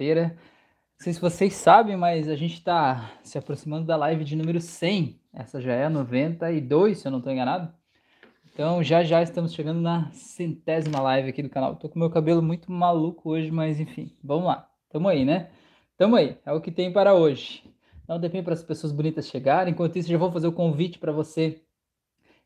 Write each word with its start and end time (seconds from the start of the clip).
quarta-feira. 0.00 0.36
Não 0.98 1.04
sei 1.04 1.12
se 1.12 1.20
vocês 1.20 1.52
sabem, 1.54 1.96
mas 1.96 2.28
a 2.28 2.34
gente 2.34 2.54
está 2.54 3.12
se 3.22 3.36
aproximando 3.36 3.86
da 3.86 3.96
live 3.96 4.24
de 4.24 4.34
número 4.34 4.60
100. 4.60 5.20
Essa 5.32 5.60
já 5.60 5.72
é 5.74 5.84
a 5.84 5.90
92, 5.90 6.98
se 6.98 7.06
eu 7.06 7.12
não 7.12 7.18
estou 7.18 7.32
enganado. 7.32 7.72
Então 8.52 8.82
já 8.82 9.04
já 9.04 9.22
estamos 9.22 9.52
chegando 9.52 9.80
na 9.80 10.10
centésima 10.12 11.00
live 11.00 11.28
aqui 11.28 11.42
do 11.42 11.48
canal. 11.48 11.76
Tô 11.76 11.88
com 11.88 11.98
meu 11.98 12.10
cabelo 12.10 12.42
muito 12.42 12.72
maluco 12.72 13.30
hoje, 13.30 13.50
mas 13.50 13.78
enfim, 13.78 14.10
vamos 14.24 14.46
lá. 14.46 14.68
Tamo 14.90 15.08
aí, 15.08 15.24
né? 15.24 15.50
Tamo 15.96 16.16
aí, 16.16 16.36
é 16.44 16.52
o 16.52 16.60
que 16.60 16.70
tem 16.70 16.92
para 16.92 17.14
hoje. 17.14 17.62
Um 18.08 18.20
tempinho 18.20 18.42
para 18.42 18.54
as 18.54 18.62
pessoas 18.62 18.92
bonitas 18.92 19.28
chegarem. 19.28 19.72
Enquanto 19.72 19.96
isso, 19.96 20.08
já 20.08 20.18
vou 20.18 20.32
fazer 20.32 20.48
o 20.48 20.52
convite 20.52 20.98
para 20.98 21.12
você 21.12 21.62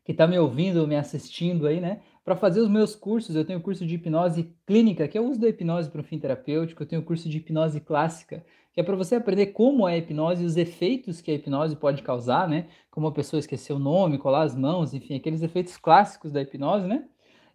que 0.03 0.11
está 0.11 0.27
me 0.27 0.37
ouvindo, 0.37 0.87
me 0.87 0.95
assistindo 0.95 1.65
aí, 1.65 1.81
né? 1.81 2.01
Para 2.25 2.35
fazer 2.35 2.59
os 2.59 2.67
meus 2.67 2.95
cursos, 2.95 3.35
eu 3.35 3.45
tenho 3.45 3.61
curso 3.61 3.85
de 3.85 3.93
hipnose 3.93 4.51
clínica, 4.65 5.07
que 5.07 5.15
é 5.15 5.21
o 5.21 5.29
uso 5.29 5.39
da 5.39 5.47
hipnose 5.47 5.91
para 5.91 6.01
um 6.01 6.03
fim 6.03 6.17
terapêutico. 6.17 6.81
Eu 6.81 6.87
tenho 6.87 7.03
curso 7.03 7.29
de 7.29 7.37
hipnose 7.37 7.79
clássica, 7.79 8.43
que 8.73 8.81
é 8.81 8.83
para 8.83 8.95
você 8.95 9.13
aprender 9.13 9.47
como 9.47 9.87
é 9.87 9.93
a 9.93 9.97
hipnose 9.99 10.41
e 10.41 10.45
os 10.47 10.57
efeitos 10.57 11.21
que 11.21 11.29
a 11.29 11.35
hipnose 11.35 11.75
pode 11.75 12.01
causar, 12.01 12.49
né? 12.49 12.65
Como 12.89 13.05
a 13.05 13.11
pessoa 13.11 13.39
esquecer 13.39 13.73
o 13.73 13.77
nome, 13.77 14.17
colar 14.17 14.41
as 14.41 14.55
mãos, 14.55 14.91
enfim, 14.91 15.15
aqueles 15.15 15.43
efeitos 15.43 15.77
clássicos 15.77 16.31
da 16.31 16.41
hipnose, 16.41 16.87
né? 16.87 17.03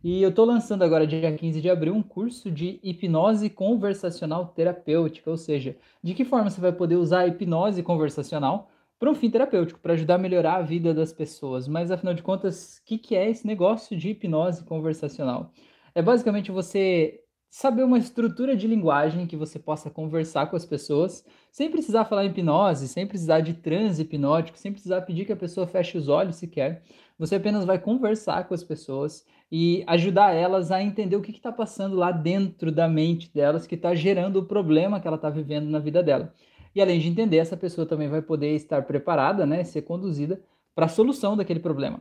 E 0.04 0.22
eu 0.22 0.30
estou 0.30 0.44
lançando 0.44 0.84
agora, 0.84 1.04
dia 1.04 1.36
15 1.36 1.60
de 1.60 1.68
abril, 1.68 1.92
um 1.92 2.02
curso 2.02 2.48
de 2.48 2.78
hipnose 2.80 3.50
conversacional 3.50 4.46
terapêutica, 4.46 5.28
ou 5.28 5.36
seja, 5.36 5.76
de 6.00 6.14
que 6.14 6.24
forma 6.24 6.48
você 6.48 6.60
vai 6.60 6.72
poder 6.72 6.94
usar 6.94 7.22
a 7.22 7.26
hipnose 7.26 7.82
conversacional 7.82 8.70
para 9.00 9.10
um 9.10 9.14
fim 9.14 9.30
terapêutico, 9.30 9.80
para 9.80 9.94
ajudar 9.94 10.16
a 10.16 10.18
melhorar 10.18 10.56
a 10.56 10.62
vida 10.62 10.92
das 10.92 11.10
pessoas. 11.10 11.66
Mas 11.66 11.90
afinal 11.90 12.12
de 12.12 12.22
contas, 12.22 12.76
o 12.78 12.84
que, 12.84 12.98
que 12.98 13.16
é 13.16 13.30
esse 13.30 13.46
negócio 13.46 13.96
de 13.96 14.10
hipnose 14.10 14.62
conversacional? 14.62 15.52
É 15.94 16.02
basicamente 16.02 16.52
você 16.52 17.18
saber 17.48 17.82
uma 17.82 17.96
estrutura 17.98 18.54
de 18.54 18.66
linguagem 18.68 19.26
que 19.26 19.38
você 19.38 19.58
possa 19.58 19.90
conversar 19.90 20.50
com 20.50 20.56
as 20.56 20.66
pessoas, 20.66 21.24
sem 21.50 21.70
precisar 21.70 22.04
falar 22.04 22.26
hipnose, 22.26 22.88
sem 22.88 23.06
precisar 23.06 23.40
de 23.40 23.54
transe 23.54 24.02
hipnótico, 24.02 24.58
sem 24.58 24.70
precisar 24.70 25.00
pedir 25.00 25.24
que 25.24 25.32
a 25.32 25.36
pessoa 25.36 25.66
feche 25.66 25.96
os 25.96 26.08
olhos 26.08 26.36
sequer. 26.36 26.82
Você 27.18 27.36
apenas 27.36 27.64
vai 27.64 27.78
conversar 27.78 28.46
com 28.46 28.52
as 28.52 28.62
pessoas 28.62 29.26
e 29.50 29.82
ajudar 29.86 30.34
elas 30.34 30.70
a 30.70 30.82
entender 30.82 31.16
o 31.16 31.22
que 31.22 31.30
está 31.32 31.50
passando 31.50 31.96
lá 31.96 32.12
dentro 32.12 32.70
da 32.70 32.86
mente 32.86 33.32
delas, 33.32 33.66
que 33.66 33.76
está 33.76 33.94
gerando 33.94 34.40
o 34.40 34.44
problema 34.44 35.00
que 35.00 35.06
ela 35.08 35.16
está 35.16 35.30
vivendo 35.30 35.70
na 35.70 35.78
vida 35.78 36.02
dela. 36.02 36.34
E 36.74 36.80
além 36.80 37.00
de 37.00 37.08
entender, 37.08 37.38
essa 37.38 37.56
pessoa 37.56 37.86
também 37.86 38.08
vai 38.08 38.22
poder 38.22 38.54
estar 38.54 38.82
preparada, 38.82 39.44
né, 39.44 39.64
ser 39.64 39.82
conduzida 39.82 40.40
para 40.74 40.86
a 40.86 40.88
solução 40.88 41.36
daquele 41.36 41.60
problema. 41.60 42.00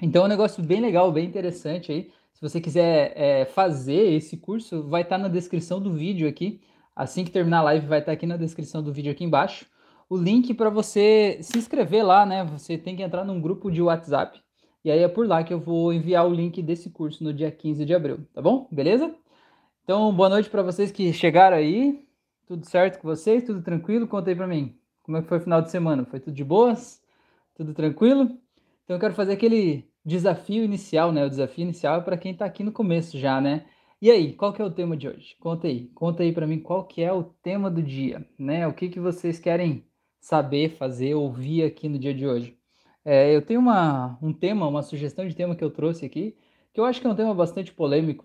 Então 0.00 0.22
é 0.22 0.24
um 0.26 0.28
negócio 0.28 0.62
bem 0.62 0.80
legal, 0.80 1.12
bem 1.12 1.26
interessante 1.26 1.92
aí. 1.92 2.10
Se 2.32 2.40
você 2.40 2.60
quiser 2.60 3.12
é, 3.14 3.44
fazer 3.44 4.12
esse 4.14 4.36
curso, 4.36 4.82
vai 4.88 5.02
estar 5.02 5.16
tá 5.16 5.22
na 5.22 5.28
descrição 5.28 5.80
do 5.80 5.92
vídeo 5.92 6.28
aqui. 6.28 6.60
Assim 6.96 7.24
que 7.24 7.30
terminar 7.30 7.60
a 7.60 7.62
live, 7.62 7.86
vai 7.86 8.00
estar 8.00 8.10
tá 8.10 8.14
aqui 8.14 8.26
na 8.26 8.36
descrição 8.36 8.82
do 8.82 8.92
vídeo 8.92 9.12
aqui 9.12 9.24
embaixo. 9.24 9.66
O 10.08 10.16
link 10.16 10.52
para 10.54 10.68
você 10.68 11.38
se 11.40 11.56
inscrever 11.56 12.04
lá, 12.04 12.26
né? 12.26 12.44
Você 12.44 12.76
tem 12.76 12.96
que 12.96 13.02
entrar 13.02 13.24
num 13.24 13.40
grupo 13.40 13.70
de 13.70 13.80
WhatsApp. 13.80 14.40
E 14.84 14.90
aí 14.90 14.98
é 14.98 15.08
por 15.08 15.26
lá 15.26 15.44
que 15.44 15.54
eu 15.54 15.60
vou 15.60 15.92
enviar 15.92 16.26
o 16.26 16.34
link 16.34 16.60
desse 16.60 16.90
curso 16.90 17.22
no 17.22 17.32
dia 17.32 17.50
15 17.50 17.84
de 17.84 17.94
abril, 17.94 18.26
tá 18.34 18.42
bom? 18.42 18.66
Beleza? 18.70 19.14
Então, 19.84 20.12
boa 20.12 20.28
noite 20.28 20.50
para 20.50 20.62
vocês 20.62 20.90
que 20.90 21.12
chegaram 21.12 21.56
aí. 21.56 22.04
Tudo 22.46 22.66
certo 22.66 23.00
com 23.00 23.08
vocês? 23.08 23.44
Tudo 23.44 23.62
tranquilo? 23.62 24.06
Conta 24.06 24.30
aí 24.30 24.36
para 24.36 24.46
mim. 24.46 24.76
Como 25.02 25.16
é 25.16 25.22
que 25.22 25.28
foi 25.28 25.38
o 25.38 25.40
final 25.40 25.62
de 25.62 25.70
semana? 25.70 26.04
Foi 26.04 26.20
tudo 26.20 26.34
de 26.34 26.44
boas? 26.44 27.02
Tudo 27.54 27.72
tranquilo? 27.72 28.24
Então 28.84 28.96
eu 28.96 29.00
quero 29.00 29.14
fazer 29.14 29.32
aquele 29.32 29.88
desafio 30.04 30.64
inicial, 30.64 31.12
né? 31.12 31.24
O 31.24 31.30
desafio 31.30 31.62
inicial 31.62 31.98
é 31.98 32.00
para 32.00 32.16
quem 32.16 32.32
está 32.32 32.44
aqui 32.44 32.62
no 32.62 32.72
começo 32.72 33.18
já, 33.18 33.40
né? 33.40 33.64
E 34.00 34.10
aí, 34.10 34.32
qual 34.32 34.52
que 34.52 34.60
é 34.60 34.64
o 34.64 34.70
tema 34.70 34.96
de 34.96 35.08
hoje? 35.08 35.36
Conta 35.38 35.68
aí, 35.68 35.86
conta 35.94 36.24
aí 36.24 36.32
para 36.32 36.46
mim 36.46 36.58
qual 36.58 36.84
que 36.84 37.02
é 37.02 37.12
o 37.12 37.22
tema 37.22 37.70
do 37.70 37.80
dia, 37.80 38.26
né? 38.36 38.66
O 38.66 38.72
que 38.72 38.88
que 38.88 38.98
vocês 38.98 39.38
querem 39.38 39.84
saber, 40.20 40.70
fazer, 40.70 41.14
ouvir 41.14 41.62
aqui 41.62 41.88
no 41.88 41.98
dia 41.98 42.12
de 42.12 42.26
hoje? 42.26 42.58
É, 43.04 43.34
eu 43.34 43.42
tenho 43.42 43.60
uma, 43.60 44.18
um 44.20 44.32
tema, 44.32 44.66
uma 44.66 44.82
sugestão 44.82 45.26
de 45.26 45.34
tema 45.34 45.54
que 45.54 45.62
eu 45.62 45.70
trouxe 45.70 46.04
aqui, 46.04 46.36
que 46.72 46.80
eu 46.80 46.84
acho 46.84 47.00
que 47.00 47.06
é 47.06 47.10
um 47.10 47.14
tema 47.14 47.34
bastante 47.34 47.72
polêmico, 47.72 48.24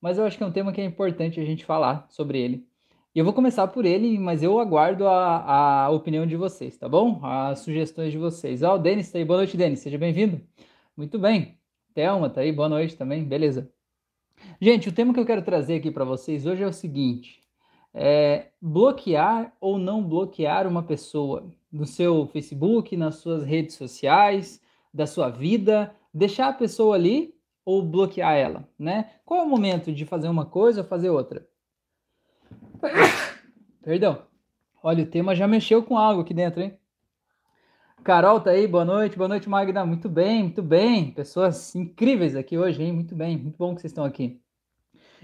mas 0.00 0.18
eu 0.18 0.24
acho 0.24 0.36
que 0.36 0.42
é 0.42 0.46
um 0.46 0.52
tema 0.52 0.72
que 0.72 0.80
é 0.80 0.84
importante 0.84 1.40
a 1.40 1.44
gente 1.44 1.64
falar 1.64 2.06
sobre 2.10 2.40
ele. 2.40 2.71
E 3.14 3.18
eu 3.18 3.26
vou 3.26 3.34
começar 3.34 3.68
por 3.68 3.84
ele, 3.84 4.18
mas 4.18 4.42
eu 4.42 4.58
aguardo 4.58 5.06
a, 5.06 5.84
a 5.84 5.90
opinião 5.90 6.26
de 6.26 6.34
vocês, 6.34 6.78
tá 6.78 6.88
bom? 6.88 7.20
As 7.22 7.58
sugestões 7.58 8.10
de 8.10 8.16
vocês. 8.16 8.62
Ó, 8.62 8.72
oh, 8.72 8.76
o 8.76 8.78
Denis 8.78 9.12
tá 9.12 9.18
aí. 9.18 9.24
Boa 9.24 9.36
noite, 9.36 9.54
Denis. 9.54 9.80
Seja 9.80 9.98
bem-vindo. 9.98 10.40
Muito 10.96 11.18
bem. 11.18 11.58
Thelma 11.92 12.30
tá 12.30 12.40
aí. 12.40 12.50
Boa 12.50 12.70
noite 12.70 12.96
também. 12.96 13.22
Beleza. 13.22 13.70
Gente, 14.58 14.88
o 14.88 14.92
tema 14.92 15.12
que 15.12 15.20
eu 15.20 15.26
quero 15.26 15.42
trazer 15.42 15.74
aqui 15.74 15.90
para 15.90 16.06
vocês 16.06 16.46
hoje 16.46 16.62
é 16.62 16.66
o 16.66 16.72
seguinte: 16.72 17.42
é 17.92 18.46
bloquear 18.58 19.54
ou 19.60 19.76
não 19.76 20.02
bloquear 20.02 20.66
uma 20.66 20.82
pessoa 20.82 21.52
no 21.70 21.84
seu 21.84 22.26
Facebook, 22.28 22.96
nas 22.96 23.16
suas 23.16 23.44
redes 23.44 23.76
sociais, 23.76 24.58
da 24.92 25.06
sua 25.06 25.28
vida, 25.28 25.94
deixar 26.14 26.48
a 26.48 26.52
pessoa 26.54 26.94
ali 26.94 27.34
ou 27.62 27.82
bloquear 27.82 28.34
ela, 28.34 28.66
né? 28.78 29.10
Qual 29.22 29.40
é 29.40 29.42
o 29.42 29.48
momento 29.48 29.92
de 29.92 30.06
fazer 30.06 30.28
uma 30.28 30.46
coisa 30.46 30.80
ou 30.80 30.86
fazer 30.86 31.10
outra? 31.10 31.46
Perdão. 33.82 34.22
Olha, 34.82 35.04
o 35.04 35.06
tema 35.06 35.34
já 35.34 35.46
mexeu 35.46 35.82
com 35.82 35.96
algo 35.96 36.22
aqui 36.22 36.34
dentro, 36.34 36.60
hein? 36.60 36.76
Carol 38.02 38.40
tá 38.40 38.50
aí, 38.50 38.66
boa 38.66 38.84
noite, 38.84 39.16
boa 39.16 39.28
noite, 39.28 39.48
Magda. 39.48 39.86
Muito 39.86 40.08
bem, 40.08 40.42
muito 40.42 40.62
bem. 40.62 41.12
Pessoas 41.12 41.74
incríveis 41.76 42.34
aqui 42.34 42.58
hoje, 42.58 42.82
hein? 42.82 42.92
Muito 42.92 43.14
bem, 43.14 43.38
muito 43.38 43.56
bom 43.56 43.74
que 43.74 43.80
vocês 43.80 43.92
estão 43.92 44.04
aqui. 44.04 44.40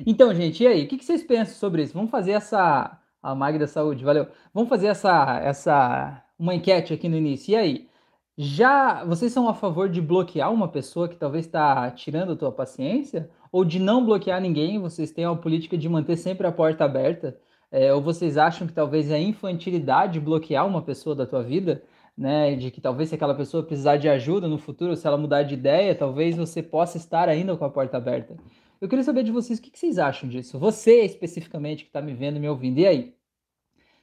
Então, 0.06 0.32
gente, 0.32 0.62
e 0.62 0.66
aí? 0.66 0.84
O 0.84 0.88
que 0.88 1.04
vocês 1.04 1.24
pensam 1.24 1.56
sobre 1.56 1.82
isso? 1.82 1.94
Vamos 1.94 2.10
fazer 2.10 2.32
essa. 2.32 2.96
A 3.20 3.34
Magda 3.34 3.66
Saúde, 3.66 4.04
valeu. 4.04 4.28
Vamos 4.54 4.68
fazer 4.68 4.86
essa, 4.86 5.40
essa 5.42 6.24
uma 6.38 6.54
enquete 6.54 6.94
aqui 6.94 7.08
no 7.08 7.16
início. 7.16 7.50
E 7.52 7.56
aí? 7.56 7.88
Já 8.36 9.04
vocês 9.04 9.32
são 9.32 9.48
a 9.48 9.54
favor 9.54 9.88
de 9.88 10.00
bloquear 10.00 10.52
uma 10.52 10.68
pessoa 10.68 11.08
que 11.08 11.16
talvez 11.16 11.44
está 11.46 11.90
tirando 11.90 12.32
a 12.32 12.36
tua 12.36 12.52
paciência? 12.52 13.28
Ou 13.50 13.64
de 13.64 13.80
não 13.80 14.04
bloquear 14.06 14.40
ninguém? 14.40 14.78
Vocês 14.78 15.10
têm 15.10 15.26
uma 15.26 15.36
política 15.36 15.76
de 15.76 15.88
manter 15.88 16.16
sempre 16.16 16.46
a 16.46 16.52
porta 16.52 16.84
aberta? 16.84 17.36
É, 17.70 17.92
ou 17.92 18.00
vocês 18.00 18.36
acham 18.36 18.66
que 18.66 18.72
talvez 18.72 19.10
é 19.10 19.20
infantilidade 19.20 20.20
bloquear 20.20 20.66
uma 20.66 20.82
pessoa 20.82 21.14
da 21.14 21.26
tua 21.26 21.42
vida? 21.42 21.82
né, 22.18 22.56
de 22.56 22.72
que 22.72 22.80
talvez 22.80 23.08
se 23.08 23.14
aquela 23.14 23.34
pessoa 23.34 23.62
precisar 23.62 23.96
de 23.96 24.08
ajuda 24.08 24.48
no 24.48 24.58
futuro, 24.58 24.96
se 24.96 25.06
ela 25.06 25.16
mudar 25.16 25.44
de 25.44 25.54
ideia, 25.54 25.94
talvez 25.94 26.36
você 26.36 26.60
possa 26.60 26.96
estar 26.96 27.28
ainda 27.28 27.56
com 27.56 27.64
a 27.64 27.70
porta 27.70 27.96
aberta. 27.96 28.36
Eu 28.80 28.88
queria 28.88 29.04
saber 29.04 29.22
de 29.22 29.30
vocês 29.30 29.60
o 29.60 29.62
que 29.62 29.78
vocês 29.78 29.98
acham 29.98 30.28
disso. 30.28 30.58
Você 30.58 31.02
especificamente 31.02 31.84
que 31.84 31.90
está 31.90 32.02
me 32.02 32.12
vendo 32.14 32.36
e 32.36 32.40
me 32.40 32.48
ouvindo, 32.48 32.80
e 32.80 32.86
aí? 32.88 33.14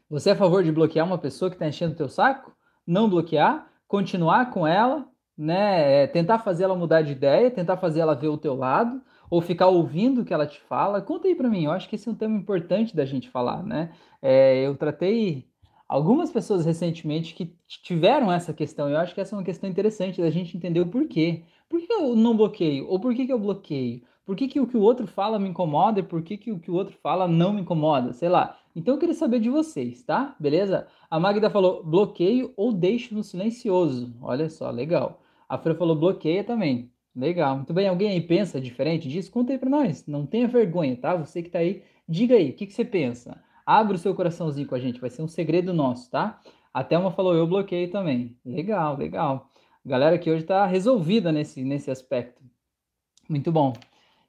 Você 0.09 0.29
é 0.29 0.31
a 0.31 0.35
favor 0.35 0.63
de 0.63 0.71
bloquear 0.71 1.05
uma 1.05 1.17
pessoa 1.17 1.49
que 1.49 1.55
está 1.55 1.67
enchendo 1.67 1.93
o 1.93 1.97
teu 1.97 2.07
saco? 2.07 2.55
Não 2.87 3.09
bloquear? 3.09 3.69
Continuar 3.85 4.49
com 4.51 4.65
ela? 4.65 5.05
Né? 5.37 6.03
É, 6.03 6.07
tentar 6.07 6.39
fazer 6.39 6.63
ela 6.63 6.75
mudar 6.75 7.01
de 7.01 7.11
ideia? 7.11 7.51
Tentar 7.51 7.75
fazer 7.75 7.99
ela 7.99 8.15
ver 8.15 8.29
o 8.29 8.37
teu 8.37 8.55
lado? 8.55 9.01
Ou 9.29 9.41
ficar 9.41 9.67
ouvindo 9.67 10.21
o 10.21 10.25
que 10.25 10.33
ela 10.33 10.45
te 10.45 10.59
fala? 10.61 11.01
Conta 11.01 11.27
aí 11.27 11.35
para 11.35 11.49
mim. 11.49 11.65
Eu 11.65 11.71
acho 11.71 11.89
que 11.89 11.95
esse 11.95 12.07
é 12.07 12.11
um 12.11 12.15
tema 12.15 12.37
importante 12.37 12.95
da 12.95 13.05
gente 13.05 13.29
falar, 13.29 13.63
né? 13.63 13.91
É, 14.21 14.65
eu 14.65 14.75
tratei 14.75 15.47
algumas 15.87 16.31
pessoas 16.31 16.65
recentemente 16.65 17.33
que 17.33 17.55
tiveram 17.67 18.31
essa 18.31 18.53
questão. 18.53 18.89
Eu 18.89 18.97
acho 18.97 19.13
que 19.13 19.21
essa 19.21 19.35
é 19.35 19.37
uma 19.37 19.45
questão 19.45 19.69
interessante 19.69 20.21
da 20.21 20.29
gente 20.29 20.55
entender 20.55 20.79
o 20.79 20.87
porquê. 20.87 21.43
Por 21.69 21.79
que 21.79 21.91
eu 21.91 22.15
não 22.15 22.35
bloqueio? 22.35 22.87
Ou 22.87 22.99
por 22.99 23.13
que, 23.15 23.25
que 23.25 23.33
eu 23.33 23.39
bloqueio? 23.39 24.01
Por 24.25 24.35
que, 24.35 24.47
que 24.47 24.59
o 24.59 24.67
que 24.67 24.75
o 24.75 24.81
outro 24.81 25.05
fala 25.05 25.37
me 25.37 25.47
incomoda 25.49 25.99
e 25.99 26.03
por 26.03 26.21
que, 26.23 26.35
que 26.37 26.51
o 26.51 26.59
que 26.59 26.71
o 26.71 26.73
outro 26.73 26.97
fala 27.01 27.27
não 27.27 27.53
me 27.53 27.61
incomoda? 27.61 28.11
Sei 28.11 28.27
lá. 28.27 28.57
Então 28.75 28.95
eu 28.95 28.99
queria 28.99 29.13
saber 29.13 29.39
de 29.39 29.49
vocês, 29.49 30.03
tá? 30.03 30.35
Beleza? 30.39 30.87
A 31.09 31.19
Magda 31.19 31.49
falou 31.49 31.83
bloqueio 31.83 32.51
ou 32.57 32.73
deixo 32.73 33.13
no 33.13 33.23
silencioso. 33.23 34.15
Olha 34.21 34.49
só, 34.49 34.71
legal. 34.71 35.21
A 35.47 35.57
Fran 35.57 35.75
falou 35.75 35.95
bloqueia 35.95 36.43
também. 36.43 36.91
Legal. 37.15 37.55
Muito 37.55 37.73
bem. 37.73 37.87
Alguém 37.87 38.09
aí 38.09 38.21
pensa 38.21 38.59
diferente 38.59 39.07
disso? 39.07 39.31
Conta 39.31 39.53
aí 39.53 39.59
pra 39.59 39.69
nós. 39.69 40.05
Não 40.05 40.25
tenha 40.25 40.47
vergonha, 40.47 40.95
tá? 40.97 41.15
Você 41.15 41.41
que 41.41 41.49
tá 41.49 41.59
aí, 41.59 41.83
diga 42.07 42.35
aí. 42.35 42.49
O 42.49 42.53
que, 42.53 42.65
que 42.65 42.73
você 42.73 42.83
pensa? 42.83 43.41
Abre 43.65 43.95
o 43.95 43.99
seu 43.99 44.13
coraçãozinho 44.13 44.67
com 44.67 44.75
a 44.75 44.79
gente, 44.79 45.01
vai 45.01 45.09
ser 45.09 45.23
um 45.23 45.27
segredo 45.27 45.73
nosso, 45.73 46.11
tá? 46.11 46.39
A 46.71 46.83
Thelma 46.83 47.09
falou, 47.09 47.33
eu 47.33 47.47
bloqueei 47.47 47.87
também. 47.87 48.37
Legal, 48.45 48.95
legal. 48.97 49.49
galera 49.83 50.19
que 50.19 50.29
hoje 50.29 50.43
está 50.43 50.65
resolvida 50.65 51.31
nesse, 51.31 51.63
nesse 51.63 51.89
aspecto. 51.89 52.43
Muito 53.27 53.51
bom. 53.51 53.73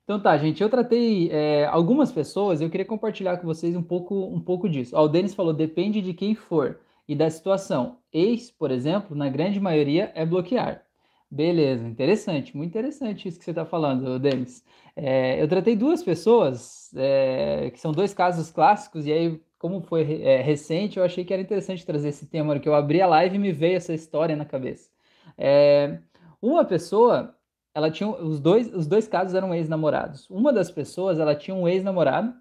Então 0.04 0.20
tá, 0.20 0.38
gente, 0.38 0.62
eu 0.62 0.70
tratei 0.70 1.28
é, 1.30 1.66
algumas 1.66 2.12
pessoas, 2.12 2.60
eu 2.60 2.70
queria 2.70 2.86
compartilhar 2.86 3.36
com 3.38 3.46
vocês 3.46 3.74
um 3.76 3.82
pouco, 3.82 4.14
um 4.14 4.40
pouco 4.40 4.68
disso. 4.68 4.96
Ó, 4.96 5.04
o 5.04 5.08
Denis 5.08 5.34
falou, 5.34 5.52
depende 5.52 6.00
de 6.00 6.14
quem 6.14 6.34
for 6.34 6.78
e 7.08 7.14
da 7.14 7.28
situação. 7.28 7.98
Ex, 8.12 8.50
por 8.50 8.70
exemplo, 8.70 9.16
na 9.16 9.28
grande 9.28 9.60
maioria 9.60 10.12
é 10.14 10.24
bloquear. 10.24 10.85
Beleza, 11.30 11.86
interessante, 11.88 12.56
muito 12.56 12.70
interessante 12.70 13.26
isso 13.26 13.38
que 13.38 13.44
você 13.44 13.50
está 13.50 13.64
falando, 13.64 14.18
Denis. 14.18 14.64
É, 14.94 15.42
eu 15.42 15.48
tratei 15.48 15.74
duas 15.74 16.02
pessoas, 16.02 16.90
é, 16.94 17.70
que 17.72 17.80
são 17.80 17.90
dois 17.90 18.14
casos 18.14 18.50
clássicos, 18.52 19.06
e 19.06 19.12
aí, 19.12 19.40
como 19.58 19.80
foi 19.80 20.22
é, 20.22 20.40
recente, 20.40 20.98
eu 20.98 21.04
achei 21.04 21.24
que 21.24 21.32
era 21.32 21.42
interessante 21.42 21.84
trazer 21.84 22.10
esse 22.10 22.26
tema, 22.26 22.58
que 22.60 22.68
eu 22.68 22.74
abri 22.76 23.02
a 23.02 23.08
live 23.08 23.34
e 23.36 23.38
me 23.40 23.50
veio 23.52 23.76
essa 23.76 23.92
história 23.92 24.36
na 24.36 24.44
cabeça. 24.44 24.88
É, 25.36 25.98
uma 26.40 26.64
pessoa, 26.64 27.34
ela 27.74 27.90
tinha, 27.90 28.08
os 28.08 28.38
dois, 28.38 28.72
os 28.72 28.86
dois 28.86 29.08
casos 29.08 29.34
eram 29.34 29.52
ex-namorados. 29.52 30.30
Uma 30.30 30.52
das 30.52 30.70
pessoas, 30.70 31.18
ela 31.18 31.34
tinha 31.34 31.56
um 31.56 31.66
ex-namorado, 31.66 32.32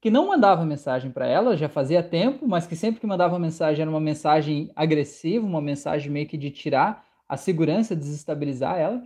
que 0.00 0.10
não 0.10 0.28
mandava 0.28 0.64
mensagem 0.64 1.10
para 1.10 1.26
ela, 1.26 1.56
já 1.58 1.68
fazia 1.68 2.02
tempo, 2.02 2.48
mas 2.48 2.66
que 2.66 2.74
sempre 2.74 3.00
que 3.00 3.06
mandava 3.06 3.38
mensagem 3.38 3.82
era 3.82 3.90
uma 3.90 4.00
mensagem 4.00 4.70
agressiva, 4.74 5.46
uma 5.46 5.60
mensagem 5.60 6.10
meio 6.10 6.26
que 6.26 6.38
de 6.38 6.50
tirar 6.50 7.09
a 7.30 7.36
segurança, 7.36 7.94
desestabilizar 7.94 8.76
ela. 8.76 9.00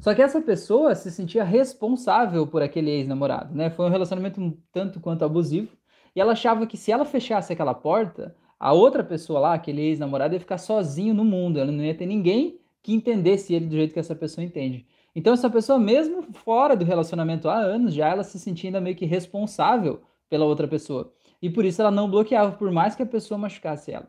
Só 0.00 0.14
que 0.14 0.22
essa 0.22 0.40
pessoa 0.40 0.94
se 0.94 1.10
sentia 1.10 1.42
responsável 1.42 2.46
por 2.46 2.62
aquele 2.62 2.88
ex-namorado, 2.88 3.52
né? 3.52 3.68
Foi 3.68 3.84
um 3.84 3.90
relacionamento 3.90 4.40
um 4.40 4.56
tanto 4.70 5.00
quanto 5.00 5.24
abusivo, 5.24 5.76
e 6.14 6.20
ela 6.20 6.32
achava 6.32 6.68
que 6.68 6.76
se 6.76 6.92
ela 6.92 7.04
fechasse 7.04 7.52
aquela 7.52 7.74
porta, 7.74 8.36
a 8.60 8.72
outra 8.72 9.02
pessoa 9.02 9.40
lá, 9.40 9.54
aquele 9.54 9.82
ex-namorado, 9.82 10.34
ia 10.34 10.40
ficar 10.40 10.58
sozinho 10.58 11.12
no 11.12 11.24
mundo, 11.24 11.58
ela 11.58 11.72
não 11.72 11.82
ia 11.82 11.94
ter 11.96 12.06
ninguém 12.06 12.60
que 12.80 12.94
entendesse 12.94 13.52
ele 13.52 13.66
do 13.66 13.74
jeito 13.74 13.92
que 13.92 13.98
essa 13.98 14.14
pessoa 14.14 14.44
entende. 14.44 14.86
Então 15.12 15.32
essa 15.32 15.50
pessoa, 15.50 15.76
mesmo 15.76 16.22
fora 16.32 16.76
do 16.76 16.84
relacionamento 16.84 17.48
há 17.48 17.56
anos, 17.56 17.92
já 17.92 18.08
ela 18.08 18.22
se 18.22 18.38
sentia 18.38 18.68
ainda 18.68 18.80
meio 18.80 18.94
que 18.94 19.04
responsável 19.04 20.00
pela 20.28 20.44
outra 20.44 20.68
pessoa. 20.68 21.12
E 21.42 21.50
por 21.50 21.64
isso 21.64 21.82
ela 21.82 21.90
não 21.90 22.08
bloqueava, 22.08 22.52
por 22.52 22.70
mais 22.70 22.94
que 22.94 23.02
a 23.02 23.06
pessoa 23.06 23.36
machucasse 23.36 23.90
ela. 23.90 24.08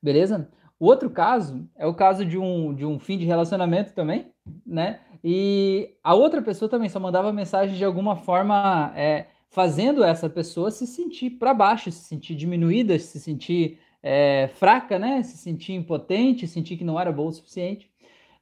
Beleza? 0.00 0.48
O 0.78 0.86
outro 0.86 1.08
caso 1.10 1.68
é 1.76 1.86
o 1.86 1.94
caso 1.94 2.24
de 2.24 2.38
um, 2.38 2.74
de 2.74 2.84
um 2.84 2.98
fim 2.98 3.16
de 3.16 3.24
relacionamento 3.24 3.92
também, 3.92 4.26
né? 4.66 5.00
E 5.22 5.96
a 6.02 6.14
outra 6.14 6.42
pessoa 6.42 6.68
também 6.68 6.88
só 6.88 7.00
mandava 7.00 7.32
mensagem 7.32 7.76
de 7.76 7.84
alguma 7.84 8.16
forma 8.16 8.92
é, 8.94 9.26
fazendo 9.48 10.04
essa 10.04 10.28
pessoa 10.28 10.70
se 10.70 10.86
sentir 10.86 11.30
para 11.30 11.54
baixo, 11.54 11.90
se 11.90 12.04
sentir 12.04 12.34
diminuída, 12.34 12.98
se 12.98 13.18
sentir 13.20 13.78
é, 14.02 14.50
fraca, 14.54 14.98
né? 14.98 15.22
Se 15.22 15.38
sentir 15.38 15.72
impotente, 15.74 16.46
sentir 16.46 16.76
que 16.76 16.84
não 16.84 17.00
era 17.00 17.12
boa 17.12 17.30
o 17.30 17.32
suficiente. 17.32 17.90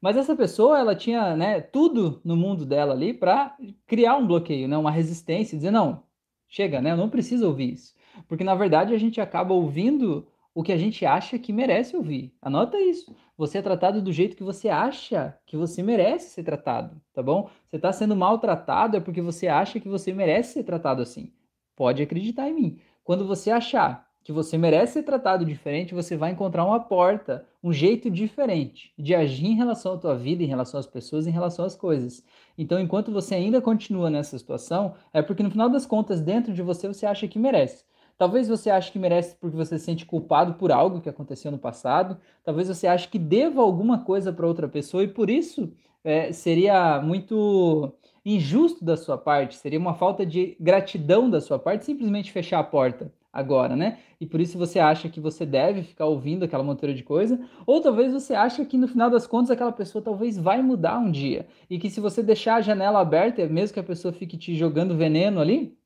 Mas 0.02 0.16
essa 0.16 0.34
pessoa, 0.34 0.80
ela 0.80 0.96
tinha 0.96 1.36
né, 1.36 1.60
tudo 1.60 2.20
no 2.24 2.36
mundo 2.36 2.66
dela 2.66 2.92
ali 2.92 3.14
para 3.14 3.56
criar 3.86 4.16
um 4.16 4.26
bloqueio, 4.26 4.66
né, 4.66 4.76
uma 4.76 4.90
resistência, 4.90 5.56
dizer, 5.56 5.70
não, 5.70 6.02
chega, 6.48 6.82
né, 6.82 6.90
eu 6.90 6.96
não 6.96 7.08
preciso 7.08 7.46
ouvir 7.46 7.74
isso. 7.74 7.94
Porque, 8.26 8.42
na 8.42 8.56
verdade, 8.56 8.92
a 8.92 8.98
gente 8.98 9.20
acaba 9.20 9.54
ouvindo 9.54 10.26
o 10.54 10.62
que 10.62 10.72
a 10.72 10.76
gente 10.76 11.04
acha 11.06 11.38
que 11.38 11.52
merece 11.52 11.96
ouvir. 11.96 12.34
Anota 12.40 12.78
isso. 12.78 13.14
Você 13.36 13.58
é 13.58 13.62
tratado 13.62 14.02
do 14.02 14.12
jeito 14.12 14.36
que 14.36 14.42
você 14.42 14.68
acha 14.68 15.36
que 15.46 15.56
você 15.56 15.82
merece 15.82 16.30
ser 16.30 16.42
tratado, 16.42 17.00
tá 17.12 17.22
bom? 17.22 17.48
Você 17.68 17.76
está 17.76 17.92
sendo 17.92 18.14
maltratado 18.14 18.96
é 18.96 19.00
porque 19.00 19.22
você 19.22 19.48
acha 19.48 19.80
que 19.80 19.88
você 19.88 20.12
merece 20.12 20.54
ser 20.54 20.64
tratado 20.64 21.02
assim. 21.02 21.32
Pode 21.74 22.02
acreditar 22.02 22.48
em 22.48 22.54
mim. 22.54 22.80
Quando 23.02 23.26
você 23.26 23.50
achar 23.50 24.06
que 24.22 24.32
você 24.32 24.56
merece 24.56 24.94
ser 24.94 25.02
tratado 25.02 25.44
diferente, 25.44 25.94
você 25.94 26.16
vai 26.16 26.30
encontrar 26.30 26.64
uma 26.64 26.78
porta, 26.78 27.44
um 27.62 27.72
jeito 27.72 28.08
diferente 28.10 28.92
de 28.96 29.14
agir 29.14 29.46
em 29.46 29.56
relação 29.56 29.94
à 29.94 29.98
tua 29.98 30.16
vida, 30.16 30.42
em 30.42 30.46
relação 30.46 30.78
às 30.78 30.86
pessoas, 30.86 31.26
em 31.26 31.30
relação 31.30 31.64
às 31.64 31.74
coisas. 31.74 32.24
Então, 32.56 32.78
enquanto 32.78 33.10
você 33.10 33.34
ainda 33.34 33.60
continua 33.60 34.10
nessa 34.10 34.38
situação, 34.38 34.94
é 35.12 35.22
porque 35.22 35.42
no 35.42 35.50
final 35.50 35.68
das 35.68 35.86
contas, 35.86 36.20
dentro 36.20 36.52
de 36.52 36.62
você, 36.62 36.86
você 36.86 37.06
acha 37.06 37.26
que 37.26 37.38
merece. 37.38 37.84
Talvez 38.18 38.48
você 38.48 38.70
ache 38.70 38.92
que 38.92 38.98
merece 38.98 39.36
porque 39.36 39.56
você 39.56 39.78
se 39.78 39.84
sente 39.84 40.06
culpado 40.06 40.54
por 40.54 40.70
algo 40.70 41.00
que 41.00 41.08
aconteceu 41.08 41.50
no 41.50 41.58
passado. 41.58 42.18
Talvez 42.44 42.68
você 42.68 42.86
ache 42.86 43.08
que 43.08 43.18
deva 43.18 43.62
alguma 43.62 44.04
coisa 44.04 44.32
para 44.32 44.46
outra 44.46 44.68
pessoa 44.68 45.02
e 45.02 45.08
por 45.08 45.28
isso 45.28 45.72
é, 46.04 46.32
seria 46.32 47.00
muito 47.00 47.92
injusto 48.24 48.84
da 48.84 48.96
sua 48.96 49.18
parte, 49.18 49.56
seria 49.56 49.78
uma 49.78 49.94
falta 49.94 50.24
de 50.24 50.56
gratidão 50.60 51.28
da 51.28 51.40
sua 51.40 51.58
parte 51.58 51.84
simplesmente 51.84 52.30
fechar 52.30 52.60
a 52.60 52.64
porta 52.64 53.12
agora, 53.32 53.74
né? 53.74 53.98
E 54.20 54.26
por 54.26 54.40
isso 54.40 54.58
você 54.58 54.78
acha 54.78 55.08
que 55.08 55.18
você 55.18 55.46
deve 55.46 55.82
ficar 55.82 56.06
ouvindo 56.06 56.44
aquela 56.44 56.62
monteira 56.62 56.94
de 56.94 57.02
coisa, 57.02 57.40
ou 57.66 57.80
talvez 57.80 58.12
você 58.12 58.34
acha 58.34 58.64
que 58.64 58.76
no 58.76 58.86
final 58.86 59.08
das 59.10 59.26
contas 59.26 59.50
aquela 59.50 59.72
pessoa 59.72 60.04
talvez 60.04 60.36
vai 60.36 60.62
mudar 60.62 60.98
um 60.98 61.10
dia 61.10 61.46
e 61.68 61.78
que 61.78 61.90
se 61.90 62.00
você 62.00 62.22
deixar 62.22 62.56
a 62.56 62.60
janela 62.60 63.00
aberta, 63.00 63.44
mesmo 63.46 63.74
que 63.74 63.80
a 63.80 63.84
pessoa 63.84 64.12
fique 64.12 64.36
te 64.36 64.54
jogando 64.54 64.96
veneno 64.96 65.40
ali, 65.40 65.76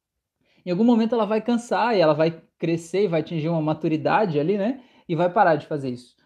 em 0.67 0.71
algum 0.73 0.83
momento 0.83 1.15
ela 1.15 1.25
vai 1.25 1.41
cansar 1.41 1.97
e 1.97 2.01
ela 2.01 2.13
vai 2.13 2.43
crescer 2.59 3.05
e 3.05 3.09
vai 3.09 3.21
atingir 3.21 3.49
uma 3.49 3.63
maturidade 3.63 4.41
ali, 4.41 4.59
né? 4.59 4.83
E 5.09 5.15
vai 5.15 5.31
parar 5.31 5.55
de 5.55 5.67
fazer 5.67 5.91
isso. 5.91 6.17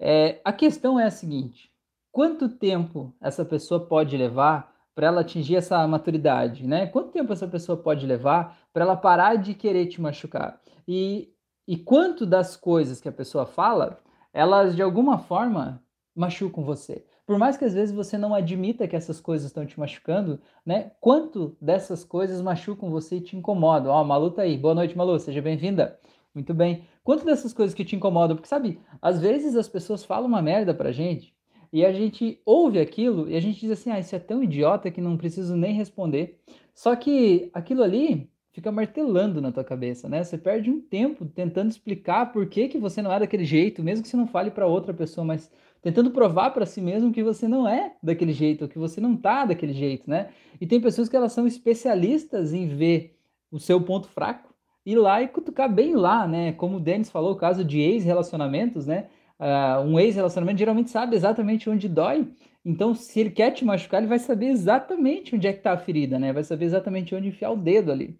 É, 0.00 0.40
a 0.44 0.52
questão 0.52 0.98
é 0.98 1.04
a 1.04 1.10
seguinte: 1.10 1.70
quanto 2.10 2.48
tempo 2.48 3.14
essa 3.20 3.44
pessoa 3.44 3.86
pode 3.86 4.16
levar 4.16 4.74
para 4.96 5.06
ela 5.06 5.20
atingir 5.20 5.54
essa 5.54 5.86
maturidade, 5.86 6.66
né? 6.66 6.88
Quanto 6.88 7.12
tempo 7.12 7.32
essa 7.32 7.46
pessoa 7.46 7.78
pode 7.78 8.04
levar 8.04 8.58
para 8.72 8.84
ela 8.84 8.96
parar 8.96 9.36
de 9.36 9.54
querer 9.54 9.86
te 9.86 10.00
machucar? 10.00 10.60
E, 10.88 11.32
e 11.66 11.76
quanto 11.76 12.26
das 12.26 12.56
coisas 12.56 13.00
que 13.00 13.08
a 13.08 13.12
pessoa 13.12 13.46
fala, 13.46 14.00
elas 14.32 14.74
de 14.74 14.82
alguma 14.82 15.18
forma 15.18 15.80
machucam 16.16 16.64
você? 16.64 17.04
Por 17.26 17.38
mais 17.38 17.56
que 17.56 17.64
às 17.64 17.72
vezes 17.72 17.94
você 17.94 18.18
não 18.18 18.34
admita 18.34 18.86
que 18.86 18.94
essas 18.94 19.18
coisas 19.18 19.46
estão 19.46 19.64
te 19.64 19.80
machucando, 19.80 20.38
né? 20.64 20.92
Quanto 21.00 21.56
dessas 21.60 22.04
coisas 22.04 22.40
machucam 22.42 22.90
você 22.90 23.16
e 23.16 23.20
te 23.20 23.34
incomodam? 23.34 23.90
Ó, 23.90 24.02
oh, 24.02 24.04
Malu 24.04 24.30
tá 24.30 24.42
aí. 24.42 24.58
Boa 24.58 24.74
noite, 24.74 24.96
Malu. 24.96 25.18
Seja 25.18 25.40
bem-vinda. 25.40 25.98
Muito 26.34 26.52
bem. 26.52 26.84
Quanto 27.02 27.24
dessas 27.24 27.54
coisas 27.54 27.74
que 27.74 27.84
te 27.84 27.96
incomodam? 27.96 28.36
Porque, 28.36 28.48
sabe, 28.48 28.78
às 29.00 29.20
vezes 29.20 29.56
as 29.56 29.68
pessoas 29.68 30.04
falam 30.04 30.28
uma 30.28 30.42
merda 30.42 30.74
pra 30.74 30.92
gente 30.92 31.34
e 31.72 31.84
a 31.84 31.92
gente 31.92 32.40
ouve 32.44 32.78
aquilo 32.78 33.28
e 33.28 33.36
a 33.36 33.40
gente 33.40 33.58
diz 33.58 33.70
assim: 33.70 33.90
ah, 33.90 33.98
isso 33.98 34.14
é 34.14 34.18
tão 34.18 34.42
idiota 34.42 34.90
que 34.90 35.00
não 35.00 35.16
preciso 35.16 35.56
nem 35.56 35.72
responder. 35.72 36.38
Só 36.74 36.94
que 36.94 37.50
aquilo 37.54 37.82
ali 37.82 38.30
fica 38.52 38.70
martelando 38.70 39.40
na 39.40 39.50
tua 39.50 39.64
cabeça, 39.64 40.08
né? 40.08 40.22
Você 40.22 40.38
perde 40.38 40.70
um 40.70 40.80
tempo 40.80 41.24
tentando 41.24 41.70
explicar 41.70 42.32
por 42.32 42.46
que, 42.46 42.68
que 42.68 42.78
você 42.78 43.02
não 43.02 43.12
é 43.12 43.18
daquele 43.18 43.44
jeito, 43.44 43.82
mesmo 43.82 44.02
que 44.02 44.08
você 44.08 44.16
não 44.16 44.28
fale 44.28 44.50
para 44.50 44.66
outra 44.66 44.94
pessoa, 44.94 45.24
mas 45.24 45.50
tentando 45.84 46.10
provar 46.10 46.50
para 46.52 46.64
si 46.64 46.80
mesmo 46.80 47.12
que 47.12 47.22
você 47.22 47.46
não 47.46 47.68
é 47.68 47.94
daquele 48.02 48.32
jeito, 48.32 48.66
que 48.66 48.78
você 48.78 49.02
não 49.02 49.14
tá 49.14 49.44
daquele 49.44 49.74
jeito, 49.74 50.08
né? 50.08 50.30
E 50.58 50.66
tem 50.66 50.80
pessoas 50.80 51.10
que 51.10 51.14
elas 51.14 51.30
são 51.32 51.46
especialistas 51.46 52.54
em 52.54 52.66
ver 52.66 53.18
o 53.52 53.60
seu 53.60 53.78
ponto 53.82 54.08
fraco, 54.08 54.54
ir 54.86 54.96
lá 54.96 55.20
e 55.20 55.28
cutucar 55.28 55.70
bem 55.70 55.94
lá, 55.94 56.26
né? 56.26 56.52
Como 56.54 56.78
o 56.78 56.80
Denis 56.80 57.10
falou, 57.10 57.32
o 57.32 57.36
caso 57.36 57.62
de 57.62 57.80
ex-relacionamentos, 57.80 58.86
né? 58.86 59.08
Uh, 59.38 59.86
um 59.86 60.00
ex-relacionamento 60.00 60.58
geralmente 60.58 60.88
sabe 60.88 61.16
exatamente 61.16 61.68
onde 61.68 61.86
dói. 61.86 62.32
Então, 62.64 62.94
se 62.94 63.20
ele 63.20 63.30
quer 63.30 63.50
te 63.50 63.62
machucar, 63.62 64.00
ele 64.00 64.08
vai 64.08 64.18
saber 64.18 64.46
exatamente 64.46 65.36
onde 65.36 65.46
é 65.46 65.52
que 65.52 65.58
está 65.58 65.72
a 65.72 65.76
ferida, 65.76 66.18
né? 66.18 66.32
Vai 66.32 66.44
saber 66.44 66.64
exatamente 66.64 67.14
onde 67.14 67.28
enfiar 67.28 67.50
o 67.50 67.58
dedo 67.58 67.92
ali. 67.92 68.18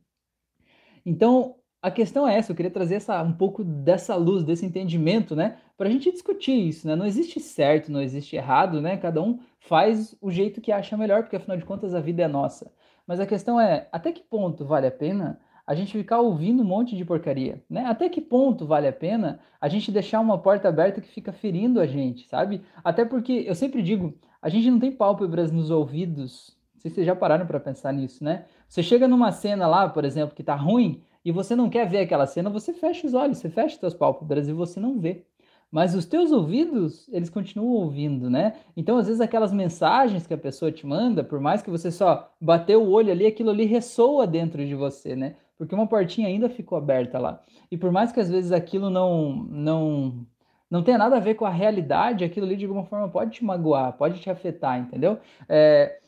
Então, 1.07 1.57
a 1.85 1.91
questão 1.91 2.27
é 2.27 2.39
essa, 2.39 2.51
eu 2.51 2.57
queria 2.57 2.71
trazer 2.71 2.95
essa, 2.95 3.23
um 3.23 3.35
pouco 3.35 3.63
dessa 3.63 4.17
luz, 4.17 4.43
desse 4.43 4.65
entendimento, 4.65 5.37
né? 5.37 5.59
Para 5.77 5.87
a 5.87 5.93
gente 5.93 6.11
discutir 6.11 6.55
isso, 6.67 6.87
né? 6.87 6.97
Não 6.97 7.05
existe 7.05 7.39
certo, 7.39 7.93
não 7.93 8.01
existe 8.01 8.35
errado, 8.35 8.81
né? 8.81 8.97
Cada 8.97 9.21
um 9.21 9.39
faz 9.61 10.17
o 10.19 10.31
jeito 10.31 10.63
que 10.63 10.73
acha 10.73 10.97
melhor, 10.97 11.23
porque 11.23 11.37
afinal 11.37 11.59
de 11.59 11.65
contas 11.67 11.95
a 11.95 12.01
vida 12.01 12.23
é 12.23 12.27
nossa. 12.27 12.73
Mas 13.07 13.21
a 13.21 13.27
questão 13.27 13.61
é, 13.61 13.87
até 13.93 14.13
que 14.13 14.23
ponto 14.23 14.65
vale 14.65 14.87
a 14.87 14.91
pena 14.91 15.39
a 15.67 15.75
gente 15.75 15.93
ficar 15.93 16.21
ouvindo 16.21 16.63
um 16.63 16.67
monte 16.67 16.97
de 16.97 17.05
porcaria, 17.05 17.63
né? 17.69 17.85
Até 17.85 18.09
que 18.09 18.23
ponto 18.23 18.65
vale 18.65 18.89
a 18.89 18.93
pena 18.93 19.39
a 19.61 19.69
gente 19.69 19.93
deixar 19.93 20.21
uma 20.21 20.39
porta 20.39 20.71
aberta 20.71 21.03
que 21.03 21.09
fica 21.09 21.35
ferindo 21.35 21.79
a 21.81 21.87
gente, 21.87 22.27
sabe? 22.27 22.63
Até 22.83 23.05
porque 23.05 23.45
eu 23.47 23.55
sempre 23.55 23.83
digo, 23.83 24.15
a 24.41 24.49
gente 24.49 24.71
não 24.71 24.79
tem 24.79 24.91
pálpebras 24.91 25.53
nos 25.53 25.71
ouvidos. 25.71 26.57
Não 26.77 26.81
sei 26.81 26.91
se 26.91 26.95
vocês 26.95 27.07
já 27.07 27.15
pararam 27.15 27.47
para 27.47 27.61
pensar 27.61 27.93
nisso, 27.93 28.25
né? 28.25 28.47
Você 28.67 28.83
chega 28.83 29.07
numa 29.07 29.33
cena 29.33 29.67
lá, 29.67 29.87
por 29.87 30.07
exemplo, 30.07 30.35
que 30.35 30.43
tá 30.43 30.55
ruim, 30.55 31.03
e 31.25 31.33
você 31.33 31.57
não 31.57 31.71
quer 31.71 31.89
ver 31.89 32.01
aquela 32.01 32.27
cena, 32.27 32.51
você 32.51 32.73
fecha 32.73 33.07
os 33.07 33.15
olhos, 33.15 33.39
você 33.39 33.49
fecha 33.49 33.79
suas 33.79 33.95
pálpebras 33.95 34.49
e 34.49 34.53
você 34.53 34.79
não 34.79 34.99
vê. 34.99 35.25
Mas 35.71 35.95
os 35.95 36.07
teus 36.07 36.31
ouvidos, 36.31 37.09
eles 37.09 37.29
continuam 37.29 37.73
ouvindo, 37.73 38.31
né? 38.31 38.55
Então, 38.77 38.97
às 38.97 39.07
vezes, 39.07 39.21
aquelas 39.21 39.53
mensagens 39.53 40.25
que 40.27 40.33
a 40.35 40.39
pessoa 40.39 40.71
te 40.71 40.87
manda, 40.87 41.25
por 41.25 41.41
mais 41.41 41.63
que 41.63 41.71
você 41.71 41.91
só 41.91 42.33
bateu 42.41 42.83
o 42.83 42.91
olho 42.91 43.11
ali, 43.11 43.27
aquilo 43.27 43.51
ali 43.51 43.65
ressoa 43.65 44.25
dentro 44.27 44.65
de 44.65 44.75
você, 44.75 45.17
né? 45.17 45.35
Porque 45.59 45.75
uma 45.75 45.87
portinha 45.87 46.29
ainda 46.29 46.49
ficou 46.49 46.79
aberta 46.79 47.19
lá. 47.19 47.43
E 47.71 47.77
por 47.77 47.91
mais 47.91 48.13
que 48.13 48.21
às 48.21 48.31
vezes 48.31 48.53
aquilo 48.53 48.89
não 48.91 49.33
não 49.51 50.27
não 50.71 50.83
tenha 50.83 50.99
nada 50.99 51.17
a 51.17 51.21
ver 51.21 51.35
com 51.35 51.45
a 51.45 51.51
realidade, 51.51 52.25
aquilo 52.25 52.47
ali 52.47 52.57
de 52.57 52.65
alguma 52.65 52.85
forma 52.85 53.09
pode 53.09 53.33
te 53.33 53.45
magoar, 53.45 53.97
pode 53.97 54.21
te 54.21 54.31
afetar, 54.31 54.79
entendeu? 54.79 55.19
É, 55.49 56.01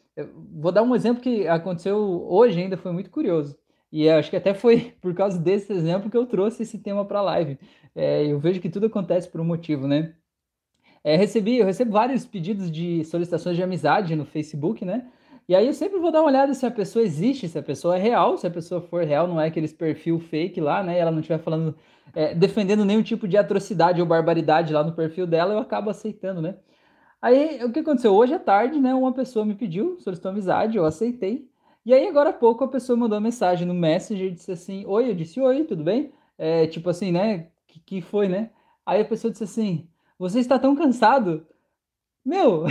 vou 0.52 0.72
dar 0.72 0.82
um 0.82 0.94
exemplo 0.94 1.22
que 1.22 1.46
aconteceu 1.48 2.26
hoje 2.28 2.60
ainda, 2.60 2.76
foi 2.76 2.92
muito 2.92 3.10
curioso. 3.10 3.56
E 3.92 4.08
acho 4.08 4.30
que 4.30 4.36
até 4.36 4.54
foi 4.54 4.94
por 5.00 5.14
causa 5.14 5.38
desse 5.38 5.72
exemplo 5.72 6.10
que 6.10 6.16
eu 6.16 6.26
trouxe 6.26 6.62
esse 6.62 6.78
tema 6.78 7.04
para 7.04 7.20
a 7.20 7.22
live. 7.22 7.58
É, 7.94 8.26
eu 8.26 8.38
vejo 8.38 8.60
que 8.60 8.68
tudo 8.68 8.86
acontece 8.86 9.28
por 9.28 9.40
um 9.40 9.44
motivo, 9.44 9.86
né? 9.86 10.14
É, 11.04 11.16
recebi, 11.16 11.58
eu 11.58 11.66
recebo 11.66 11.92
vários 11.92 12.26
pedidos 12.26 12.70
de 12.70 13.04
solicitações 13.04 13.56
de 13.56 13.62
amizade 13.62 14.16
no 14.16 14.24
Facebook, 14.24 14.84
né? 14.84 15.08
E 15.48 15.54
aí 15.54 15.66
eu 15.66 15.72
sempre 15.72 16.00
vou 16.00 16.10
dar 16.10 16.20
uma 16.20 16.26
olhada 16.28 16.52
se 16.52 16.66
a 16.66 16.70
pessoa 16.70 17.04
existe, 17.04 17.48
se 17.48 17.56
a 17.56 17.62
pessoa 17.62 17.96
é 17.96 18.00
real, 18.00 18.36
se 18.36 18.46
a 18.46 18.50
pessoa 18.50 18.80
for 18.80 19.04
real, 19.04 19.28
não 19.28 19.40
é 19.40 19.46
aqueles 19.46 19.72
perfil 19.72 20.18
fake 20.18 20.60
lá, 20.60 20.82
né? 20.82 20.96
E 20.96 20.98
ela 20.98 21.12
não 21.12 21.20
estiver 21.20 21.38
falando, 21.38 21.76
é, 22.12 22.34
defendendo 22.34 22.84
nenhum 22.84 23.02
tipo 23.02 23.28
de 23.28 23.36
atrocidade 23.36 24.00
ou 24.00 24.06
barbaridade 24.06 24.72
lá 24.72 24.82
no 24.82 24.92
perfil 24.92 25.26
dela, 25.26 25.54
eu 25.54 25.60
acabo 25.60 25.88
aceitando, 25.88 26.42
né? 26.42 26.56
Aí 27.22 27.62
o 27.64 27.72
que 27.72 27.80
aconteceu? 27.80 28.12
Hoje 28.12 28.34
à 28.34 28.38
tarde, 28.40 28.80
né? 28.80 28.92
Uma 28.94 29.12
pessoa 29.12 29.44
me 29.44 29.54
pediu, 29.54 29.98
solicitou 30.00 30.32
amizade, 30.32 30.76
eu 30.76 30.84
aceitei. 30.84 31.48
E 31.86 31.94
aí, 31.94 32.08
agora 32.08 32.30
há 32.30 32.32
pouco, 32.32 32.64
a 32.64 32.68
pessoa 32.68 32.96
mandou 32.96 33.16
uma 33.16 33.22
mensagem 33.22 33.64
no 33.64 33.72
Messenger 33.72 34.26
e 34.26 34.32
disse 34.32 34.50
assim: 34.50 34.84
Oi, 34.86 35.08
eu 35.08 35.14
disse: 35.14 35.40
Oi, 35.40 35.62
tudo 35.62 35.84
bem? 35.84 36.12
É, 36.36 36.66
tipo 36.66 36.90
assim, 36.90 37.12
né? 37.12 37.46
Que, 37.68 37.78
que 37.78 38.00
foi, 38.00 38.28
né? 38.28 38.50
Aí 38.84 39.00
a 39.00 39.04
pessoa 39.04 39.30
disse 39.30 39.44
assim: 39.44 39.88
Você 40.18 40.40
está 40.40 40.58
tão 40.58 40.74
cansado? 40.74 41.46
Meu, 42.24 42.64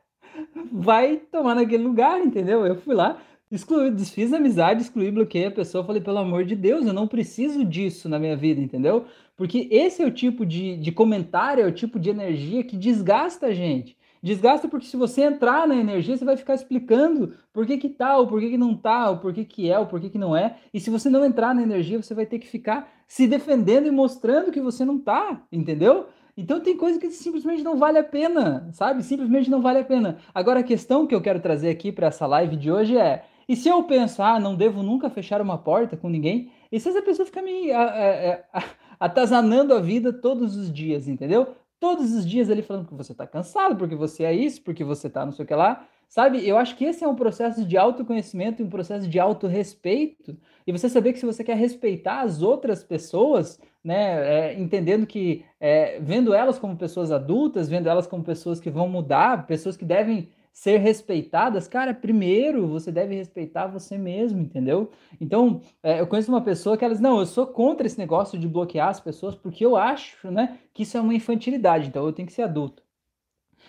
vai 0.72 1.18
tomar 1.18 1.54
naquele 1.56 1.82
lugar, 1.84 2.20
entendeu? 2.20 2.66
Eu 2.66 2.76
fui 2.76 2.94
lá, 2.94 3.20
Excluí, 3.50 3.90
desfiz 3.90 4.32
a 4.32 4.38
amizade, 4.38 4.82
excluí, 4.82 5.10
bloqueei 5.10 5.46
a 5.46 5.50
pessoa. 5.50 5.84
Falei, 5.84 6.02
pelo 6.02 6.18
amor 6.18 6.44
de 6.44 6.54
Deus, 6.54 6.86
eu 6.86 6.92
não 6.94 7.06
preciso 7.06 7.64
disso 7.64 8.08
na 8.08 8.18
minha 8.18 8.36
vida, 8.36 8.60
entendeu? 8.60 9.06
Porque 9.36 9.68
esse 9.70 10.02
é 10.02 10.06
o 10.06 10.10
tipo 10.10 10.44
de, 10.46 10.76
de 10.76 10.92
comentário, 10.92 11.64
é 11.64 11.66
o 11.66 11.72
tipo 11.72 11.98
de 11.98 12.10
energia 12.10 12.64
que 12.64 12.76
desgasta 12.76 13.46
a 13.46 13.54
gente. 13.54 13.96
Desgasta 14.22 14.68
porque 14.68 14.86
se 14.86 14.96
você 14.96 15.22
entrar 15.22 15.66
na 15.66 15.76
energia, 15.76 16.16
você 16.16 16.24
vai 16.24 16.36
ficar 16.36 16.54
explicando 16.54 17.34
por 17.52 17.66
que 17.66 17.78
que 17.78 17.88
tá, 17.88 18.16
ou 18.16 18.26
por 18.26 18.40
que 18.40 18.50
que 18.50 18.58
não 18.58 18.76
tá, 18.76 19.10
ou 19.10 19.18
por 19.18 19.32
que 19.32 19.44
que 19.44 19.70
é, 19.70 19.78
ou 19.78 19.86
por 19.86 20.00
que 20.00 20.10
que 20.10 20.18
não 20.18 20.36
é. 20.36 20.56
E 20.72 20.80
se 20.80 20.90
você 20.90 21.08
não 21.08 21.24
entrar 21.24 21.54
na 21.54 21.62
energia, 21.62 22.00
você 22.02 22.14
vai 22.14 22.26
ter 22.26 22.38
que 22.38 22.48
ficar 22.48 22.88
se 23.06 23.26
defendendo 23.26 23.86
e 23.86 23.90
mostrando 23.90 24.50
que 24.50 24.60
você 24.60 24.84
não 24.84 24.98
tá, 24.98 25.42
entendeu? 25.50 26.06
Então 26.36 26.60
tem 26.60 26.76
coisa 26.76 27.00
que 27.00 27.10
simplesmente 27.10 27.64
não 27.64 27.76
vale 27.76 27.98
a 27.98 28.04
pena, 28.04 28.68
sabe? 28.72 29.02
Simplesmente 29.02 29.50
não 29.50 29.60
vale 29.60 29.80
a 29.80 29.84
pena. 29.84 30.18
Agora 30.32 30.60
a 30.60 30.62
questão 30.62 31.06
que 31.06 31.14
eu 31.14 31.20
quero 31.20 31.40
trazer 31.40 31.68
aqui 31.68 31.90
para 31.90 32.06
essa 32.06 32.26
live 32.26 32.54
de 32.54 32.70
hoje 32.70 32.96
é: 32.96 33.24
e 33.48 33.56
se 33.56 33.68
eu 33.68 33.82
pensar, 33.84 34.34
ah, 34.34 34.40
não 34.40 34.54
devo 34.54 34.82
nunca 34.82 35.08
fechar 35.08 35.40
uma 35.40 35.56
porta 35.56 35.96
com 35.96 36.08
ninguém? 36.08 36.52
E 36.70 36.78
se 36.78 36.90
essa 36.90 37.00
pessoa 37.00 37.24
ficar 37.24 37.40
me 37.40 37.72
a, 37.72 37.82
a, 37.82 38.58
a, 38.58 38.64
atazanando 39.00 39.74
a 39.74 39.80
vida 39.80 40.12
todos 40.12 40.54
os 40.54 40.72
dias, 40.72 41.08
entendeu? 41.08 41.56
Todos 41.80 42.12
os 42.12 42.26
dias 42.26 42.48
ele 42.48 42.62
falando 42.62 42.88
que 42.88 42.94
você 42.94 43.14
tá 43.14 43.26
cansado, 43.26 43.76
porque 43.76 43.94
você 43.94 44.24
é 44.24 44.32
isso, 44.34 44.62
porque 44.62 44.82
você 44.82 45.08
tá 45.08 45.24
não 45.24 45.32
sei 45.32 45.44
o 45.44 45.48
que 45.48 45.54
lá. 45.54 45.86
Sabe? 46.08 46.46
Eu 46.48 46.56
acho 46.56 46.74
que 46.74 46.86
esse 46.86 47.04
é 47.04 47.08
um 47.08 47.14
processo 47.14 47.64
de 47.66 47.76
autoconhecimento 47.76 48.62
um 48.62 48.70
processo 48.70 49.06
de 49.06 49.20
autorrespeito. 49.20 50.36
E 50.66 50.72
você 50.72 50.88
saber 50.88 51.12
que 51.12 51.18
se 51.18 51.26
você 51.26 51.44
quer 51.44 51.56
respeitar 51.56 52.22
as 52.22 52.40
outras 52.40 52.82
pessoas, 52.82 53.60
né, 53.84 54.52
é, 54.52 54.58
entendendo 54.58 55.06
que, 55.06 55.44
é, 55.60 56.00
vendo 56.00 56.32
elas 56.32 56.58
como 56.58 56.76
pessoas 56.76 57.12
adultas, 57.12 57.68
vendo 57.68 57.88
elas 57.88 58.06
como 58.06 58.24
pessoas 58.24 58.58
que 58.58 58.70
vão 58.70 58.88
mudar, 58.88 59.46
pessoas 59.46 59.76
que 59.76 59.84
devem 59.84 60.30
ser 60.58 60.78
respeitadas, 60.78 61.68
cara, 61.68 61.94
primeiro 61.94 62.66
você 62.66 62.90
deve 62.90 63.14
respeitar 63.14 63.68
você 63.68 63.96
mesmo, 63.96 64.40
entendeu? 64.40 64.90
Então, 65.20 65.60
é, 65.80 66.00
eu 66.00 66.06
conheço 66.08 66.32
uma 66.32 66.40
pessoa 66.40 66.76
que 66.76 66.84
elas, 66.84 66.98
não, 66.98 67.20
eu 67.20 67.26
sou 67.26 67.46
contra 67.46 67.86
esse 67.86 67.96
negócio 67.96 68.36
de 68.36 68.48
bloquear 68.48 68.88
as 68.88 68.98
pessoas 68.98 69.36
porque 69.36 69.64
eu 69.64 69.76
acho, 69.76 70.28
né, 70.28 70.58
que 70.74 70.82
isso 70.82 70.96
é 70.96 71.00
uma 71.00 71.14
infantilidade, 71.14 71.86
então 71.86 72.04
eu 72.04 72.12
tenho 72.12 72.26
que 72.26 72.32
ser 72.32 72.42
adulto. 72.42 72.82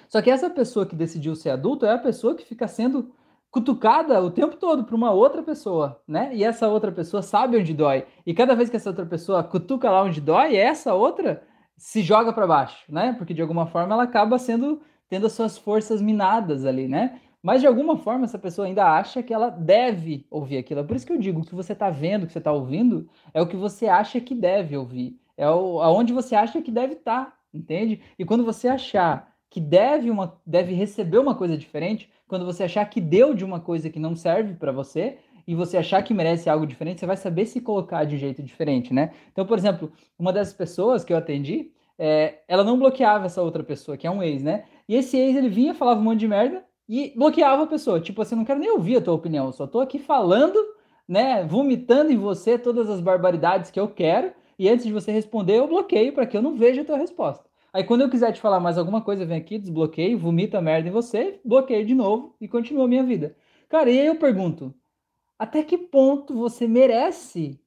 Só 0.07 0.19
que 0.19 0.31
essa 0.31 0.49
pessoa 0.49 0.83
que 0.83 0.95
decidiu 0.95 1.35
ser 1.35 1.51
adulto 1.51 1.85
é 1.85 1.93
a 1.93 1.97
pessoa 1.99 2.33
que 2.33 2.43
fica 2.43 2.67
sendo 2.67 3.13
cutucada 3.51 4.19
o 4.19 4.31
tempo 4.31 4.57
todo 4.57 4.83
por 4.83 4.95
uma 4.95 5.11
outra 5.11 5.43
pessoa, 5.43 6.01
né? 6.07 6.31
E 6.33 6.43
essa 6.43 6.67
outra 6.67 6.91
pessoa 6.91 7.21
sabe 7.21 7.55
onde 7.55 7.71
dói. 7.71 8.07
E 8.25 8.33
cada 8.33 8.55
vez 8.55 8.67
que 8.67 8.77
essa 8.77 8.89
outra 8.89 9.05
pessoa 9.05 9.43
cutuca 9.43 9.91
lá 9.91 10.01
onde 10.01 10.19
dói, 10.19 10.55
essa 10.55 10.95
outra 10.95 11.43
se 11.77 12.01
joga 12.01 12.33
para 12.33 12.47
baixo, 12.47 12.83
né? 12.91 13.13
Porque 13.13 13.33
de 13.33 13.43
alguma 13.43 13.67
forma 13.67 13.93
ela 13.93 14.03
acaba 14.03 14.39
sendo 14.39 14.81
tendo 15.09 15.27
as 15.27 15.33
suas 15.33 15.57
forças 15.57 16.01
minadas 16.01 16.65
ali, 16.65 16.87
né? 16.87 17.19
Mas 17.41 17.61
de 17.61 17.67
alguma 17.67 17.97
forma 17.97 18.25
essa 18.25 18.37
pessoa 18.37 18.67
ainda 18.67 18.85
acha 18.85 19.23
que 19.23 19.33
ela 19.33 19.49
deve 19.49 20.25
ouvir 20.29 20.57
aquilo. 20.57 20.81
É 20.81 20.83
por 20.83 20.95
isso 20.95 21.05
que 21.05 21.13
eu 21.13 21.17
digo, 21.17 21.39
o 21.39 21.45
que 21.45 21.55
você 21.55 21.73
está 21.73 21.89
vendo, 21.89 22.23
o 22.23 22.27
que 22.27 22.33
você 22.33 22.39
está 22.39 22.51
ouvindo, 22.51 23.09
é 23.33 23.41
o 23.41 23.47
que 23.47 23.55
você 23.55 23.87
acha 23.87 24.19
que 24.19 24.35
deve 24.35 24.75
ouvir. 24.75 25.17
É 25.37 25.49
o, 25.49 25.81
aonde 25.81 26.11
você 26.11 26.35
acha 26.35 26.61
que 26.61 26.69
deve 26.69 26.93
estar, 26.93 27.25
tá, 27.25 27.33
entende? 27.53 28.01
E 28.17 28.25
quando 28.25 28.43
você 28.43 28.67
achar 28.67 29.33
que 29.49 29.59
deve, 29.59 30.11
uma, 30.11 30.37
deve 30.45 30.73
receber 30.73 31.17
uma 31.17 31.33
coisa 31.33 31.57
diferente, 31.57 32.09
quando 32.27 32.45
você 32.45 32.65
achar 32.65 32.85
que 32.85 33.01
deu 33.01 33.33
de 33.33 33.43
uma 33.43 33.59
coisa 33.59 33.89
que 33.89 33.99
não 33.99 34.15
serve 34.15 34.53
para 34.53 34.71
você, 34.71 35.17
e 35.47 35.55
você 35.55 35.77
achar 35.77 36.03
que 36.03 36.13
merece 36.13 36.47
algo 36.47 36.67
diferente, 36.67 36.99
você 36.99 37.07
vai 37.07 37.17
saber 37.17 37.47
se 37.47 37.59
colocar 37.59 38.03
de 38.03 38.15
um 38.15 38.19
jeito 38.19 38.43
diferente, 38.43 38.93
né? 38.93 39.11
Então, 39.31 39.47
por 39.47 39.57
exemplo, 39.57 39.91
uma 40.17 40.31
dessas 40.31 40.53
pessoas 40.53 41.03
que 41.03 41.11
eu 41.11 41.17
atendi, 41.17 41.71
é, 41.97 42.41
ela 42.47 42.63
não 42.63 42.77
bloqueava 42.77 43.25
essa 43.25 43.41
outra 43.41 43.63
pessoa, 43.63 43.97
que 43.97 44.05
é 44.05 44.11
um 44.11 44.21
ex, 44.21 44.43
né? 44.43 44.65
E 44.89 44.95
esse 44.95 45.15
ex, 45.15 45.37
ele 45.37 45.49
vinha, 45.49 45.75
falava 45.75 45.99
um 45.99 46.03
monte 46.03 46.21
de 46.21 46.27
merda 46.27 46.65
e 46.87 47.13
bloqueava 47.15 47.63
a 47.63 47.67
pessoa. 47.67 48.01
Tipo 48.01 48.23
assim, 48.23 48.35
não 48.35 48.43
quero 48.43 48.59
nem 48.59 48.71
ouvir 48.71 48.97
a 48.97 49.01
tua 49.01 49.13
opinião, 49.13 49.51
só 49.51 49.67
tô 49.67 49.79
aqui 49.79 49.99
falando, 49.99 50.57
né, 51.07 51.45
vomitando 51.45 52.11
em 52.11 52.17
você 52.17 52.57
todas 52.57 52.89
as 52.89 52.99
barbaridades 52.99 53.69
que 53.69 53.79
eu 53.79 53.87
quero, 53.87 54.33
e 54.57 54.67
antes 54.67 54.85
de 54.87 54.91
você 54.91 55.11
responder, 55.11 55.59
eu 55.59 55.67
bloqueio 55.67 56.11
para 56.11 56.25
que 56.25 56.35
eu 56.35 56.41
não 56.41 56.55
veja 56.55 56.81
a 56.81 56.85
tua 56.85 56.97
resposta. 56.97 57.47
Aí 57.71 57.83
quando 57.83 58.01
eu 58.01 58.09
quiser 58.09 58.33
te 58.33 58.41
falar 58.41 58.59
mais 58.59 58.79
alguma 58.79 58.99
coisa, 58.99 59.27
vem 59.27 59.37
aqui, 59.37 59.59
desbloqueio, 59.59 60.17
vomita 60.17 60.59
merda 60.59 60.89
em 60.89 60.91
você, 60.91 61.39
bloqueio 61.45 61.85
de 61.85 61.93
novo 61.93 62.35
e 62.41 62.47
continua 62.47 62.85
a 62.85 62.87
minha 62.87 63.03
vida. 63.03 63.35
Cara, 63.69 63.91
e 63.91 63.99
aí 63.99 64.07
eu 64.07 64.15
pergunto, 64.15 64.73
até 65.37 65.61
que 65.61 65.77
ponto 65.77 66.33
você 66.33 66.67
merece 66.67 67.61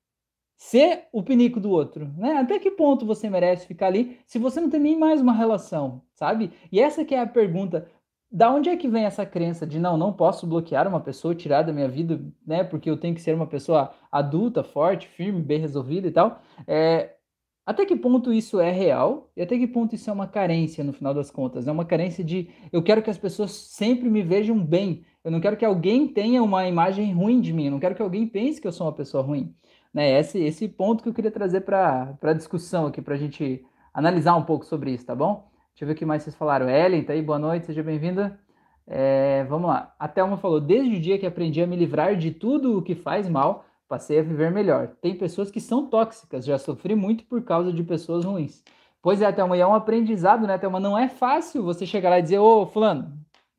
ser 0.62 1.09
o 1.12 1.25
pinico 1.25 1.59
do 1.59 1.71
outro, 1.71 2.09
né? 2.16 2.35
Até 2.35 2.57
que 2.59 2.71
ponto 2.71 3.04
você 3.04 3.28
merece 3.28 3.66
ficar 3.66 3.88
ali 3.88 4.19
se 4.25 4.38
você 4.38 4.61
não 4.61 4.71
tem 4.71 4.78
nem 4.78 4.97
mais 4.97 5.21
uma 5.21 5.33
relação, 5.33 6.02
sabe? 6.14 6.52
E 6.71 6.78
essa 6.78 7.04
que 7.04 7.14
é 7.14 7.21
a 7.21 7.26
pergunta. 7.26 7.88
Da 8.31 8.50
onde 8.50 8.71
é 8.71 8.76
que 8.76 8.88
vem 8.88 9.04
essa 9.04 9.26
crença 9.26 9.66
de 9.66 9.78
não, 9.78 9.99
não 9.99 10.12
posso 10.12 10.47
bloquear 10.47 10.88
uma 10.88 11.00
pessoa, 11.00 11.35
tirar 11.35 11.62
da 11.62 11.73
minha 11.73 11.88
vida, 11.88 12.19
né? 12.47 12.62
Porque 12.64 12.88
eu 12.88 12.97
tenho 12.97 13.14
que 13.14 13.21
ser 13.21 13.35
uma 13.35 13.47
pessoa 13.47 13.92
adulta, 14.11 14.62
forte, 14.62 15.09
firme, 15.09 15.42
bem 15.42 15.59
resolvida 15.59 16.09
e 16.09 16.12
tal. 16.12 16.40
É, 16.66 17.16
até 17.66 17.85
que 17.85 17.97
ponto 17.97 18.33
isso 18.33 18.61
é 18.61 18.71
real 18.71 19.31
e 19.37 19.42
até 19.42 19.59
que 19.59 19.66
ponto 19.66 19.95
isso 19.95 20.09
é 20.09 20.12
uma 20.12 20.28
carência 20.28 20.85
no 20.85 20.92
final 20.92 21.12
das 21.12 21.31
contas? 21.31 21.66
É 21.66 21.73
uma 21.73 21.85
carência 21.85 22.25
de 22.25 22.49
eu 22.73 22.83
quero 22.83 23.02
que 23.02 23.11
as 23.11 23.19
pessoas 23.19 23.50
sempre 23.50 24.09
me 24.09 24.23
vejam 24.23 24.64
bem. 24.64 25.04
Eu 25.25 25.31
não 25.31 25.40
quero 25.40 25.57
que 25.57 25.64
alguém 25.64 26.07
tenha 26.09 26.42
uma 26.42 26.66
imagem 26.66 27.12
ruim 27.12 27.40
de 27.40 27.52
mim. 27.52 27.66
Eu 27.66 27.73
não 27.73 27.81
quero 27.81 27.97
que 27.97 28.02
alguém 28.02 28.26
pense 28.28 28.61
que 28.61 28.66
eu 28.66 28.73
sou 28.73 28.87
uma 28.87 28.92
pessoa 28.95 29.23
ruim 29.25 29.54
né, 29.92 30.18
esse, 30.18 30.38
esse 30.38 30.68
ponto 30.68 31.02
que 31.02 31.08
eu 31.08 31.14
queria 31.14 31.30
trazer 31.30 31.62
para 31.62 32.16
a 32.22 32.32
discussão 32.32 32.87
aqui, 32.87 33.02
para 33.02 33.14
a 33.14 33.18
gente 33.18 33.64
analisar 33.92 34.34
um 34.37 34.44
pouco 34.44 34.64
sobre 34.64 34.92
isso, 34.92 35.04
tá 35.04 35.14
bom? 35.14 35.49
Deixa 35.72 35.84
eu 35.84 35.87
ver 35.87 35.94
o 35.94 35.96
que 35.96 36.04
mais 36.04 36.22
vocês 36.22 36.37
falaram. 36.37 36.68
Ellen, 36.68 37.02
tá 37.02 37.12
aí, 37.12 37.22
boa 37.22 37.38
noite, 37.38 37.66
seja 37.66 37.82
bem-vinda. 37.82 38.38
É, 38.87 39.44
vamos 39.44 39.68
lá. 39.68 39.94
A 39.99 40.08
Thelma 40.08 40.37
falou: 40.37 40.61
desde 40.61 40.96
o 40.96 41.00
dia 41.00 41.18
que 41.18 41.26
aprendi 41.26 41.62
a 41.62 41.66
me 41.66 41.76
livrar 41.76 42.16
de 42.16 42.30
tudo 42.30 42.78
o 42.78 42.82
que 42.82 42.94
faz 42.94 43.28
mal, 43.28 43.64
passei 43.88 44.18
a 44.18 44.22
viver 44.22 44.50
melhor. 44.50 44.88
Tem 45.00 45.14
pessoas 45.14 45.50
que 45.50 45.61
são 45.61 45.87
tóxicas, 45.87 46.44
já 46.44 46.58
sofri 46.58 46.94
muito 46.94 47.25
por 47.25 47.42
causa 47.42 47.72
de 47.72 47.82
pessoas 47.82 48.25
ruins. 48.25 48.62
Pois 49.00 49.20
é, 49.20 49.32
Thelma, 49.32 49.56
e 49.56 49.61
é 49.61 49.66
um 49.66 49.75
aprendizado, 49.75 50.46
né, 50.46 50.56
Thelma? 50.58 50.78
Não 50.78 50.96
é 50.96 51.08
fácil 51.08 51.62
você 51.62 51.84
chegar 51.84 52.11
lá 52.11 52.18
e 52.18 52.22
dizer, 52.22 52.38
ô, 52.38 52.66
Fulano, 52.66 53.12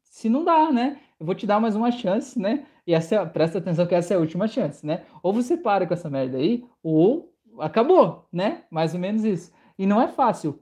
se 0.03 0.29
não 0.29 0.43
dá, 0.43 0.71
né? 0.71 0.99
Eu 1.19 1.25
vou 1.25 1.35
te 1.35 1.45
dar 1.45 1.59
mais 1.59 1.75
uma 1.75 1.91
chance, 1.91 2.39
né? 2.39 2.65
E 2.85 2.93
essa, 2.93 3.25
presta 3.25 3.57
atenção 3.59 3.85
que 3.85 3.95
essa 3.95 4.13
é 4.13 4.17
a 4.17 4.19
última 4.19 4.47
chance, 4.47 4.85
né? 4.85 5.03
Ou 5.21 5.33
você 5.33 5.55
para 5.55 5.87
com 5.87 5.93
essa 5.93 6.09
merda 6.09 6.37
aí, 6.37 6.65
ou 6.81 7.33
acabou, 7.59 8.27
né? 8.31 8.63
Mais 8.69 8.93
ou 8.93 8.99
menos 8.99 9.23
isso. 9.23 9.51
E 9.77 9.85
não 9.85 10.01
é 10.01 10.07
fácil 10.07 10.59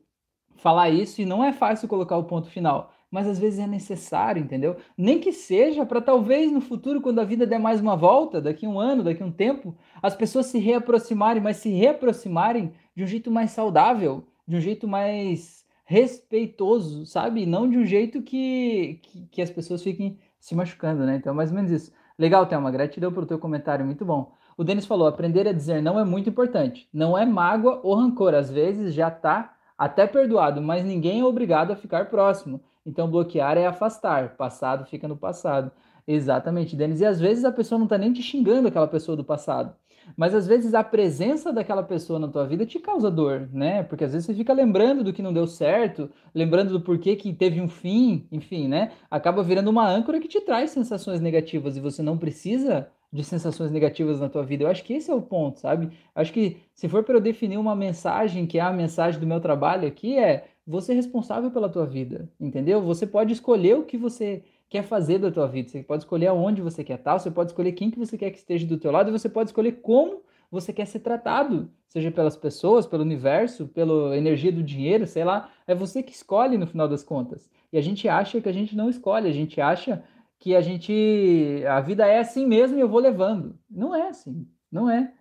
falar 0.55 0.89
isso 0.89 1.21
e 1.21 1.25
não 1.25 1.43
é 1.43 1.51
fácil 1.51 1.87
colocar 1.87 2.17
o 2.17 2.25
ponto 2.25 2.47
final, 2.47 2.93
mas 3.09 3.27
às 3.27 3.39
vezes 3.39 3.59
é 3.59 3.67
necessário, 3.67 4.41
entendeu? 4.41 4.77
Nem 4.95 5.19
que 5.19 5.33
seja 5.33 5.85
para 5.85 5.99
talvez 5.99 6.51
no 6.51 6.61
futuro, 6.61 7.01
quando 7.01 7.19
a 7.19 7.25
vida 7.25 7.47
der 7.47 7.59
mais 7.59 7.81
uma 7.81 7.97
volta, 7.97 8.39
daqui 8.39 8.67
um 8.67 8.79
ano, 8.79 9.03
daqui 9.03 9.23
um 9.23 9.31
tempo, 9.31 9.75
as 10.01 10.15
pessoas 10.15 10.45
se 10.45 10.59
reaproximarem, 10.59 11.41
mas 11.41 11.57
se 11.57 11.69
reaproximarem 11.69 12.73
de 12.95 13.03
um 13.03 13.07
jeito 13.07 13.31
mais 13.31 13.51
saudável, 13.51 14.23
de 14.47 14.55
um 14.55 14.61
jeito 14.61 14.87
mais 14.87 15.65
respeitoso, 15.83 17.05
sabe? 17.05 17.45
Não 17.45 17.69
de 17.69 17.77
um 17.77 17.85
jeito 17.85 18.21
que, 18.21 18.99
que, 19.01 19.27
que 19.27 19.41
as 19.41 19.49
pessoas 19.49 19.83
fiquem 19.83 20.17
se 20.39 20.55
machucando, 20.55 21.05
né? 21.05 21.17
Então, 21.17 21.33
mais 21.33 21.49
ou 21.49 21.55
menos 21.55 21.71
isso. 21.71 21.91
Legal, 22.21 22.45
Thelma, 22.45 22.69
gratidão 22.69 23.11
pelo 23.11 23.25
teu 23.25 23.39
comentário, 23.39 23.83
muito 23.83 24.05
bom. 24.05 24.31
O 24.55 24.63
Denis 24.63 24.85
falou: 24.85 25.07
aprender 25.07 25.47
a 25.47 25.51
dizer 25.51 25.81
não 25.81 25.99
é 25.99 26.05
muito 26.05 26.29
importante. 26.29 26.87
Não 26.93 27.17
é 27.17 27.25
mágoa 27.25 27.79
ou 27.81 27.95
rancor, 27.95 28.35
às 28.35 28.47
vezes 28.47 28.93
já 28.93 29.07
está 29.07 29.55
até 29.75 30.05
perdoado, 30.05 30.61
mas 30.61 30.85
ninguém 30.85 31.21
é 31.21 31.25
obrigado 31.25 31.71
a 31.71 31.75
ficar 31.75 32.11
próximo. 32.11 32.61
Então, 32.85 33.09
bloquear 33.09 33.57
é 33.57 33.65
afastar. 33.65 34.35
Passado 34.35 34.85
fica 34.85 35.07
no 35.07 35.17
passado. 35.17 35.71
Exatamente, 36.07 36.75
Denis. 36.75 37.01
E 37.01 37.07
às 37.07 37.19
vezes 37.19 37.43
a 37.43 37.51
pessoa 37.51 37.79
não 37.79 37.87
está 37.87 37.97
nem 37.97 38.13
te 38.13 38.21
xingando 38.21 38.67
aquela 38.67 38.87
pessoa 38.87 39.17
do 39.17 39.23
passado. 39.23 39.73
Mas 40.15 40.34
às 40.34 40.48
vezes 40.48 40.74
a 40.74 40.84
presença 40.84 41.51
daquela 41.51 41.84
pessoa 41.84 42.20
na 42.20 42.27
tua 42.27 42.46
vida 42.46 42.65
te 42.65 42.80
causa 42.80 43.10
dor, 43.10 43.50
né? 43.51 43.84
Porque 43.84 44.03
às 44.03 44.13
vezes 44.13 44.25
você 44.25 44.34
fica 44.34 44.53
lembrando 44.53 45.03
do 45.03 45.13
que 45.13 45.22
não 45.22 45.34
deu 45.34 45.48
certo, 45.48 46.10
lembrando 46.34 46.72
do 46.72 46.82
porquê 46.82 47.15
que 47.15 47.34
teve 47.34 47.62
um 47.62 47.68
fim, 47.68 48.27
enfim, 48.32 48.68
né? 48.68 48.91
Acaba 49.10 49.44
virando 49.44 49.70
uma 49.70 49.88
âncora 49.88 50.20
que 50.20 50.27
te 50.27 50.41
traz 50.41 50.72
sensações 50.72 51.22
negativas 51.22 51.77
e 51.77 51.80
você 51.80 52.01
não 52.01 52.18
precisa 52.18 52.88
de 53.12 53.24
sensações 53.24 53.72
negativas 53.72 54.20
na 54.22 54.30
tua 54.30 54.44
vida. 54.44 54.63
Eu 54.63 54.70
acho 54.70 54.84
que 54.84 54.94
esse 54.94 55.12
é 55.12 55.13
o 55.13 55.22
ponto, 55.22 55.60
sabe? 55.60 55.89
Acho 56.15 56.32
que 56.32 56.58
se 56.74 56.88
for 56.88 57.03
para 57.03 57.15
eu 57.15 57.22
definir 57.22 57.58
uma 57.58 57.75
mensagem, 57.75 58.48
que 58.48 58.58
é 58.58 58.62
a 58.62 58.72
mensagem 58.72 59.20
do 59.20 59.27
meu 59.27 59.41
trabalho 59.41 59.88
aqui, 59.88 60.18
é 60.18 60.46
você 60.65 60.94
é 60.94 60.96
responsável 60.96 61.51
pela 61.51 61.68
tua 61.70 61.86
vida, 61.86 62.30
entendeu? 62.39 62.82
Você 62.82 63.06
pode 63.06 63.34
escolher 63.34 63.75
o 63.77 63.84
que 63.84 63.98
você 63.98 64.44
quer 64.71 64.83
fazer 64.83 65.19
da 65.19 65.29
tua 65.29 65.47
vida. 65.47 65.69
Você 65.69 65.83
pode 65.83 66.03
escolher 66.03 66.27
aonde 66.27 66.61
você 66.61 66.81
quer 66.81 66.97
estar, 66.97 67.19
você 67.19 67.29
pode 67.29 67.51
escolher 67.51 67.73
quem 67.73 67.91
que 67.91 67.99
você 67.99 68.17
quer 68.17 68.31
que 68.31 68.37
esteja 68.37 68.65
do 68.65 68.77
teu 68.77 68.89
lado 68.89 69.09
e 69.09 69.11
você 69.11 69.27
pode 69.27 69.49
escolher 69.49 69.81
como 69.81 70.23
você 70.49 70.71
quer 70.71 70.85
ser 70.85 71.01
tratado, 71.01 71.69
seja 71.87 72.09
pelas 72.09 72.37
pessoas, 72.37 72.87
pelo 72.87 73.03
universo, 73.03 73.67
pela 73.67 74.17
energia 74.17 74.51
do 74.51 74.63
dinheiro, 74.63 75.05
sei 75.05 75.25
lá, 75.25 75.51
é 75.67 75.75
você 75.75 76.01
que 76.01 76.13
escolhe 76.13 76.57
no 76.57 76.65
final 76.65 76.87
das 76.87 77.03
contas. 77.03 77.51
E 77.71 77.77
a 77.77 77.81
gente 77.81 78.07
acha 78.07 78.39
que 78.39 78.47
a 78.47 78.53
gente 78.53 78.73
não 78.73 78.89
escolhe, 78.89 79.27
a 79.27 79.33
gente 79.33 79.59
acha 79.59 80.03
que 80.39 80.55
a 80.55 80.61
gente 80.61 81.63
a 81.67 81.81
vida 81.81 82.07
é 82.07 82.19
assim 82.19 82.47
mesmo 82.47 82.77
e 82.77 82.81
eu 82.81 82.87
vou 82.87 83.01
levando. 83.01 83.59
Não 83.69 83.93
é 83.93 84.07
assim, 84.07 84.47
não 84.71 84.89
é. 84.89 85.13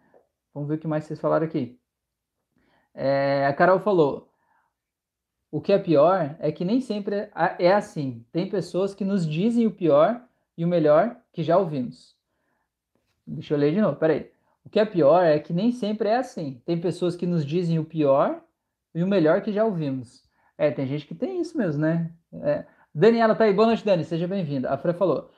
Vamos 0.55 0.69
ver 0.69 0.77
o 0.77 0.79
que 0.79 0.87
mais 0.87 1.05
vocês 1.05 1.21
falaram 1.21 1.47
aqui. 1.47 1.77
É, 2.95 3.47
a 3.47 3.53
Carol 3.53 3.81
falou: 3.81 4.30
o 5.51 5.61
que 5.61 5.73
é 5.73 5.79
pior 5.79 6.37
é 6.39 6.53
que 6.53 6.65
nem 6.65 6.81
sempre 6.81 7.29
é 7.59 7.73
assim. 7.73 8.25
Tem 8.31 8.49
pessoas 8.49 8.95
que 8.95 9.05
nos 9.05 9.27
dizem 9.27 9.67
o 9.67 9.71
pior 9.71 10.23
e 10.57 10.65
o 10.65 10.69
melhor 10.69 11.17
que 11.33 11.43
já 11.43 11.57
ouvimos. 11.59 12.17
Deixa 13.27 13.55
eu 13.55 13.59
ler 13.59 13.73
de 13.73 13.81
novo, 13.81 13.97
peraí. 13.97 14.31
O 14.65 14.69
que 14.69 14.79
é 14.79 14.85
pior 14.85 15.25
é 15.25 15.39
que 15.39 15.53
nem 15.53 15.73
sempre 15.73 16.09
é 16.09 16.17
assim. 16.17 16.63
Tem 16.65 16.81
pessoas 16.81 17.17
que 17.17 17.27
nos 17.27 17.45
dizem 17.45 17.79
o 17.79 17.85
pior 17.85 18.41
e 18.95 19.03
o 19.03 19.07
melhor 19.07 19.41
que 19.43 19.53
já 19.53 19.65
ouvimos. 19.65 20.23
É, 20.57 20.71
tem 20.71 20.87
gente 20.87 21.07
que 21.07 21.15
tem 21.15 21.41
isso 21.41 21.57
mesmo, 21.57 21.81
né? 21.81 22.13
É. 22.43 22.65
Daniela 22.95 23.35
tá 23.35 23.45
aí. 23.45 23.53
Boa 23.53 23.69
noite, 23.69 23.85
Dani. 23.85 24.05
Seja 24.05 24.29
bem-vinda. 24.29 24.71
A 24.71 24.77
Fran 24.77 24.93
falou: 24.93 25.31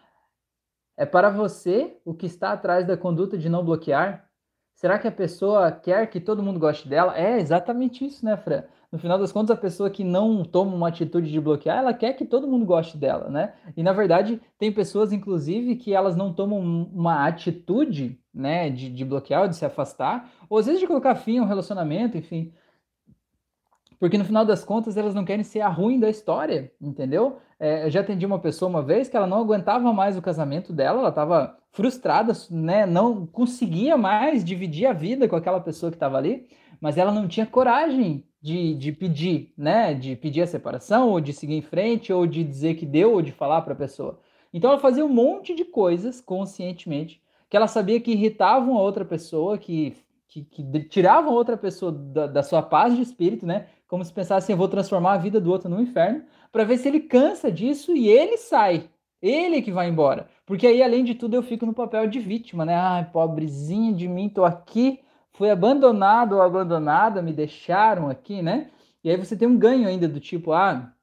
É 0.97 1.07
para 1.07 1.31
você 1.31 1.97
o 2.04 2.12
que 2.12 2.26
está 2.26 2.52
atrás 2.52 2.87
da 2.87 2.97
conduta 2.97 3.38
de 3.38 3.49
não 3.49 3.64
bloquear? 3.64 4.28
Será 4.75 4.99
que 4.99 5.07
a 5.07 5.12
pessoa 5.12 5.71
quer 5.71 6.09
que 6.09 6.21
todo 6.21 6.42
mundo 6.42 6.59
goste 6.59 6.88
dela? 6.88 7.16
É 7.16 7.38
exatamente 7.38 8.04
isso, 8.04 8.25
né, 8.25 8.37
Fran? 8.37 8.64
No 8.93 8.99
final 8.99 9.19
das 9.19 9.33
contas, 9.33 9.57
a 9.57 9.61
pessoa 9.61 9.89
que 9.89 10.05
não 10.05 10.45
toma 10.45 10.77
uma 10.77 10.89
atitude 10.89 11.33
de 11.33 11.41
bloquear, 11.41 11.79
ela 11.79 11.95
quer 11.95 12.13
que 12.13 12.27
todo 12.27 12.47
mundo 12.47 12.67
goste 12.67 12.99
dela, 12.99 13.31
né? 13.31 13.55
E 13.75 13.83
na 13.83 13.93
verdade, 13.95 14.39
tem 14.59 14.71
pessoas, 14.71 15.13
inclusive, 15.13 15.77
que 15.77 15.95
elas 15.95 16.15
não 16.15 16.31
tomam 16.31 16.61
uma 16.61 17.27
atitude, 17.27 18.21
né, 18.35 18.69
de, 18.69 18.91
de 18.91 19.05
bloquear 19.05 19.43
ou 19.43 19.49
de 19.49 19.57
se 19.57 19.65
afastar, 19.65 20.31
ou 20.49 20.59
às 20.59 20.67
vezes 20.67 20.81
de 20.81 20.87
colocar 20.87 21.15
fim 21.15 21.39
a 21.39 21.43
um 21.43 21.47
relacionamento, 21.47 22.19
enfim, 22.19 22.53
porque 24.03 24.19
no 24.19 24.25
final 24.25 24.45
das 24.45 24.65
contas 24.65 24.97
elas 24.97 25.15
não 25.15 25.25
querem 25.25 25.45
ser 25.45 25.61
a 25.61 25.69
ruim 25.69 26.01
da 26.01 26.11
história, 26.11 26.73
entendeu? 26.81 27.39
É, 27.57 27.87
eu 27.87 27.91
já 27.91 28.01
atendi 28.01 28.27
uma 28.27 28.41
pessoa 28.41 28.69
uma 28.69 28.83
vez 28.83 29.09
que 29.09 29.17
ela 29.17 29.29
não 29.29 29.39
aguentava 29.39 29.93
mais 29.93 30.17
o 30.19 30.21
casamento 30.21 30.73
dela, 30.73 30.99
ela 30.99 31.11
estava 31.11 31.57
frustrada, 31.71 32.33
né? 32.51 32.85
Não 32.85 33.25
conseguia 33.25 33.97
mais 33.97 34.45
dividir 34.45 34.87
a 34.87 34.93
vida 34.93 35.29
com 35.29 35.37
aquela 35.37 35.61
pessoa 35.61 35.89
que 35.89 35.95
estava 35.95 36.19
ali, 36.19 36.49
mas 36.83 36.99
ela 36.99 37.12
não 37.12 37.29
tinha 37.29 37.47
coragem 37.47 38.25
de, 38.41 38.75
de 38.75 38.91
pedir, 38.91 39.55
né? 39.57 39.95
De 39.95 40.17
pedir 40.17 40.43
a 40.43 40.47
separação, 40.47 41.11
ou 41.11 41.21
de 41.21 41.33
seguir 41.33 41.55
em 41.55 41.62
frente, 41.62 42.12
ou 42.12 42.27
de 42.27 42.43
dizer 42.43 42.75
que 42.75 42.85
deu, 42.85 43.12
ou 43.12 43.23
de 43.23 43.31
falar 43.31 43.62
para 43.62 43.73
a 43.73 43.77
pessoa. 43.77 44.19
Então 44.53 44.71
ela 44.71 44.81
fazia 44.81 45.05
um 45.05 45.09
monte 45.09 45.55
de 45.55 45.65
coisas 45.65 46.21
conscientemente 46.21 47.23
que 47.49 47.57
ela 47.57 47.69
sabia 47.69 48.01
que 48.01 48.11
irritavam 48.11 48.77
a 48.77 48.83
outra 48.83 49.05
pessoa, 49.05 49.57
que 49.57 49.97
que, 50.33 50.43
que 50.45 50.81
tiravam 50.85 51.35
outra 51.35 51.59
pessoa 51.59 51.93
da, 51.93 52.27
da, 52.27 52.43
sua 52.43 52.62
paz 52.62 52.97
de 52.97 53.03
espírito, 53.03 53.45
né? 53.45 53.67
Como 53.87 54.03
se 54.03 54.11
pensasse 54.11 54.47
assim, 54.47 54.53
eu 54.53 54.57
vou 54.57 54.69
transformar 54.69 55.12
a 55.12 55.19
vida 55.19 55.39
do 55.39 55.51
outro 55.51 55.69
no 55.69 55.81
inferno, 55.81 56.25
para 56.51 56.65
ver 56.65 56.79
se 56.79 56.89
ele 56.89 57.01
cansa 57.01 57.53
disso 57.53 57.95
e 57.95 58.09
ele 58.09 58.39
sai. 58.39 58.89
Ele 59.21 59.61
que 59.61 59.71
vai 59.71 59.89
embora. 59.89 60.27
Porque 60.47 60.67
aí, 60.67 60.83
além 60.83 61.05
de 61.05 61.15
tudo, 61.15 61.37
eu 61.37 61.43
fico 61.43 61.67
no 61.67 61.75
papel 61.75 62.07
de 62.07 62.19
vítima, 62.19 62.65
né? 62.65 62.75
Ai, 62.75 63.11
pobrezinho 63.12 63.95
de 63.95 64.09
mim, 64.09 64.31
tô 64.31 64.43
aqui, 64.45 65.01
fui 65.43 65.51
abandonado 65.51 66.37
ou 66.37 66.41
abandonada, 66.41 67.21
me 67.21 67.33
deixaram 67.33 68.09
aqui, 68.09 68.41
né? 68.41 68.71
E 69.03 69.11
aí 69.11 69.17
você 69.17 69.37
tem 69.37 69.49
um 69.49 69.59
ganho 69.59 69.89
ainda 69.89 70.07
do 70.07 70.21
tipo, 70.21 70.53
ah, 70.53 70.95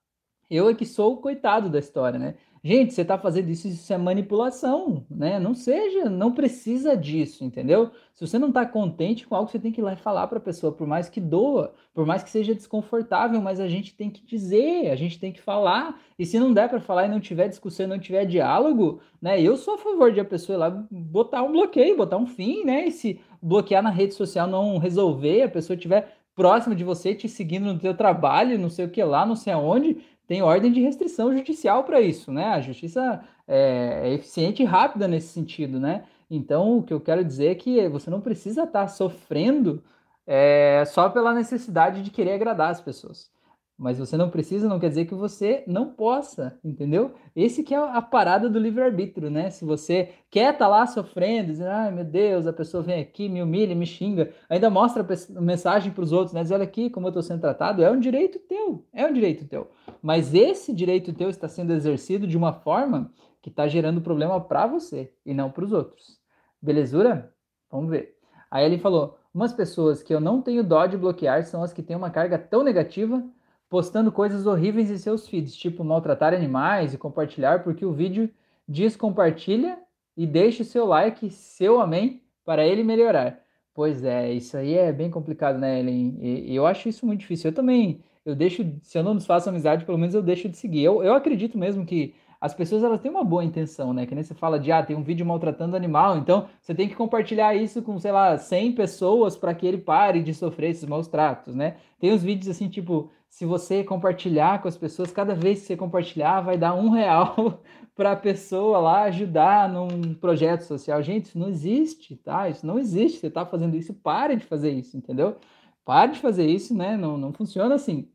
eu 0.50 0.70
é 0.70 0.74
que 0.74 0.86
sou 0.86 1.16
o 1.16 1.18
coitado 1.18 1.70
da 1.70 1.78
história, 1.78 2.18
né? 2.18 2.36
Gente, 2.64 2.94
você 2.94 3.04
está 3.04 3.18
fazendo 3.18 3.50
isso, 3.50 3.70
isso 3.70 3.94
é 3.94 3.98
manipulação, 3.98 5.06
né? 5.10 5.40
Não 5.40 5.54
seja, 5.54 6.10
não 6.10 6.34
precisa 6.34 6.96
disso, 6.96 7.46
entendeu? 7.46 7.92
Se 8.14 8.28
você 8.28 8.38
não 8.38 8.50
está 8.50 8.66
contente 8.66 9.26
com 9.26 9.34
algo, 9.34 9.50
você 9.50 9.58
tem 9.58 9.72
que 9.72 9.80
ir 9.80 9.84
lá 9.84 9.94
e 9.94 9.98
falar 9.98 10.28
para 10.28 10.40
a 10.40 10.42
pessoa, 10.42 10.74
por 10.74 10.86
mais 10.86 11.08
que 11.08 11.22
doa, 11.22 11.74
por 11.94 12.06
mais 12.06 12.22
que 12.22 12.30
seja 12.30 12.54
desconfortável, 12.54 13.42
mas 13.42 13.62
a 13.62 13.68
gente 13.70 13.96
tem 13.96 14.10
que 14.10 14.26
dizer, 14.26 14.92
a 14.92 14.96
gente 14.98 15.18
tem 15.18 15.32
que 15.32 15.42
falar. 15.42 16.02
E 16.18 16.26
se 16.26 16.38
não 16.38 16.54
der 16.54 16.68
para 16.68 16.82
falar 16.82 17.06
e 17.06 17.10
não 17.10 17.22
tiver 17.22 17.48
discussão, 17.48 17.88
não 17.88 18.00
tiver 18.00 18.26
diálogo, 18.26 19.00
né? 19.22 19.42
Eu 19.42 19.56
sou 19.56 19.76
a 19.76 19.78
favor 19.78 20.12
de 20.12 20.20
a 20.20 20.26
pessoa 20.26 20.58
ir 20.58 20.60
lá 20.60 20.86
botar 20.92 21.44
um 21.44 21.54
bloqueio, 21.54 21.96
botar 21.96 22.18
um 22.18 22.26
fim, 22.26 22.66
né? 22.66 22.88
E 22.88 22.92
se 22.92 23.22
bloquear 23.42 23.82
na 23.82 23.90
rede 23.90 24.14
social 24.14 24.48
não 24.48 24.78
resolver, 24.78 25.44
a 25.44 25.50
pessoa 25.50 25.76
estiver 25.76 26.16
próximo 26.36 26.74
de 26.74 26.84
você, 26.84 27.14
te 27.14 27.28
seguindo 27.28 27.74
no 27.74 27.80
teu 27.80 27.94
trabalho, 27.94 28.58
não 28.58 28.70
sei 28.70 28.86
o 28.86 28.90
que 28.90 29.04
lá, 29.04 29.26
não 29.26 29.36
sei 29.36 29.52
aonde, 29.52 29.98
tem 30.26 30.42
ordem 30.42 30.72
de 30.72 30.80
restrição 30.80 31.36
judicial 31.36 31.84
para 31.84 32.00
isso, 32.00 32.32
né? 32.32 32.46
A 32.46 32.62
justiça 32.62 33.22
é, 33.48 34.02
é, 34.04 34.14
eficiente 34.14 34.62
e 34.62 34.66
rápida 34.66 35.08
nesse 35.08 35.30
sentido, 35.30 35.80
né? 35.80 36.04
Então, 36.30 36.78
o 36.78 36.84
que 36.84 36.94
eu 36.94 37.02
quero 37.02 37.26
dizer 37.26 37.48
é 37.48 37.56
que 37.56 37.88
você 37.90 38.10
não 38.10 38.22
precisa 38.22 38.64
estar 38.64 38.82
tá 38.82 38.88
sofrendo 38.88 39.84
é, 40.28 40.84
só 40.86 41.10
pela 41.10 41.34
necessidade 41.34 42.04
de 42.04 42.12
querer 42.12 42.34
agradar 42.34 42.70
as 42.70 42.80
pessoas. 42.80 43.32
Mas 43.80 43.98
você 43.98 44.18
não 44.18 44.30
precisa, 44.30 44.68
não 44.68 44.78
quer 44.78 44.90
dizer 44.90 45.06
que 45.06 45.16
você 45.16 45.64
não 45.66 45.94
possa, 45.94 46.60
entendeu? 46.62 47.14
Esse 47.34 47.64
que 47.64 47.74
é 47.74 47.78
a 47.78 48.02
parada 48.02 48.50
do 48.50 48.60
livre-arbítrio, 48.60 49.32
né? 49.32 49.50
Se 49.50 49.64
você 49.64 50.10
quer 50.30 50.52
estar 50.52 50.66
tá 50.66 50.68
lá 50.68 50.86
sofrendo, 50.86 51.48
dizendo, 51.54 51.70
ai 51.70 51.90
meu 51.90 52.04
Deus, 52.04 52.46
a 52.46 52.52
pessoa 52.52 52.84
vem 52.84 53.00
aqui, 53.00 53.30
me 53.30 53.42
humilha, 53.42 53.74
me 53.74 53.86
xinga, 53.86 54.34
ainda 54.50 54.70
mostra 54.70 55.02
a 55.02 55.42
mensagem 55.42 55.94
para 55.94 56.04
os 56.04 56.12
outros, 56.12 56.34
né? 56.34 56.42
Diz, 56.42 56.52
olha 56.52 56.66
aqui 56.66 56.90
como 56.90 57.08
eu 57.08 57.12
estou 57.12 57.24
sendo 57.24 57.40
tratado, 57.40 57.82
é 57.82 57.90
um 57.90 57.98
direito 57.98 58.38
teu, 58.40 58.86
é 58.92 59.06
um 59.06 59.14
direito 59.14 59.48
teu. 59.48 59.72
Mas 60.02 60.34
esse 60.34 60.74
direito 60.74 61.14
teu 61.14 61.30
está 61.30 61.48
sendo 61.48 61.72
exercido 61.72 62.28
de 62.28 62.36
uma 62.36 62.52
forma 62.52 63.14
que 63.42 63.50
está 63.50 63.66
gerando 63.66 64.02
problema 64.02 64.42
para 64.42 64.68
você 64.68 65.14
e 65.26 65.34
não 65.34 65.50
para 65.50 65.64
os 65.64 65.72
outros. 65.72 66.20
Belezura? 66.62 67.34
Vamos 67.72 67.90
ver. 67.90 68.18
Aí 68.52 68.66
ele 68.66 68.78
falou, 68.78 69.18
umas 69.34 69.54
pessoas 69.54 70.04
que 70.04 70.14
eu 70.14 70.20
não 70.20 70.42
tenho 70.42 70.66
dó 70.66 70.86
de 70.86 70.98
bloquear 70.98 71.46
são 71.46 71.64
as 71.64 71.72
que 71.72 71.82
têm 71.82 71.96
uma 71.96 72.10
carga 72.10 72.38
tão 72.38 72.62
negativa 72.62 73.24
postando 73.70 74.12
coisas 74.12 74.48
horríveis 74.48 74.90
em 74.90 74.98
seus 74.98 75.28
feeds, 75.28 75.56
tipo 75.56 75.84
maltratar 75.84 76.34
animais 76.34 76.94
e 76.94 76.98
compartilhar, 76.98 77.64
porque 77.64 77.86
o 77.86 77.94
vídeo 77.94 78.30
diz 78.68 78.96
compartilha 78.96 79.78
e 80.18 80.26
deixe 80.26 80.64
seu 80.64 80.86
like, 80.86 81.30
seu 81.30 81.80
amém, 81.80 82.22
para 82.44 82.66
ele 82.66 82.84
melhorar. 82.84 83.40
Pois 83.74 84.04
é, 84.04 84.34
isso 84.34 84.58
aí 84.58 84.74
é 84.74 84.92
bem 84.92 85.10
complicado, 85.10 85.58
né, 85.58 85.80
Ellen? 85.80 86.18
E, 86.20 86.54
eu 86.54 86.66
acho 86.66 86.90
isso 86.90 87.06
muito 87.06 87.22
difícil. 87.22 87.50
Eu 87.50 87.56
também, 87.56 88.04
eu 88.26 88.36
deixo, 88.36 88.66
se 88.82 88.98
eu 88.98 89.04
não 89.04 89.16
desfaço 89.16 89.48
amizade, 89.48 89.86
pelo 89.86 89.98
menos 89.98 90.16
eu 90.16 90.22
deixo 90.22 90.50
de 90.50 90.58
seguir. 90.58 90.84
Eu, 90.84 91.02
eu 91.04 91.14
acredito 91.14 91.58
mesmo 91.58 91.86
que 91.86 92.14
as 92.42 92.54
pessoas 92.54 92.84
elas 92.84 93.02
têm 93.02 93.12
uma 93.12 93.24
boa 93.24 93.44
intenção, 93.44 93.94
né? 93.94 94.06
Que 94.06 94.16
nem 94.16 94.24
você 94.24 94.34
fala 94.34 94.60
de, 94.60 94.72
ah, 94.72 94.84
tem 94.84 94.96
um 94.96 95.04
vídeo 95.04 95.26
maltratando 95.26 95.76
animal, 95.76 96.18
então 96.18 96.48
você 96.60 96.74
tem 96.74 96.88
que 96.88 96.96
compartilhar 96.96 97.54
isso 97.54 97.82
com, 97.82 98.00
sei 98.00 98.12
lá, 98.12 98.38
100 98.38 98.74
pessoas 98.74 99.38
para 99.38 99.54
que 99.54 99.66
ele 99.66 99.78
pare 99.78 100.24
de 100.24 100.34
sofrer 100.34 100.72
esses 100.72 100.86
maus 100.86 101.08
tratos, 101.08 101.56
né? 101.56 101.76
Tem 102.00 102.14
uns 102.14 102.24
vídeos 102.24 102.50
assim, 102.50 102.70
tipo, 102.70 103.12
se 103.30 103.46
você 103.46 103.84
compartilhar 103.84 104.62
com 104.62 104.68
as 104.68 104.76
pessoas, 104.76 105.12
cada 105.12 105.36
vez 105.36 105.62
que 105.62 105.68
você 105.68 105.78
compartilhar, 105.78 106.42
vai 106.42 106.58
dar 106.58 106.74
um 106.74 106.90
real 106.90 107.62
para 107.96 108.14
a 108.14 108.16
pessoa 108.16 108.80
lá 108.80 109.04
ajudar 109.04 109.70
num 109.70 110.14
projeto 110.16 110.62
social. 110.62 111.02
Gente, 111.04 111.26
isso 111.26 111.40
não 111.40 111.48
existe, 111.48 112.16
tá? 112.18 112.50
Isso 112.50 112.66
não 112.66 112.80
existe. 112.80 113.20
Você 113.20 113.28
está 113.28 113.46
fazendo 113.46 113.76
isso, 113.76 113.94
pare 113.94 114.36
de 114.36 114.46
fazer 114.46 114.72
isso, 114.72 114.98
entendeu? 114.98 115.38
Pare 115.86 116.14
de 116.14 116.20
fazer 116.20 116.48
isso, 116.48 116.76
né? 116.76 116.98
Não, 116.98 117.18
não 117.18 117.32
funciona 117.32 117.76
assim. 117.76 118.10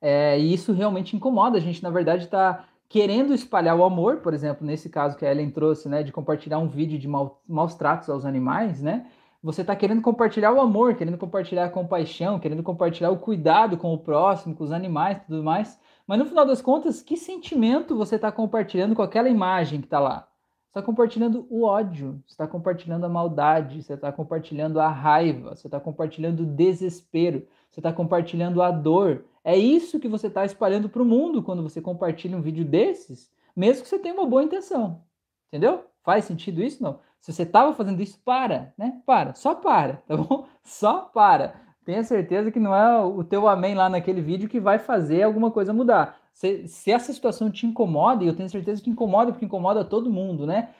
É, 0.00 0.38
e 0.38 0.54
isso 0.54 0.72
realmente 0.72 1.16
incomoda. 1.16 1.58
A 1.58 1.60
gente, 1.60 1.82
na 1.82 1.90
verdade, 1.90 2.24
está 2.24 2.64
querendo 2.88 3.34
espalhar 3.34 3.76
o 3.76 3.84
amor, 3.84 4.18
por 4.18 4.34
exemplo, 4.34 4.66
nesse 4.66 4.88
caso 4.88 5.16
que 5.16 5.24
a 5.24 5.30
Ellen 5.30 5.50
trouxe, 5.50 5.88
né, 5.88 6.02
de 6.02 6.10
compartilhar 6.10 6.58
um 6.58 6.68
vídeo 6.68 6.98
de 6.98 7.06
maus 7.06 7.74
tratos 7.76 8.08
aos 8.10 8.24
animais, 8.24 8.82
né? 8.82 9.06
Você 9.42 9.62
está 9.62 9.74
querendo 9.74 10.02
compartilhar 10.02 10.52
o 10.52 10.60
amor, 10.60 10.94
querendo 10.94 11.16
compartilhar 11.16 11.64
a 11.64 11.70
compaixão, 11.70 12.38
querendo 12.38 12.62
compartilhar 12.62 13.10
o 13.10 13.18
cuidado 13.18 13.76
com 13.78 13.94
o 13.94 13.98
próximo, 13.98 14.54
com 14.54 14.64
os 14.64 14.72
animais 14.72 15.16
e 15.16 15.20
tudo 15.26 15.42
mais. 15.42 15.80
Mas 16.06 16.18
no 16.18 16.26
final 16.26 16.44
das 16.44 16.60
contas, 16.60 17.02
que 17.02 17.16
sentimento 17.16 17.96
você 17.96 18.16
está 18.16 18.30
compartilhando 18.30 18.94
com 18.94 19.02
aquela 19.02 19.28
imagem 19.28 19.80
que 19.80 19.86
está 19.86 19.98
lá? 19.98 20.28
Você 20.70 20.78
está 20.78 20.82
compartilhando 20.82 21.46
o 21.48 21.64
ódio, 21.64 22.22
você 22.26 22.34
está 22.34 22.46
compartilhando 22.46 23.04
a 23.04 23.08
maldade, 23.08 23.82
você 23.82 23.94
está 23.94 24.12
compartilhando 24.12 24.78
a 24.78 24.88
raiva, 24.88 25.56
você 25.56 25.66
está 25.66 25.80
compartilhando 25.80 26.40
o 26.40 26.46
desespero, 26.46 27.46
você 27.70 27.80
está 27.80 27.92
compartilhando 27.92 28.60
a 28.62 28.70
dor. 28.70 29.24
É 29.42 29.56
isso 29.56 29.98
que 29.98 30.06
você 30.06 30.26
está 30.26 30.44
espalhando 30.44 30.88
para 30.88 31.02
o 31.02 31.04
mundo 31.04 31.42
quando 31.42 31.62
você 31.62 31.80
compartilha 31.80 32.36
um 32.36 32.42
vídeo 32.42 32.64
desses, 32.64 33.32
mesmo 33.56 33.82
que 33.82 33.88
você 33.88 33.98
tenha 33.98 34.14
uma 34.14 34.26
boa 34.26 34.44
intenção. 34.44 35.02
Entendeu? 35.48 35.84
Faz 36.04 36.24
sentido 36.24 36.62
isso? 36.62 36.82
Não. 36.82 37.00
Se 37.20 37.32
você 37.32 37.42
estava 37.42 37.74
fazendo 37.74 38.00
isso, 38.00 38.18
para, 38.24 38.72
né? 38.78 39.00
Para, 39.04 39.34
só 39.34 39.54
para, 39.54 40.02
tá 40.06 40.16
bom? 40.16 40.46
Só 40.64 41.00
para. 41.12 41.54
Tenha 41.84 42.02
certeza 42.04 42.50
que 42.50 42.60
não 42.60 42.74
é 42.74 43.02
o 43.02 43.24
teu 43.24 43.48
amém 43.48 43.74
lá 43.74 43.88
naquele 43.88 44.20
vídeo 44.20 44.48
que 44.48 44.60
vai 44.60 44.78
fazer 44.78 45.22
alguma 45.22 45.50
coisa 45.50 45.72
mudar. 45.72 46.16
Se, 46.32 46.68
se 46.68 46.92
essa 46.92 47.12
situação 47.12 47.50
te 47.50 47.66
incomoda, 47.66 48.22
e 48.22 48.26
eu 48.26 48.36
tenho 48.36 48.48
certeza 48.48 48.82
que 48.82 48.90
incomoda, 48.90 49.32
porque 49.32 49.44
incomoda 49.44 49.84
todo 49.84 50.10
mundo, 50.10 50.46
né? 50.46 50.70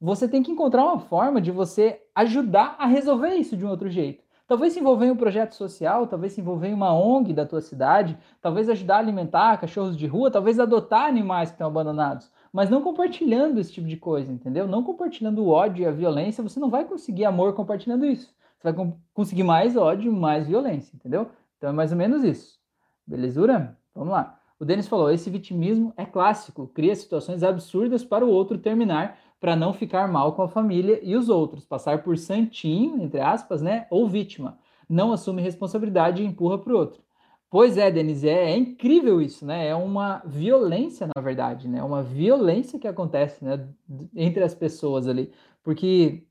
Você 0.00 0.28
tem 0.28 0.42
que 0.42 0.52
encontrar 0.52 0.84
uma 0.84 0.98
forma 0.98 1.40
de 1.40 1.50
você 1.50 2.00
ajudar 2.14 2.76
a 2.78 2.86
resolver 2.86 3.34
isso 3.34 3.56
de 3.56 3.64
um 3.64 3.70
outro 3.70 3.88
jeito. 3.88 4.22
Talvez 4.46 4.72
se 4.72 4.80
envolver 4.80 5.06
em 5.06 5.10
um 5.10 5.16
projeto 5.16 5.54
social, 5.54 6.06
talvez 6.06 6.32
se 6.32 6.40
envolver 6.40 6.68
em 6.68 6.74
uma 6.74 6.92
ONG 6.92 7.32
da 7.32 7.44
tua 7.44 7.60
cidade, 7.60 8.16
talvez 8.40 8.68
ajudar 8.68 8.96
a 8.96 9.00
alimentar 9.00 9.58
cachorros 9.58 9.96
de 9.96 10.06
rua, 10.06 10.30
talvez 10.30 10.60
adotar 10.60 11.06
animais 11.06 11.50
que 11.50 11.54
estão 11.54 11.66
abandonados 11.66 12.30
mas 12.52 12.70
não 12.70 12.82
compartilhando 12.82 13.58
esse 13.60 13.72
tipo 13.72 13.86
de 13.86 13.96
coisa, 13.96 14.32
entendeu? 14.32 14.66
Não 14.66 14.82
compartilhando 14.82 15.42
o 15.42 15.48
ódio 15.48 15.82
e 15.82 15.86
a 15.86 15.90
violência, 15.90 16.42
você 16.42 16.58
não 16.58 16.70
vai 16.70 16.84
conseguir 16.84 17.24
amor 17.24 17.54
compartilhando 17.54 18.06
isso. 18.06 18.34
Você 18.58 18.72
vai 18.72 18.92
conseguir 19.14 19.44
mais 19.44 19.76
ódio, 19.76 20.12
mais 20.12 20.46
violência, 20.46 20.94
entendeu? 20.96 21.30
Então 21.56 21.70
é 21.70 21.72
mais 21.72 21.92
ou 21.92 21.98
menos 21.98 22.24
isso. 22.24 22.58
Belezura? 23.06 23.76
Vamos 23.94 24.12
lá. 24.12 24.38
O 24.58 24.64
Denis 24.64 24.88
falou: 24.88 25.10
esse 25.10 25.30
vitimismo 25.30 25.92
é 25.96 26.04
clássico, 26.04 26.66
cria 26.68 26.94
situações 26.94 27.42
absurdas 27.42 28.04
para 28.04 28.26
o 28.26 28.30
outro 28.30 28.58
terminar 28.58 29.18
para 29.40 29.54
não 29.54 29.72
ficar 29.72 30.08
mal 30.08 30.32
com 30.32 30.42
a 30.42 30.48
família 30.48 30.98
e 31.02 31.16
os 31.16 31.28
outros, 31.28 31.64
passar 31.64 32.02
por 32.02 32.18
santinho, 32.18 33.00
entre 33.00 33.20
aspas, 33.20 33.62
né? 33.62 33.86
Ou 33.90 34.08
vítima. 34.08 34.58
Não 34.88 35.12
assume 35.12 35.42
responsabilidade 35.42 36.22
e 36.22 36.26
empurra 36.26 36.58
para 36.58 36.72
o 36.72 36.76
outro. 36.76 37.02
Pois 37.50 37.78
é, 37.78 37.90
Denise, 37.90 38.28
é, 38.28 38.50
é, 38.52 38.56
incrível 38.56 39.22
isso, 39.22 39.46
né? 39.46 39.68
É 39.68 39.74
uma 39.74 40.18
violência, 40.26 41.06
na 41.06 41.22
verdade, 41.22 41.66
né? 41.66 41.78
É 41.78 41.82
uma 41.82 42.02
violência 42.02 42.78
que 42.78 42.86
acontece 42.86 43.42
né? 43.42 43.66
entre 44.14 44.44
as 44.44 44.54
pessoas 44.54 45.08
ali. 45.08 45.32
Porque 45.62 46.26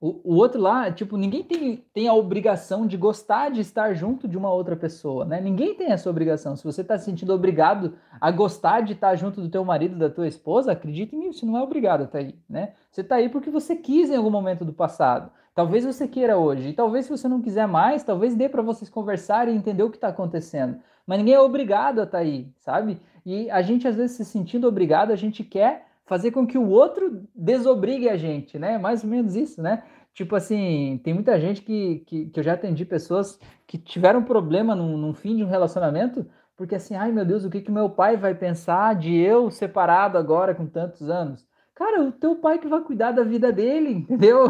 O, 0.00 0.20
o 0.32 0.36
outro 0.36 0.60
lá, 0.60 0.92
tipo, 0.92 1.16
ninguém 1.16 1.42
tem, 1.42 1.84
tem 1.92 2.06
a 2.06 2.14
obrigação 2.14 2.86
de 2.86 2.96
gostar 2.96 3.50
de 3.50 3.60
estar 3.60 3.94
junto 3.94 4.28
de 4.28 4.38
uma 4.38 4.52
outra 4.52 4.76
pessoa, 4.76 5.24
né? 5.24 5.40
Ninguém 5.40 5.74
tem 5.74 5.90
essa 5.90 6.08
obrigação. 6.08 6.54
Se 6.54 6.62
você 6.62 6.82
está 6.82 6.96
se 6.96 7.06
sentindo 7.06 7.34
obrigado 7.34 7.94
a 8.20 8.30
gostar 8.30 8.82
de 8.82 8.92
estar 8.92 9.16
junto 9.16 9.40
do 9.40 9.48
teu 9.48 9.64
marido, 9.64 9.98
da 9.98 10.08
tua 10.08 10.28
esposa, 10.28 10.70
acredite 10.70 11.16
em 11.16 11.18
mim, 11.18 11.32
você 11.32 11.44
não 11.44 11.58
é 11.58 11.62
obrigado 11.62 12.02
a 12.02 12.04
estar 12.04 12.18
aí, 12.18 12.36
né? 12.48 12.74
Você 12.92 13.00
está 13.00 13.16
aí 13.16 13.28
porque 13.28 13.50
você 13.50 13.74
quis 13.74 14.08
em 14.08 14.16
algum 14.16 14.30
momento 14.30 14.64
do 14.64 14.72
passado. 14.72 15.32
Talvez 15.52 15.84
você 15.84 16.06
queira 16.06 16.38
hoje. 16.38 16.68
E 16.68 16.72
talvez 16.72 17.06
se 17.06 17.10
você 17.10 17.26
não 17.26 17.42
quiser 17.42 17.66
mais, 17.66 18.04
talvez 18.04 18.36
dê 18.36 18.48
para 18.48 18.62
vocês 18.62 18.88
conversarem 18.88 19.54
e 19.54 19.58
entender 19.58 19.82
o 19.82 19.90
que 19.90 19.96
está 19.96 20.06
acontecendo. 20.06 20.78
Mas 21.04 21.18
ninguém 21.18 21.34
é 21.34 21.40
obrigado 21.40 21.98
a 21.98 22.04
estar 22.04 22.18
aí, 22.18 22.52
sabe? 22.60 23.00
E 23.26 23.50
a 23.50 23.60
gente, 23.62 23.88
às 23.88 23.96
vezes, 23.96 24.16
se 24.16 24.24
sentindo 24.24 24.68
obrigado, 24.68 25.10
a 25.10 25.16
gente 25.16 25.42
quer 25.42 25.87
fazer 26.08 26.30
com 26.30 26.46
que 26.46 26.56
o 26.56 26.68
outro 26.68 27.22
desobrigue 27.34 28.08
a 28.08 28.16
gente, 28.16 28.58
né? 28.58 28.78
Mais 28.78 29.04
ou 29.04 29.10
menos 29.10 29.36
isso, 29.36 29.62
né? 29.62 29.84
Tipo 30.14 30.34
assim, 30.34 31.00
tem 31.04 31.14
muita 31.14 31.38
gente 31.38 31.60
que, 31.62 32.02
que, 32.06 32.26
que 32.30 32.40
eu 32.40 32.42
já 32.42 32.54
atendi 32.54 32.84
pessoas 32.84 33.38
que 33.66 33.76
tiveram 33.78 34.24
problema 34.24 34.74
num, 34.74 34.96
num, 34.96 35.14
fim 35.14 35.36
de 35.36 35.44
um 35.44 35.48
relacionamento, 35.48 36.26
porque 36.56 36.74
assim, 36.74 36.96
ai 36.96 37.12
meu 37.12 37.24
Deus, 37.24 37.44
o 37.44 37.50
que 37.50 37.60
que 37.60 37.70
meu 37.70 37.90
pai 37.90 38.16
vai 38.16 38.34
pensar 38.34 38.96
de 38.96 39.14
eu 39.14 39.50
separado 39.50 40.18
agora 40.18 40.54
com 40.54 40.66
tantos 40.66 41.08
anos? 41.10 41.46
Cara, 41.74 42.02
o 42.02 42.10
teu 42.10 42.34
pai 42.36 42.58
que 42.58 42.66
vai 42.66 42.80
cuidar 42.80 43.12
da 43.12 43.22
vida 43.22 43.52
dele, 43.52 43.90
entendeu? 44.10 44.46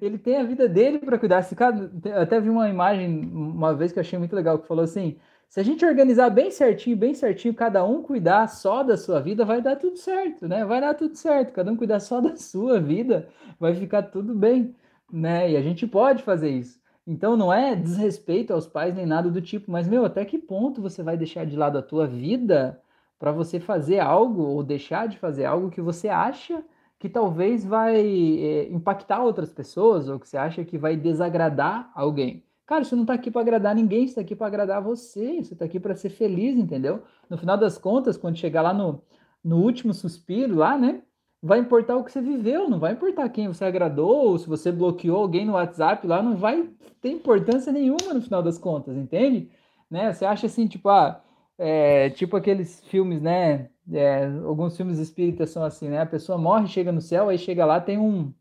Ele 0.00 0.18
tem 0.18 0.38
a 0.38 0.42
vida 0.42 0.66
dele 0.68 0.98
para 0.98 1.18
cuidar. 1.18 1.42
Se 1.42 1.54
cada, 1.54 1.88
até 2.20 2.40
vi 2.40 2.48
uma 2.48 2.68
imagem 2.68 3.30
uma 3.30 3.74
vez 3.74 3.92
que 3.92 3.98
eu 3.98 4.00
achei 4.00 4.18
muito 4.18 4.34
legal 4.34 4.58
que 4.58 4.66
falou 4.66 4.82
assim: 4.82 5.16
se 5.54 5.60
a 5.60 5.62
gente 5.62 5.86
organizar 5.86 6.30
bem 6.30 6.50
certinho, 6.50 6.96
bem 6.96 7.14
certinho, 7.14 7.54
cada 7.54 7.84
um 7.84 8.02
cuidar 8.02 8.48
só 8.48 8.82
da 8.82 8.96
sua 8.96 9.20
vida, 9.20 9.44
vai 9.44 9.62
dar 9.62 9.76
tudo 9.76 9.96
certo, 9.96 10.48
né? 10.48 10.64
Vai 10.64 10.80
dar 10.80 10.94
tudo 10.94 11.14
certo. 11.14 11.52
Cada 11.52 11.70
um 11.70 11.76
cuidar 11.76 12.00
só 12.00 12.18
da 12.20 12.36
sua 12.36 12.80
vida, 12.80 13.28
vai 13.60 13.72
ficar 13.72 14.02
tudo 14.02 14.34
bem, 14.34 14.74
né? 15.12 15.52
E 15.52 15.56
a 15.56 15.62
gente 15.62 15.86
pode 15.86 16.24
fazer 16.24 16.50
isso. 16.50 16.80
Então 17.06 17.36
não 17.36 17.52
é 17.52 17.76
desrespeito 17.76 18.52
aos 18.52 18.66
pais 18.66 18.96
nem 18.96 19.06
nada 19.06 19.30
do 19.30 19.40
tipo, 19.40 19.70
mas 19.70 19.86
meu, 19.86 20.04
até 20.04 20.24
que 20.24 20.38
ponto 20.38 20.82
você 20.82 21.04
vai 21.04 21.16
deixar 21.16 21.46
de 21.46 21.54
lado 21.54 21.78
a 21.78 21.82
tua 21.82 22.04
vida 22.04 22.82
para 23.16 23.30
você 23.30 23.60
fazer 23.60 24.00
algo 24.00 24.42
ou 24.42 24.60
deixar 24.64 25.06
de 25.06 25.18
fazer 25.18 25.44
algo 25.44 25.70
que 25.70 25.80
você 25.80 26.08
acha 26.08 26.64
que 26.98 27.08
talvez 27.08 27.64
vai 27.64 27.94
é, 27.96 28.72
impactar 28.72 29.22
outras 29.22 29.52
pessoas 29.52 30.08
ou 30.08 30.18
que 30.18 30.28
você 30.28 30.36
acha 30.36 30.64
que 30.64 30.76
vai 30.76 30.96
desagradar 30.96 31.92
alguém. 31.94 32.42
Cara, 32.66 32.82
você 32.84 32.94
não 32.94 33.02
está 33.02 33.12
aqui 33.14 33.30
para 33.30 33.42
agradar 33.42 33.74
ninguém, 33.74 34.06
você 34.06 34.12
está 34.12 34.20
aqui 34.22 34.34
para 34.34 34.46
agradar 34.46 34.82
você, 34.82 35.42
você 35.42 35.52
está 35.52 35.66
aqui 35.66 35.78
para 35.78 35.94
ser 35.94 36.08
feliz, 36.08 36.56
entendeu? 36.56 37.02
No 37.28 37.36
final 37.36 37.58
das 37.58 37.76
contas, 37.76 38.16
quando 38.16 38.38
chegar 38.38 38.62
lá 38.62 38.72
no, 38.72 39.02
no 39.42 39.58
último 39.62 39.92
suspiro, 39.92 40.54
lá, 40.54 40.78
né? 40.78 41.02
Vai 41.42 41.58
importar 41.58 41.96
o 41.96 42.04
que 42.04 42.10
você 42.10 42.22
viveu, 42.22 42.70
não 42.70 42.78
vai 42.78 42.92
importar 42.94 43.28
quem 43.28 43.48
você 43.48 43.66
agradou, 43.66 44.30
ou 44.30 44.38
se 44.38 44.48
você 44.48 44.72
bloqueou 44.72 45.18
alguém 45.18 45.44
no 45.44 45.52
WhatsApp 45.52 46.06
lá, 46.06 46.22
não 46.22 46.36
vai 46.36 46.70
ter 47.02 47.10
importância 47.10 47.70
nenhuma 47.70 48.14
no 48.14 48.22
final 48.22 48.42
das 48.42 48.56
contas, 48.56 48.96
entende? 48.96 49.50
Né? 49.90 50.10
Você 50.12 50.24
acha 50.24 50.46
assim, 50.46 50.66
tipo, 50.66 50.88
ah, 50.88 51.22
é, 51.58 52.10
tipo 52.10 52.36
aqueles 52.36 52.80
filmes, 52.86 53.20
né? 53.20 53.70
É, 53.92 54.24
alguns 54.44 54.74
filmes 54.76 54.98
espíritas 54.98 55.50
são 55.50 55.62
assim, 55.62 55.88
né? 55.90 56.00
A 56.00 56.06
pessoa 56.06 56.38
morre, 56.38 56.66
chega 56.68 56.90
no 56.90 57.02
céu, 57.02 57.28
aí 57.28 57.36
chega 57.38 57.66
lá, 57.66 57.78
tem 57.80 57.98
um 57.98 58.32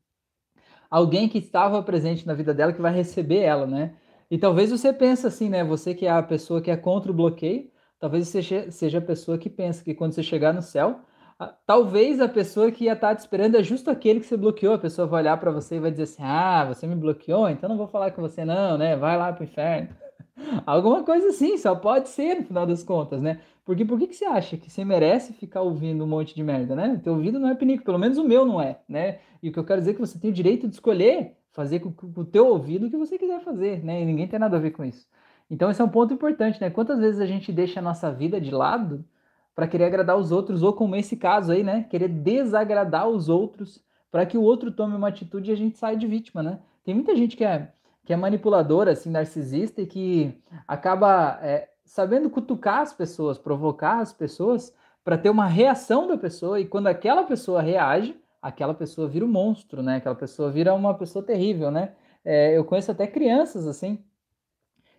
alguém 0.90 1.28
que 1.28 1.40
estava 1.40 1.82
presente 1.84 2.26
na 2.26 2.34
vida 2.34 2.54
dela 2.54 2.72
que 2.72 2.82
vai 2.82 2.94
receber 2.94 3.40
ela, 3.40 3.68
né? 3.68 3.96
E 4.30 4.38
talvez 4.38 4.72
você 4.72 4.92
pense 4.92 5.26
assim, 5.28 5.50
né? 5.50 5.64
Você 5.64 5.94
que 5.94 6.06
é 6.06 6.12
a 6.12 6.24
pessoa 6.24 6.62
que 6.62 6.72
é 6.72 6.78
contra 6.78 7.12
o 7.12 7.16
bloqueio, 7.16 7.70
talvez 8.00 8.28
você 8.28 8.72
seja 8.72 8.98
a 8.98 9.02
pessoa 9.02 9.38
que 9.38 9.50
pensa 9.50 9.84
que 9.84 9.94
quando 9.94 10.14
você 10.14 10.24
chegar 10.24 10.54
no 10.54 10.62
céu, 10.62 11.02
talvez 11.66 12.20
a 12.20 12.28
pessoa 12.28 12.72
que 12.72 12.86
ia 12.86 12.94
estar 12.94 13.16
te 13.16 13.20
esperando 13.20 13.56
é 13.56 13.64
justo 13.64 13.90
aquele 13.90 14.20
que 14.20 14.26
você 14.26 14.38
bloqueou. 14.38 14.74
A 14.74 14.80
pessoa 14.80 15.08
vai 15.08 15.22
olhar 15.22 15.38
para 15.38 15.52
você 15.52 15.76
e 15.76 15.80
vai 15.80 15.92
dizer 15.92 16.04
assim: 16.04 16.24
Ah, 16.24 16.66
você 16.66 16.88
me 16.88 16.96
bloqueou, 16.96 17.50
então 17.50 17.70
não 17.70 17.78
vou 17.78 17.88
falar 17.88 18.12
com 18.12 18.22
você, 18.22 18.46
não, 18.46 18.78
né? 18.78 18.96
Vai 18.96 19.18
lá 19.18 19.32
pro 19.34 19.44
inferno. 19.44 19.90
Alguma 20.66 21.04
coisa 21.04 21.30
assim, 21.30 21.58
só 21.58 21.76
pode 21.76 22.10
ser 22.10 22.36
no 22.36 22.44
final 22.44 22.66
das 22.66 22.84
contas, 22.84 23.22
né? 23.22 23.40
Porque 23.66 23.86
por 23.86 23.98
que, 23.98 24.08
que 24.08 24.16
você 24.16 24.26
acha 24.26 24.58
que 24.58 24.70
você 24.70 24.84
merece 24.84 25.34
ficar 25.34 25.62
ouvindo 25.62 26.04
um 26.04 26.08
monte 26.08 26.36
de 26.36 26.44
merda, 26.44 26.76
né? 26.76 26.96
O 26.98 27.00
teu 27.00 27.14
ouvido 27.14 27.40
não 27.40 27.50
é 27.50 27.56
pinico, 27.56 27.84
pelo 27.84 27.98
menos 27.98 28.18
o 28.18 28.24
meu 28.24 28.46
não 28.46 28.62
é, 28.62 28.80
né? 28.88 29.20
E 29.42 29.50
o 29.50 29.54
que 29.54 29.60
eu 29.60 29.64
quero 29.64 29.80
dizer 29.80 29.92
é 29.92 29.94
que 29.94 30.02
você 30.02 30.20
tem 30.20 30.32
o 30.32 30.34
direito 30.34 30.68
de 30.68 30.74
escolher 30.74 31.38
fazer 31.54 31.80
com, 31.80 31.92
com 31.92 32.22
o 32.22 32.26
teu 32.26 32.48
ouvido 32.48 32.88
o 32.88 32.89
que 32.89 32.98
você 32.98 33.18
quiser 33.18 33.39
fazer, 33.42 33.84
né? 33.84 34.02
E 34.02 34.06
ninguém 34.06 34.28
tem 34.28 34.39
nada 34.39 34.58
a 34.58 34.60
ver 34.60 34.72
com 34.72 34.84
isso. 34.84 35.08
Então 35.50 35.70
esse 35.70 35.82
é 35.82 35.86
um 35.86 35.89
ponto 35.89 36.13
importante, 36.13 36.60
né? 36.60 36.70
Quantas 36.70 37.00
vezes 37.00 37.22
a 37.22 37.26
gente 37.26 37.52
deixa 37.52 37.80
a 37.80 37.84
nossa 37.84 38.12
vida 38.12 38.42
de 38.42 38.52
lado 38.52 39.06
para 39.56 39.68
querer 39.68 39.86
agradar 39.86 40.18
os 40.18 40.32
outros, 40.32 40.63
ou 40.63 40.74
como 40.74 40.96
esse 40.96 41.16
caso 41.16 41.52
aí, 41.52 41.63
né? 41.63 41.86
Querer 41.89 42.10
desagradar 42.10 43.08
os 43.08 43.30
outros 43.30 43.84
para 44.12 44.26
que 44.26 44.38
o 44.38 44.42
outro 44.42 44.72
tome 44.72 44.96
uma 44.96 45.10
atitude 45.10 45.50
e 45.50 45.54
a 45.54 45.58
gente 45.58 45.78
saia 45.78 45.96
de 45.96 46.08
vítima, 46.08 46.42
né? 46.42 46.60
Tem 46.84 46.94
muita 46.94 47.16
gente 47.16 47.38
que 47.38 47.46
é, 47.46 47.72
que 48.04 48.12
é 48.12 48.16
manipuladora, 48.16 48.92
assim, 48.92 49.12
narcisista 49.12 49.82
e 49.82 49.86
que 49.86 50.36
acaba 50.68 51.39
é, 51.42 51.70
sabendo 51.86 52.30
cutucar 52.30 52.80
as 52.80 52.94
pessoas, 52.94 53.38
provocar 53.38 54.00
as 54.00 54.12
pessoas 54.12 54.74
para 55.04 55.18
ter 55.18 55.30
uma 55.30 55.46
reação 55.46 56.08
da 56.08 56.18
pessoa 56.18 56.60
e 56.60 56.66
quando 56.66 56.88
aquela 56.88 57.24
pessoa 57.24 57.62
reage, 57.62 58.16
aquela 58.44 58.74
pessoa 58.74 59.08
vira 59.08 59.26
um 59.26 59.30
monstro, 59.30 59.82
né? 59.82 59.96
Aquela 59.96 60.16
pessoa 60.16 60.52
vira 60.52 60.74
uma 60.74 60.94
pessoa 60.94 61.26
terrível, 61.26 61.72
né? 61.72 61.94
É, 62.26 62.58
eu 62.58 62.66
conheço 62.66 62.92
até 62.92 63.08
crianças 63.08 63.66
assim, 63.66 64.04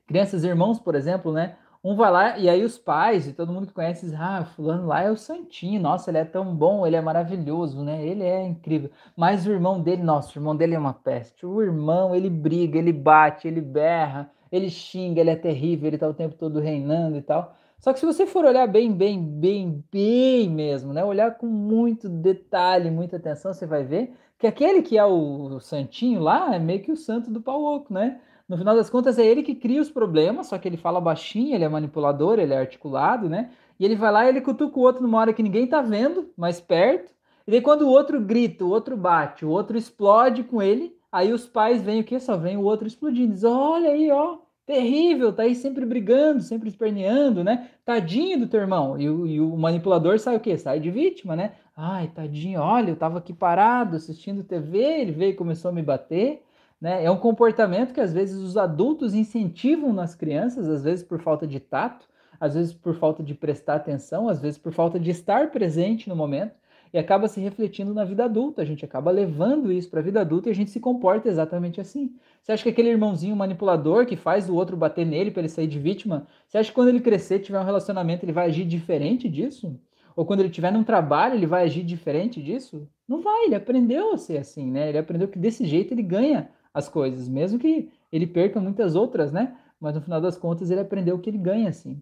crianças 0.07 0.45
irmãos, 0.45 0.81
por 0.81 0.95
exemplo, 0.95 1.31
né? 1.33 1.57
Um 1.83 1.95
vai 1.95 2.11
lá 2.11 2.39
e 2.39 2.49
aí 2.49 2.65
os 2.65 2.79
pais 2.79 3.29
e 3.29 3.35
todo 3.35 3.53
mundo 3.53 3.67
que 3.67 3.75
conhece 3.75 4.11
ah, 4.17 4.47
fulano 4.47 4.87
lá 4.87 5.03
é 5.03 5.11
o 5.11 5.17
santinho, 5.19 5.79
nossa, 5.79 6.11
ele 6.11 6.17
é 6.17 6.25
tão 6.25 6.57
bom, 6.57 6.87
ele 6.87 6.97
é 6.97 7.01
maravilhoso, 7.03 7.85
né? 7.85 8.03
Ele 8.07 8.25
é 8.25 8.43
incrível. 8.43 8.91
Mas 9.15 9.47
o 9.47 9.53
irmão 9.53 9.83
dele, 9.83 10.03
nossa, 10.03 10.31
o 10.31 10.41
irmão 10.41 10.57
dele 10.57 10.75
é 10.75 10.79
uma 10.79 10.95
peste. 10.95 11.45
O 11.45 11.63
irmão, 11.63 12.15
ele 12.15 12.31
briga, 12.31 12.79
ele 12.79 12.93
bate, 12.93 13.47
ele 13.47 13.61
berra, 13.61 14.31
ele 14.51 14.71
xinga, 14.71 15.21
ele 15.21 15.31
é 15.31 15.37
terrível, 15.37 15.89
ele 15.89 15.99
tá 15.99 16.09
o 16.09 16.15
tempo 16.15 16.35
todo 16.37 16.59
reinando 16.61 17.19
e 17.19 17.23
tal. 17.23 17.55
Só 17.85 17.92
que 17.92 18.01
se 18.01 18.07
você 18.07 18.25
for 18.25 18.47
olhar 18.47 18.66
bem, 18.66 18.90
bem, 18.90 19.23
bem, 19.23 19.85
bem 19.92 20.49
mesmo, 20.49 20.94
né? 20.94 21.05
Olhar 21.05 21.37
com 21.37 21.47
muito 21.47 22.09
detalhe, 22.09 22.90
muita 22.90 23.18
atenção, 23.18 23.53
você 23.53 23.66
vai 23.66 23.85
ver 23.85 24.14
que 24.38 24.47
aquele 24.47 24.81
que 24.81 24.97
é 24.97 25.05
o, 25.05 25.61
santinho 25.61 26.18
lá 26.18 26.55
é 26.55 26.59
meio 26.59 26.83
que 26.83 26.90
o 26.90 26.97
santo 26.97 27.31
do 27.31 27.42
pau 27.42 27.62
oco, 27.62 27.92
né? 27.92 28.23
No 28.49 28.57
final 28.57 28.75
das 28.75 28.88
contas, 28.88 29.18
é 29.18 29.27
ele 29.27 29.42
que 29.42 29.55
cria 29.55 29.83
os 29.83 29.90
problemas, 29.90 30.47
só 30.47 30.57
que 30.57 30.66
ele 30.66 30.79
fala 30.79 30.99
baixinho, 30.99 31.55
ele 31.55 31.62
é 31.62 31.68
manipulador, 31.68 32.38
ele 32.38 32.55
é 32.55 32.59
articulado, 32.59 33.29
né? 33.29 33.51
E 33.79 33.85
ele 33.85 33.97
vai 33.97 34.11
lá 34.11 34.25
e 34.25 34.31
ele 34.31 34.40
cutuca 34.40 34.79
o 34.79 34.83
outro 34.83 35.03
numa 35.03 35.18
hora 35.18 35.35
que 35.35 35.42
ninguém 35.42 35.66
tá 35.66 35.83
vendo, 35.83 36.31
mais 36.38 36.59
perto. 36.62 37.12
E 37.47 37.51
daí 37.51 37.61
quando 37.61 37.83
o 37.83 37.90
outro 37.90 38.18
grita, 38.18 38.64
o 38.64 38.70
outro 38.70 38.97
bate, 38.97 39.44
o 39.44 39.51
outro 39.51 39.77
explode 39.77 40.42
com 40.42 40.62
ele, 40.62 40.97
aí 41.12 41.35
os 41.35 41.47
pais 41.47 41.83
vêm 41.83 42.01
o 42.01 42.05
quê? 42.05 42.18
Só 42.18 42.35
vem 42.35 42.57
o 42.57 42.62
outro 42.62 42.87
explodindo. 42.87 43.35
Diz, 43.35 43.44
olha 43.44 43.90
aí, 43.90 44.11
ó, 44.11 44.38
terrível, 44.66 45.33
tá 45.33 45.42
aí 45.42 45.55
sempre 45.55 45.85
brigando, 45.85 46.42
sempre 46.42 46.68
esperneando, 46.68 47.44
né? 47.44 47.70
Tadinho 47.85 48.38
do 48.40 48.46
teu 48.46 48.61
irmão. 48.61 48.98
E 48.98 49.09
o, 49.09 49.27
e 49.27 49.40
o, 49.40 49.57
manipulador 49.57 50.18
sai 50.18 50.37
o 50.37 50.40
quê? 50.40 50.57
Sai 50.57 50.81
de 50.81 50.90
vítima, 50.90 51.37
né? 51.37 51.53
Ai, 51.77 52.09
tadinho, 52.09 52.61
olha, 52.61 52.90
eu 52.90 52.96
tava 52.96 53.18
aqui 53.18 53.33
parado 53.33 53.96
assistindo 53.96 54.44
TV, 54.44 54.79
ele 54.79 55.12
veio 55.12 55.31
e 55.33 55.37
começou 55.37 55.70
a 55.70 55.72
me 55.72 55.83
bater. 55.83 56.42
Né? 56.81 57.05
É 57.05 57.11
um 57.11 57.18
comportamento 57.18 57.92
que 57.92 58.00
às 58.00 58.12
vezes 58.12 58.37
os 58.42 58.57
adultos 58.57 59.14
incentivam 59.14 59.92
nas 59.92 60.14
crianças, 60.14 60.68
às 60.68 60.83
vezes 60.83 61.05
por 61.05 61.20
falta 61.20 61.46
de 61.46 61.61
tato, 61.61 62.07
às 62.40 62.55
vezes 62.55 62.72
por 62.72 62.94
falta 62.94 63.22
de 63.22 63.35
prestar 63.35 63.77
atenção, 63.77 64.29
às 64.29 64.40
vezes 64.40 64.59
por 64.59 64.72
falta 64.72 64.98
de 64.98 65.11
estar 65.11 65.50
presente 65.50 66.09
no 66.09 66.16
momento 66.16 66.55
e 66.95 66.99
acaba 66.99 67.27
se 67.27 67.41
refletindo 67.41 67.93
na 67.93 68.05
vida 68.05 68.25
adulta. 68.25 68.63
A 68.63 68.65
gente 68.65 68.85
acaba 68.85 69.11
levando 69.11 69.73
isso 69.73 69.91
para 69.91 69.99
a 69.99 70.03
vida 70.03 70.21
adulta 70.21 70.49
e 70.49 70.53
a 70.53 70.55
gente 70.55 70.71
se 70.71 70.79
comporta 70.79 71.29
exatamente 71.29 71.81
assim. 71.81 72.15
Você 72.41 72.53
acha 72.53 72.63
que 72.63 72.69
aquele 72.69 72.89
irmãozinho 72.89 73.35
manipulador 73.35 74.07
que 74.07 74.15
faz 74.15 74.49
o 74.49 74.55
outro 74.55 74.77
bater 74.77 75.05
nele 75.05 75.33
para 75.33 75.41
ele 75.41 75.49
sair 75.49 75.67
de 75.67 75.77
vítima, 75.77 76.25
você 76.47 76.57
acha 76.57 76.69
que 76.69 76.75
quando 76.75 76.91
ele 76.91 77.01
crescer, 77.01 77.41
tiver 77.41 77.59
um 77.59 77.65
relacionamento, 77.65 78.25
ele 78.25 78.31
vai 78.31 78.47
agir 78.47 78.65
diferente 78.65 79.29
disso? 79.29 79.77
Ou 80.15 80.25
quando 80.25 80.39
ele 80.39 80.51
tiver 80.51 80.71
num 80.71 80.85
trabalho, 80.85 81.35
ele 81.35 81.47
vai 81.47 81.65
agir 81.65 81.83
diferente 81.83 82.41
disso? 82.41 82.89
Não 83.09 83.21
vai, 83.21 83.47
ele 83.47 83.57
aprendeu 83.57 84.15
a 84.15 84.17
ser 84.17 84.39
assim, 84.39 84.71
né? 84.71 84.89
Ele 84.89 84.99
aprendeu 84.99 85.27
que 85.27 85.37
desse 85.37 85.67
jeito 85.67 85.93
ele 85.93 86.03
ganha 86.03 86.49
as 86.73 86.89
coisas, 86.89 87.29
mesmo 87.29 87.59
que 87.59 87.91
ele 88.13 88.27
perca 88.27 88.61
muitas 88.61 88.95
outras, 88.95 89.33
né? 89.33 89.57
Mas 89.81 89.97
no 89.97 90.01
final 90.01 90.21
das 90.21 90.39
contas 90.39 90.71
ele 90.71 90.81
aprendeu 90.81 91.19
que 91.19 91.29
ele 91.29 91.39
ganha 91.39 91.71
assim. 91.71 92.01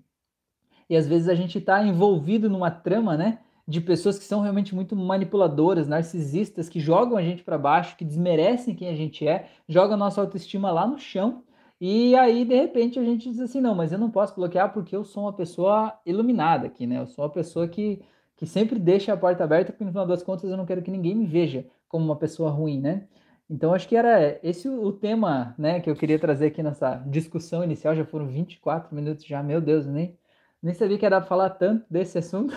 E 0.90 0.94
às 0.94 1.06
vezes 1.06 1.30
a 1.30 1.34
gente 1.34 1.56
está 1.56 1.82
envolvido 1.82 2.50
numa 2.50 2.70
trama, 2.70 3.16
né? 3.16 3.38
De 3.66 3.80
pessoas 3.80 4.18
que 4.18 4.24
são 4.24 4.40
realmente 4.40 4.74
muito 4.74 4.96
manipuladoras, 4.96 5.86
narcisistas, 5.86 6.68
que 6.68 6.80
jogam 6.80 7.16
a 7.16 7.22
gente 7.22 7.44
para 7.44 7.56
baixo, 7.56 7.96
que 7.96 8.04
desmerecem 8.04 8.74
quem 8.74 8.88
a 8.88 8.94
gente 8.94 9.26
é, 9.26 9.48
jogam 9.68 9.94
a 9.94 9.96
nossa 9.98 10.20
autoestima 10.20 10.70
lá 10.72 10.86
no 10.86 10.98
chão. 10.98 11.44
E 11.80 12.14
aí, 12.16 12.44
de 12.44 12.54
repente, 12.54 12.98
a 12.98 13.04
gente 13.04 13.30
diz 13.30 13.40
assim: 13.40 13.60
não, 13.60 13.74
mas 13.74 13.92
eu 13.92 13.98
não 13.98 14.10
posso 14.10 14.34
bloquear 14.34 14.72
porque 14.72 14.94
eu 14.94 15.04
sou 15.04 15.24
uma 15.24 15.32
pessoa 15.32 15.98
iluminada 16.06 16.66
aqui, 16.66 16.86
né? 16.86 17.00
Eu 17.00 17.06
sou 17.06 17.24
uma 17.24 17.30
pessoa 17.30 17.68
que, 17.68 18.00
que 18.36 18.46
sempre 18.46 18.78
deixa 18.78 19.12
a 19.12 19.16
porta 19.16 19.44
aberta, 19.44 19.72
porque 19.72 19.84
no 19.84 19.90
final 19.90 20.06
das 20.06 20.22
contas 20.22 20.50
eu 20.50 20.56
não 20.56 20.66
quero 20.66 20.82
que 20.82 20.90
ninguém 20.90 21.14
me 21.14 21.26
veja 21.26 21.66
como 21.88 22.04
uma 22.04 22.16
pessoa 22.16 22.50
ruim, 22.50 22.80
né? 22.80 23.08
Então, 23.50 23.74
acho 23.74 23.86
que 23.88 23.96
era 23.96 24.38
esse 24.42 24.68
o 24.68 24.92
tema 24.92 25.54
né, 25.58 25.80
que 25.80 25.90
eu 25.90 25.94
queria 25.94 26.18
trazer 26.18 26.46
aqui 26.46 26.62
nessa 26.62 26.96
discussão 27.06 27.62
inicial. 27.62 27.94
Já 27.94 28.04
foram 28.04 28.26
24 28.26 28.94
minutos 28.94 29.24
já, 29.26 29.42
meu 29.42 29.60
Deus, 29.60 29.86
nem, 29.86 30.16
nem 30.62 30.74
sabia 30.74 30.98
que 30.98 31.06
era 31.06 31.20
falar 31.20 31.50
tanto 31.50 31.84
desse 31.90 32.18
assunto. 32.18 32.54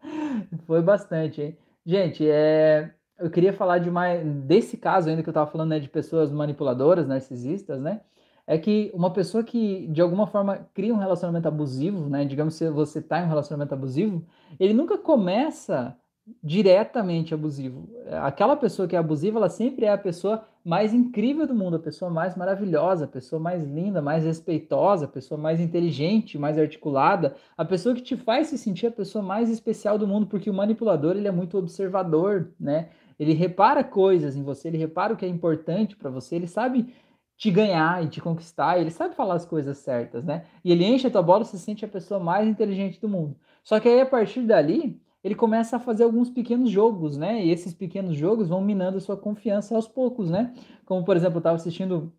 Foi 0.66 0.82
bastante, 0.82 1.40
hein? 1.42 1.58
Gente, 1.84 2.28
é... 2.28 2.92
eu 3.18 3.30
queria 3.30 3.52
falar 3.52 3.78
de 3.78 3.90
mais 3.90 4.24
desse 4.24 4.76
caso 4.76 5.08
ainda 5.08 5.22
que 5.22 5.28
eu 5.28 5.32
estava 5.32 5.50
falando, 5.50 5.70
né, 5.70 5.80
de 5.80 5.88
pessoas 5.88 6.30
manipuladoras, 6.30 7.06
narcisistas, 7.06 7.80
né? 7.80 8.02
É 8.46 8.56
que 8.58 8.90
uma 8.94 9.12
pessoa 9.12 9.44
que 9.44 9.86
de 9.88 10.00
alguma 10.00 10.26
forma 10.26 10.68
cria 10.74 10.94
um 10.94 10.98
relacionamento 10.98 11.48
abusivo, 11.48 12.08
né? 12.08 12.24
Digamos 12.24 12.54
se 12.54 12.68
você 12.70 12.98
está 12.98 13.20
em 13.20 13.24
um 13.24 13.28
relacionamento 13.28 13.74
abusivo, 13.74 14.24
ele 14.58 14.74
nunca 14.74 14.98
começa 14.98 15.96
diretamente 16.42 17.34
abusivo. 17.34 17.88
Aquela 18.22 18.56
pessoa 18.56 18.86
que 18.86 18.94
é 18.94 18.98
abusiva, 18.98 19.38
ela 19.38 19.48
sempre 19.48 19.86
é 19.86 19.92
a 19.92 19.98
pessoa 19.98 20.44
mais 20.64 20.92
incrível 20.92 21.46
do 21.46 21.54
mundo, 21.54 21.76
a 21.76 21.80
pessoa 21.80 22.10
mais 22.10 22.36
maravilhosa, 22.36 23.06
a 23.06 23.08
pessoa 23.08 23.40
mais 23.40 23.64
linda, 23.64 24.02
mais 24.02 24.24
respeitosa, 24.24 25.06
a 25.06 25.08
pessoa 25.08 25.40
mais 25.40 25.60
inteligente, 25.60 26.38
mais 26.38 26.58
articulada, 26.58 27.36
a 27.56 27.64
pessoa 27.64 27.94
que 27.94 28.02
te 28.02 28.16
faz 28.16 28.48
se 28.48 28.58
sentir 28.58 28.86
a 28.86 28.90
pessoa 28.90 29.24
mais 29.24 29.48
especial 29.48 29.96
do 29.96 30.06
mundo, 30.06 30.26
porque 30.26 30.50
o 30.50 30.54
manipulador, 30.54 31.16
ele 31.16 31.28
é 31.28 31.32
muito 31.32 31.56
observador, 31.56 32.52
né? 32.60 32.90
Ele 33.18 33.32
repara 33.32 33.82
coisas 33.82 34.36
em 34.36 34.42
você, 34.42 34.68
ele 34.68 34.78
repara 34.78 35.14
o 35.14 35.16
que 35.16 35.24
é 35.24 35.28
importante 35.28 35.96
para 35.96 36.10
você, 36.10 36.36
ele 36.36 36.46
sabe 36.46 36.94
te 37.36 37.50
ganhar 37.50 38.04
e 38.04 38.08
te 38.08 38.20
conquistar, 38.20 38.78
ele 38.78 38.90
sabe 38.90 39.14
falar 39.14 39.34
as 39.34 39.46
coisas 39.46 39.78
certas, 39.78 40.24
né? 40.24 40.44
E 40.64 40.72
ele 40.72 40.84
enche 40.84 41.06
a 41.06 41.10
tua 41.10 41.22
bola, 41.22 41.44
você 41.44 41.56
se 41.56 41.64
sente 41.64 41.84
a 41.84 41.88
pessoa 41.88 42.20
mais 42.20 42.48
inteligente 42.48 43.00
do 43.00 43.08
mundo. 43.08 43.36
Só 43.62 43.78
que 43.80 43.88
aí 43.88 44.00
a 44.00 44.06
partir 44.06 44.42
dali, 44.42 45.00
ele 45.22 45.34
começa 45.34 45.76
a 45.76 45.80
fazer 45.80 46.04
alguns 46.04 46.30
pequenos 46.30 46.70
jogos, 46.70 47.16
né? 47.16 47.44
E 47.44 47.50
esses 47.50 47.74
pequenos 47.74 48.16
jogos 48.16 48.48
vão 48.48 48.60
minando 48.60 48.98
a 48.98 49.00
sua 49.00 49.16
confiança 49.16 49.74
aos 49.74 49.88
poucos, 49.88 50.30
né? 50.30 50.54
Como, 50.84 51.04
por 51.04 51.16
exemplo, 51.16 51.36
eu 51.36 51.40
estava 51.40 51.56
assistindo 51.56 52.12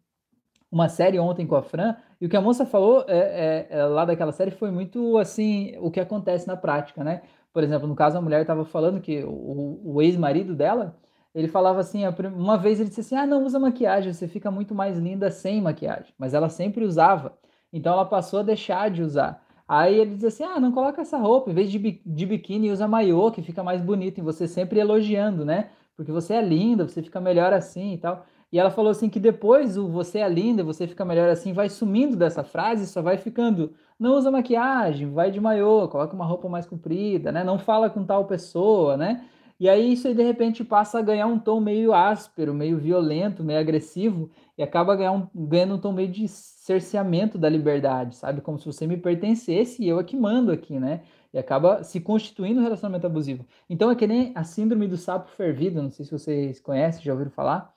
uma 0.72 0.88
série 0.88 1.20
ontem 1.20 1.48
com 1.48 1.56
a 1.56 1.64
Fran, 1.64 1.96
e 2.22 2.26
o 2.26 2.30
que 2.30 2.38
a 2.38 2.42
moça 2.42 2.66
falou 2.66 3.04
é, 3.08 3.18
é, 3.18 3.80
é, 3.80 3.84
lá 3.86 4.06
daquela 4.06 4.32
série 4.32 4.52
foi 4.52 4.70
muito, 4.70 5.18
assim, 5.18 5.76
o 5.80 5.90
que 5.90 6.00
acontece 6.00 6.48
na 6.48 6.56
prática, 6.56 7.04
né? 7.04 7.24
Por 7.52 7.64
exemplo, 7.64 7.88
no 7.88 7.96
caso, 7.96 8.18
a 8.18 8.22
mulher 8.22 8.42
estava 8.42 8.64
falando 8.66 9.02
que 9.02 9.24
o, 9.24 9.82
o 9.84 10.02
ex-marido 10.02 10.56
dela, 10.56 10.96
ele 11.34 11.48
falava 11.48 11.80
assim, 11.80 12.04
uma 12.36 12.58
vez 12.58 12.80
ele 12.80 12.90
disse 12.90 13.02
assim, 13.02 13.16
ah, 13.16 13.26
não 13.26 13.44
usa 13.44 13.60
maquiagem, 13.60 14.14
você 14.14 14.28
fica 14.28 14.52
muito 14.52 14.76
mais 14.76 14.98
linda 14.98 15.32
sem 15.32 15.62
maquiagem. 15.62 16.14
Mas 16.18 16.34
ela 16.34 16.50
sempre 16.50 16.86
usava, 16.86 17.38
então 17.74 17.94
ela 17.94 18.06
passou 18.06 18.40
a 18.40 18.44
deixar 18.44 18.92
de 18.92 19.02
usar. 19.02 19.44
Aí 19.70 20.00
ele 20.00 20.16
diz 20.16 20.24
assim: 20.26 20.44
ah, 20.44 20.60
não 20.60 20.72
coloca 20.72 21.00
essa 21.02 21.18
roupa, 21.20 21.52
em 21.52 21.54
vez 21.54 21.72
de, 21.72 21.78
de 22.04 22.26
biquíni, 22.26 22.72
usa 22.72 22.88
maiô, 22.88 23.32
que 23.32 23.44
fica 23.44 23.64
mais 23.64 23.80
bonito, 23.82 24.18
e 24.18 24.22
você 24.22 24.48
sempre 24.48 24.80
elogiando, 24.80 25.46
né? 25.46 25.70
Porque 25.96 26.12
você 26.12 26.34
é 26.34 26.42
linda, 26.42 26.88
você 26.88 27.04
fica 27.04 27.22
melhor 27.22 27.54
assim 27.54 27.94
e 27.94 27.98
tal. 28.00 28.26
E 28.52 28.58
ela 28.60 28.72
falou 28.72 28.90
assim 28.90 29.10
que 29.10 29.20
depois 29.20 29.78
o 29.78 29.88
você 29.88 30.20
é 30.20 30.30
linda, 30.30 30.64
você 30.64 30.88
fica 30.88 31.06
melhor 31.06 31.30
assim, 31.30 31.54
vai 31.54 31.70
sumindo 31.70 32.16
dessa 32.18 32.44
frase, 32.44 32.88
só 32.88 33.00
vai 33.02 33.18
ficando, 33.18 33.76
não 34.00 34.16
usa 34.16 34.32
maquiagem, 34.32 35.12
vai 35.12 35.30
de 35.30 35.40
maiô, 35.40 35.88
coloca 35.88 36.16
uma 36.16 36.26
roupa 36.26 36.50
mais 36.50 36.66
comprida, 36.66 37.32
né? 37.32 37.44
Não 37.44 37.60
fala 37.60 37.90
com 37.92 38.04
tal 38.04 38.26
pessoa, 38.26 38.98
né? 38.98 39.24
E 39.60 39.68
aí 39.68 39.92
isso 39.92 40.08
aí, 40.08 40.16
de 40.16 40.24
repente 40.24 40.64
passa 40.64 41.00
a 41.00 41.02
ganhar 41.02 41.28
um 41.28 41.38
tom 41.38 41.60
meio 41.60 41.94
áspero, 41.94 42.54
meio 42.54 42.78
violento, 42.78 43.44
meio 43.44 43.60
agressivo, 43.60 44.32
e 44.58 44.64
acaba 44.64 44.94
um, 45.12 45.28
ganhando 45.36 45.76
um 45.76 45.80
tom 45.80 45.92
meio 45.92 46.10
de 46.10 46.28
cerceamento 46.30 47.38
da 47.38 47.50
liberdade, 47.50 48.16
sabe? 48.16 48.40
Como 48.42 48.58
se 48.58 48.66
você 48.66 48.88
me 48.88 48.96
pertencesse 48.96 49.84
e 49.84 49.90
eu 49.90 50.00
é 50.00 50.04
que 50.04 50.16
mando 50.16 50.52
aqui, 50.52 50.80
né? 50.80 51.02
E 51.34 51.38
acaba 51.38 51.84
se 51.84 52.00
constituindo 52.00 52.60
um 52.62 52.64
relacionamento 52.64 53.06
abusivo. 53.06 53.46
Então 53.70 53.92
é 53.92 53.96
que 53.96 54.08
nem 54.08 54.32
a 54.34 54.44
síndrome 54.46 54.88
do 54.88 54.98
sapo 54.98 55.30
fervido, 55.32 55.82
não 55.82 55.92
sei 55.92 56.06
se 56.06 56.12
vocês 56.12 56.60
conhecem, 56.62 57.04
já 57.04 57.12
ouviram 57.12 57.32
falar. 57.32 57.74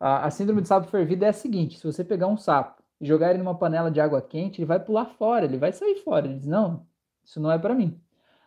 A, 0.00 0.26
a 0.26 0.30
síndrome 0.30 0.60
do 0.62 0.66
sapo 0.68 0.88
fervido 0.88 1.24
é 1.24 1.28
a 1.28 1.32
seguinte: 1.32 1.78
se 1.78 1.86
você 1.86 2.04
pegar 2.04 2.26
um 2.26 2.36
sapo 2.36 2.82
e 3.00 3.06
jogar 3.06 3.30
ele 3.30 3.38
numa 3.38 3.54
panela 3.56 3.90
de 3.90 4.00
água 4.00 4.20
quente, 4.20 4.60
ele 4.60 4.66
vai 4.66 4.80
pular 4.80 5.06
fora, 5.06 5.44
ele 5.44 5.58
vai 5.58 5.72
sair 5.72 5.96
fora. 5.96 6.26
Ele 6.26 6.36
diz: 6.36 6.46
Não, 6.46 6.86
isso 7.24 7.40
não 7.40 7.52
é 7.52 7.58
para 7.58 7.74
mim. 7.74 8.00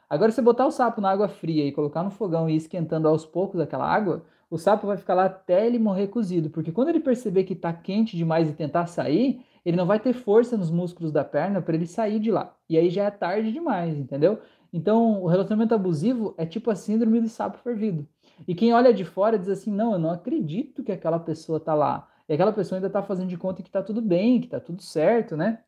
Agora, 0.09 0.31
se 0.31 0.41
botar 0.41 0.65
o 0.65 0.71
sapo 0.71 1.01
na 1.01 1.09
água 1.09 1.27
fria 1.27 1.65
e 1.65 1.71
colocar 1.71 2.03
no 2.03 2.11
fogão 2.11 2.49
e 2.49 2.53
ir 2.53 2.57
esquentando 2.57 3.07
aos 3.07 3.25
poucos 3.25 3.59
aquela 3.59 3.87
água, 3.87 4.23
o 4.49 4.57
sapo 4.57 4.85
vai 4.85 4.97
ficar 4.97 5.15
lá 5.15 5.25
até 5.25 5.65
ele 5.65 5.79
morrer 5.79 6.07
cozido, 6.07 6.49
porque 6.49 6.71
quando 6.71 6.89
ele 6.89 6.99
perceber 6.99 7.43
que 7.43 7.53
está 7.53 7.73
quente 7.73 8.15
demais 8.15 8.49
e 8.49 8.53
tentar 8.53 8.85
sair, 8.85 9.43
ele 9.65 9.77
não 9.77 9.85
vai 9.85 9.99
ter 9.99 10.13
força 10.13 10.57
nos 10.57 10.69
músculos 10.69 11.11
da 11.11 11.23
perna 11.23 11.61
para 11.61 11.75
ele 11.75 11.87
sair 11.87 12.19
de 12.19 12.29
lá. 12.29 12.55
E 12.69 12.77
aí 12.77 12.89
já 12.89 13.05
é 13.05 13.11
tarde 13.11 13.51
demais, 13.51 13.97
entendeu? 13.97 14.39
Então, 14.71 15.21
o 15.23 15.27
relacionamento 15.27 15.73
abusivo 15.73 16.33
é 16.37 16.45
tipo 16.45 16.69
a 16.69 16.75
síndrome 16.75 17.21
do 17.21 17.29
sapo 17.29 17.57
fervido. 17.59 18.07
E 18.47 18.55
quem 18.55 18.73
olha 18.73 18.93
de 18.93 19.05
fora 19.05 19.37
diz 19.37 19.49
assim: 19.49 19.71
não, 19.71 19.93
eu 19.93 19.99
não 19.99 20.11
acredito 20.11 20.83
que 20.83 20.91
aquela 20.91 21.19
pessoa 21.19 21.57
está 21.57 21.73
lá. 21.73 22.07
E 22.27 22.33
aquela 22.33 22.51
pessoa 22.53 22.77
ainda 22.77 22.87
está 22.87 23.01
fazendo 23.03 23.29
de 23.29 23.37
conta 23.37 23.61
que 23.61 23.69
está 23.69 23.81
tudo 23.81 24.01
bem, 24.01 24.39
que 24.39 24.47
está 24.47 24.59
tudo 24.59 24.81
certo, 24.81 25.37
né? 25.37 25.59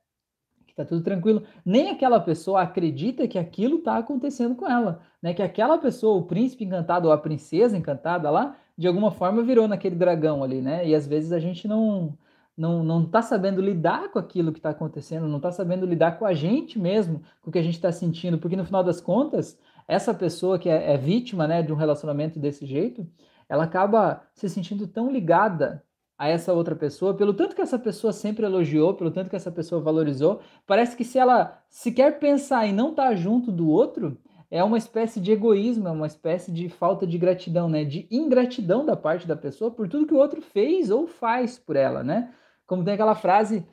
Tá 0.76 0.86
tudo 0.86 1.02
tranquilo. 1.02 1.44
Nem 1.66 1.90
aquela 1.90 2.20
pessoa 2.20 2.62
acredita 2.62 3.28
que 3.28 3.40
aquilo 3.40 3.80
tá 3.80 3.98
acontecendo 3.98 4.56
com 4.56 4.70
ela, 4.70 5.02
né? 5.22 5.34
Que 5.34 5.42
aquela 5.42 5.78
pessoa, 5.78 6.18
o 6.18 6.24
príncipe 6.24 6.66
encantado 6.66 7.08
ou 7.08 7.14
a 7.14 7.18
princesa 7.18 7.78
encantada 7.78 8.30
lá, 8.30 8.56
de 8.78 8.88
alguma 8.88 9.12
forma 9.12 9.42
virou 9.42 9.68
naquele 9.68 9.96
dragão 9.96 10.44
ali, 10.44 10.62
né? 10.62 10.88
E 10.88 10.94
às 10.94 11.08
vezes 11.08 11.32
a 11.32 11.40
gente 11.40 11.68
não 11.68 12.18
não, 12.58 12.84
não 12.84 13.06
tá 13.06 13.22
sabendo 13.22 13.62
lidar 13.62 14.10
com 14.12 14.20
aquilo 14.20 14.52
que 14.52 14.60
está 14.60 14.70
acontecendo, 14.70 15.28
não 15.28 15.40
tá 15.40 15.52
sabendo 15.52 15.86
lidar 15.86 16.18
com 16.18 16.26
a 16.26 16.34
gente 16.34 16.80
mesmo, 16.80 17.22
com 17.42 17.50
o 17.50 17.54
que 17.54 17.60
a 17.60 17.64
gente 17.64 17.76
está 17.76 17.92
sentindo, 17.92 18.38
porque 18.38 18.56
no 18.56 18.66
final 18.66 18.84
das 18.84 19.02
contas, 19.02 19.60
essa 19.88 20.14
pessoa 20.14 20.58
que 20.58 20.70
é, 20.70 20.94
é 20.94 20.98
vítima, 20.98 21.48
né, 21.48 21.62
de 21.62 21.74
um 21.74 21.76
relacionamento 21.76 22.40
desse 22.40 22.66
jeito, 22.66 23.06
ela 23.50 23.66
acaba 23.66 24.22
se 24.34 24.50
sentindo 24.50 24.88
tão 24.88 25.12
ligada 25.12 25.84
a 26.18 26.28
essa 26.30 26.54
outra 26.54 26.76
pessoa, 26.76 27.14
pelo 27.14 27.34
tanto 27.34 27.56
que 27.56 27.62
essa 27.62 27.78
pessoa 27.78 28.14
sempre 28.14 28.46
elogiou, 28.46 28.94
pelo 28.94 29.12
tanto 29.12 29.30
que 29.30 29.36
essa 29.36 29.52
pessoa 29.52 29.82
valorizou, 29.82 30.40
parece 30.66 30.96
que 30.96 31.04
se 31.04 31.20
ela 31.20 31.62
sequer 31.70 32.20
pensar 32.20 32.66
em 32.66 32.74
não 32.74 32.92
estar 32.92 33.10
tá 33.10 33.16
junto 33.16 33.52
do 33.52 33.70
outro, 33.70 34.18
é 34.50 34.64
uma 34.64 34.78
espécie 34.78 35.20
de 35.20 35.32
egoísmo, 35.32 35.88
é 35.88 35.92
uma 35.92 36.08
espécie 36.08 36.52
de 36.52 36.70
falta 36.70 37.06
de 37.06 37.18
gratidão, 37.18 37.68
né? 37.68 37.84
De 37.84 38.08
ingratidão 38.10 38.86
da 38.86 38.96
parte 38.96 39.28
da 39.28 39.36
pessoa 39.36 39.72
por 39.72 39.90
tudo 39.90 40.08
que 40.08 40.14
o 40.14 40.18
outro 40.18 40.42
fez 40.42 40.90
ou 40.90 41.08
faz 41.08 41.60
por 41.60 41.76
ela, 41.76 42.04
né? 42.04 42.34
Como 42.66 42.84
tem 42.84 42.94
aquela 42.94 43.16
frase, 43.16 43.66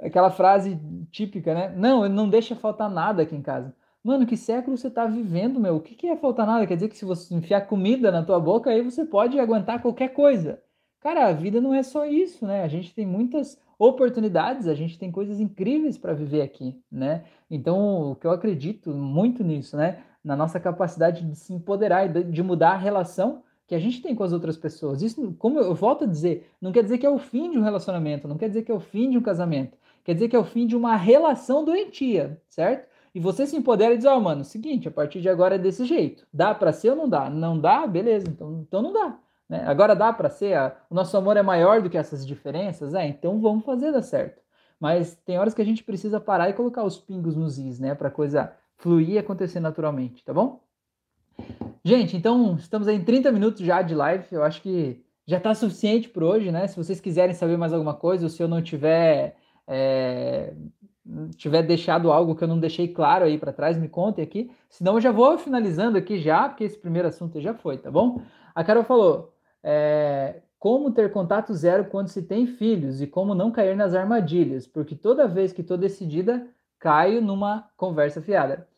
aquela 0.00 0.30
frase 0.30 0.78
típica, 1.10 1.54
né? 1.54 1.74
Não, 1.76 2.08
não 2.08 2.28
deixa 2.28 2.54
faltar 2.54 2.90
nada 2.90 3.22
aqui 3.22 3.34
em 3.34 3.42
casa. 3.42 3.74
Mano, 4.04 4.26
que 4.26 4.36
século 4.36 4.76
você 4.76 4.90
tá 4.90 5.06
vivendo, 5.06 5.58
meu? 5.58 5.76
O 5.76 5.80
que, 5.80 5.94
que 5.94 6.06
é 6.06 6.16
faltar 6.16 6.46
nada? 6.46 6.66
Quer 6.66 6.74
dizer 6.74 6.88
que 6.88 6.96
se 6.96 7.06
você 7.06 7.34
enfiar 7.34 7.62
comida 7.62 8.12
na 8.12 8.22
tua 8.22 8.38
boca, 8.38 8.70
aí 8.70 8.82
você 8.82 9.04
pode 9.04 9.40
aguentar 9.40 9.80
qualquer 9.80 10.08
coisa. 10.08 10.62
Cara, 11.04 11.26
a 11.26 11.32
vida 11.34 11.60
não 11.60 11.74
é 11.74 11.82
só 11.82 12.06
isso, 12.06 12.46
né? 12.46 12.62
A 12.62 12.68
gente 12.68 12.94
tem 12.94 13.04
muitas 13.04 13.60
oportunidades, 13.78 14.66
a 14.66 14.74
gente 14.74 14.98
tem 14.98 15.12
coisas 15.12 15.38
incríveis 15.38 15.98
para 15.98 16.14
viver 16.14 16.40
aqui, 16.40 16.80
né? 16.90 17.24
Então, 17.50 18.12
o 18.12 18.16
que 18.16 18.26
eu 18.26 18.30
acredito 18.30 18.88
muito 18.90 19.44
nisso, 19.44 19.76
né? 19.76 20.02
Na 20.24 20.34
nossa 20.34 20.58
capacidade 20.58 21.22
de 21.22 21.36
se 21.36 21.52
empoderar 21.52 22.06
e 22.06 22.24
de 22.24 22.42
mudar 22.42 22.70
a 22.70 22.78
relação 22.78 23.42
que 23.66 23.74
a 23.74 23.78
gente 23.78 24.00
tem 24.00 24.14
com 24.14 24.24
as 24.24 24.32
outras 24.32 24.56
pessoas. 24.56 25.02
Isso, 25.02 25.34
como 25.38 25.60
eu 25.60 25.74
volto 25.74 26.04
a 26.04 26.06
dizer, 26.06 26.50
não 26.58 26.72
quer 26.72 26.82
dizer 26.82 26.96
que 26.96 27.04
é 27.04 27.10
o 27.10 27.18
fim 27.18 27.50
de 27.50 27.58
um 27.58 27.62
relacionamento, 27.62 28.26
não 28.26 28.38
quer 28.38 28.48
dizer 28.48 28.62
que 28.62 28.72
é 28.72 28.74
o 28.74 28.80
fim 28.80 29.10
de 29.10 29.18
um 29.18 29.22
casamento, 29.22 29.76
quer 30.04 30.14
dizer 30.14 30.30
que 30.30 30.36
é 30.36 30.38
o 30.38 30.44
fim 30.44 30.66
de 30.66 30.74
uma 30.74 30.96
relação 30.96 31.66
doentia, 31.66 32.40
certo? 32.48 32.88
E 33.14 33.20
você 33.20 33.46
se 33.46 33.54
empodera 33.54 33.92
e 33.92 33.98
diz, 33.98 34.06
ó, 34.06 34.16
oh, 34.16 34.20
mano, 34.22 34.42
seguinte, 34.42 34.88
a 34.88 34.90
partir 34.90 35.20
de 35.20 35.28
agora 35.28 35.56
é 35.56 35.58
desse 35.58 35.84
jeito. 35.84 36.26
Dá 36.32 36.54
para 36.54 36.72
ser 36.72 36.90
ou 36.90 36.96
não 36.96 37.08
dá? 37.10 37.28
Não 37.28 37.60
dá? 37.60 37.86
Beleza, 37.86 38.26
então, 38.26 38.64
então 38.66 38.80
não 38.80 38.92
dá. 38.94 39.18
Né? 39.48 39.64
Agora 39.66 39.94
dá 39.94 40.12
para 40.12 40.30
ser, 40.30 40.54
a, 40.54 40.74
o 40.88 40.94
nosso 40.94 41.16
amor 41.16 41.36
é 41.36 41.42
maior 41.42 41.82
do 41.82 41.90
que 41.90 41.98
essas 41.98 42.26
diferenças? 42.26 42.94
É, 42.94 43.06
então 43.06 43.40
vamos 43.40 43.64
fazer 43.64 43.92
dar 43.92 44.02
certo. 44.02 44.42
Mas 44.80 45.14
tem 45.24 45.38
horas 45.38 45.54
que 45.54 45.62
a 45.62 45.64
gente 45.64 45.84
precisa 45.84 46.20
parar 46.20 46.50
e 46.50 46.54
colocar 46.54 46.84
os 46.84 46.98
pingos 46.98 47.36
nos 47.36 47.58
is, 47.58 47.78
né? 47.78 47.94
Para 47.94 48.10
coisa 48.10 48.52
fluir 48.76 49.10
e 49.10 49.18
acontecer 49.18 49.60
naturalmente, 49.60 50.24
tá 50.24 50.32
bom? 50.32 50.60
Gente, 51.84 52.16
então 52.16 52.56
estamos 52.58 52.88
em 52.88 53.02
30 53.02 53.30
minutos 53.32 53.60
já 53.60 53.82
de 53.82 53.94
live. 53.94 54.26
Eu 54.30 54.42
acho 54.42 54.60
que 54.62 55.02
já 55.26 55.38
está 55.38 55.54
suficiente 55.54 56.08
por 56.08 56.22
hoje, 56.22 56.50
né? 56.50 56.66
Se 56.66 56.76
vocês 56.76 57.00
quiserem 57.00 57.34
saber 57.34 57.56
mais 57.56 57.72
alguma 57.72 57.94
coisa, 57.94 58.24
ou 58.24 58.30
se 58.30 58.42
eu 58.42 58.48
não 58.48 58.62
tiver 58.62 59.36
é, 59.66 60.52
tiver 61.36 61.62
deixado 61.62 62.10
algo 62.10 62.34
que 62.34 62.42
eu 62.42 62.48
não 62.48 62.58
deixei 62.58 62.88
claro 62.88 63.24
aí 63.24 63.38
para 63.38 63.52
trás, 63.52 63.76
me 63.76 63.88
contem 63.88 64.24
aqui. 64.24 64.50
Senão 64.68 64.94
eu 64.94 65.00
já 65.00 65.12
vou 65.12 65.36
finalizando 65.38 65.98
aqui 65.98 66.18
já, 66.18 66.48
porque 66.48 66.64
esse 66.64 66.78
primeiro 66.78 67.08
assunto 67.08 67.40
já 67.40 67.54
foi, 67.54 67.78
tá 67.78 67.90
bom? 67.90 68.22
A 68.54 68.64
Carol 68.64 68.84
falou: 68.84 69.33
é, 69.64 70.42
como 70.58 70.92
ter 70.92 71.10
contato 71.10 71.54
zero 71.54 71.86
quando 71.86 72.08
se 72.08 72.22
tem 72.22 72.46
filhos 72.46 73.00
e 73.00 73.06
como 73.06 73.34
não 73.34 73.50
cair 73.50 73.74
nas 73.76 73.94
armadilhas, 73.94 74.66
porque 74.66 74.94
toda 74.94 75.26
vez 75.26 75.52
que 75.52 75.62
estou 75.62 75.78
decidida, 75.78 76.46
caio 76.78 77.22
numa 77.22 77.68
conversa 77.76 78.20
fiada. 78.20 78.68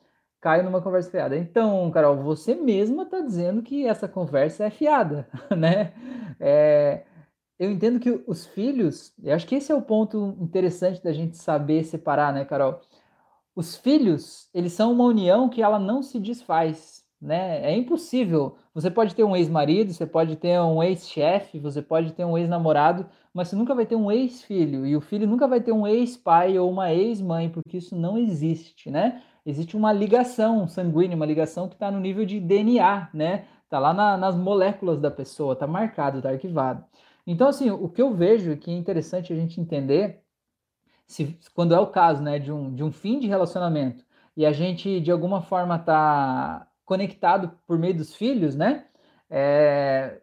Caio 0.41 0.63
numa 0.63 0.81
conversa 0.81 1.11
fiada. 1.11 1.37
Então, 1.37 1.91
Carol, 1.91 2.17
você 2.17 2.55
mesma 2.55 3.03
está 3.03 3.21
dizendo 3.21 3.63
que 3.63 3.87
essa 3.87 4.07
conversa 4.07 4.65
é 4.65 4.71
fiada, 4.71 5.29
né? 5.57 5.93
É, 6.39 7.05
eu 7.59 7.71
entendo 7.71 7.99
que 7.99 8.23
os 8.27 8.47
filhos, 8.47 9.13
eu 9.23 9.35
acho 9.35 9.47
que 9.47 9.55
esse 9.55 9.73
é 9.73 9.75
o 9.75 9.83
ponto 9.83 10.37
interessante 10.41 11.03
da 11.03 11.13
gente 11.13 11.37
saber 11.37 11.85
separar, 11.85 12.33
né, 12.33 12.45
Carol? 12.45 12.81
Os 13.55 13.77
filhos, 13.77 14.51
eles 14.53 14.73
são 14.73 14.93
uma 14.93 15.05
união 15.05 15.49
que 15.49 15.63
ela 15.63 15.79
não 15.79 16.03
se 16.03 16.21
desfaz, 16.21 17.06
né? 17.21 17.63
É 17.63 17.77
impossível 17.77 18.57
você 18.77 18.91
pode 18.91 19.15
ter 19.15 19.25
um 19.25 19.35
ex-marido, 19.35 19.91
você 19.91 20.07
pode 20.07 20.37
ter 20.37 20.61
um 20.61 20.83
ex-chefe, 20.83 21.59
você 21.59 21.81
pode 21.81 22.13
ter 22.13 22.27
um 22.27 22.37
ex-namorado, 22.37 23.07
mas 23.33 23.49
você 23.49 23.57
nunca 23.57 23.75
vai 23.75 23.87
ter 23.87 23.97
um 23.97 24.13
ex-filho. 24.13 24.85
E 24.87 24.95
o 24.95 25.01
filho 25.01 25.27
nunca 25.27 25.49
vai 25.49 25.63
ter 25.63 25.73
um 25.73 25.87
ex-pai 25.87 26.59
ou 26.59 26.71
uma 26.71 26.93
ex-mãe, 26.93 27.49
porque 27.49 27.79
isso 27.79 27.97
não 27.97 28.19
existe, 28.19 28.91
né? 28.91 29.23
Existe 29.47 29.77
uma 29.79 29.95
ligação 29.95 30.69
sanguínea, 30.69 31.17
uma 31.17 31.25
ligação 31.25 31.69
que 31.69 31.75
está 31.75 31.91
no 31.91 31.99
nível 31.99 32.27
de 32.27 32.39
DNA, 32.39 33.09
né? 33.15 33.47
Tá 33.71 33.79
lá 33.79 33.95
na, 33.95 34.17
nas 34.19 34.37
moléculas 34.37 35.01
da 35.01 35.11
pessoa, 35.11 35.57
tá 35.57 35.67
marcado, 35.67 36.21
tá 36.21 36.29
arquivado. 36.29 36.85
Então, 37.27 37.49
assim, 37.49 37.71
o 37.71 37.89
que 37.89 38.03
eu 38.03 38.13
vejo 38.15 38.59
que 38.59 38.71
é 38.71 38.75
interessante 38.75 39.33
a 39.33 39.37
gente 39.37 39.59
entender, 39.59 40.23
se, 41.07 41.39
quando 41.55 41.75
é 41.75 41.81
o 41.81 41.87
caso, 41.87 42.23
né, 42.23 42.39
de 42.39 42.53
um, 42.53 42.75
de 42.75 42.85
um 42.85 42.93
fim 42.93 43.19
de 43.19 43.27
relacionamento, 43.27 44.05
e 44.37 44.45
a 44.45 44.53
gente, 44.53 45.01
de 45.01 45.11
alguma 45.11 45.41
forma, 45.41 45.79
tá 45.79 46.69
conectado 46.87 47.53
por 47.67 47.79
meio 47.79 47.95
dos 47.95 48.15
filhos, 48.15 48.57
né, 48.57 48.87
é, 49.29 50.19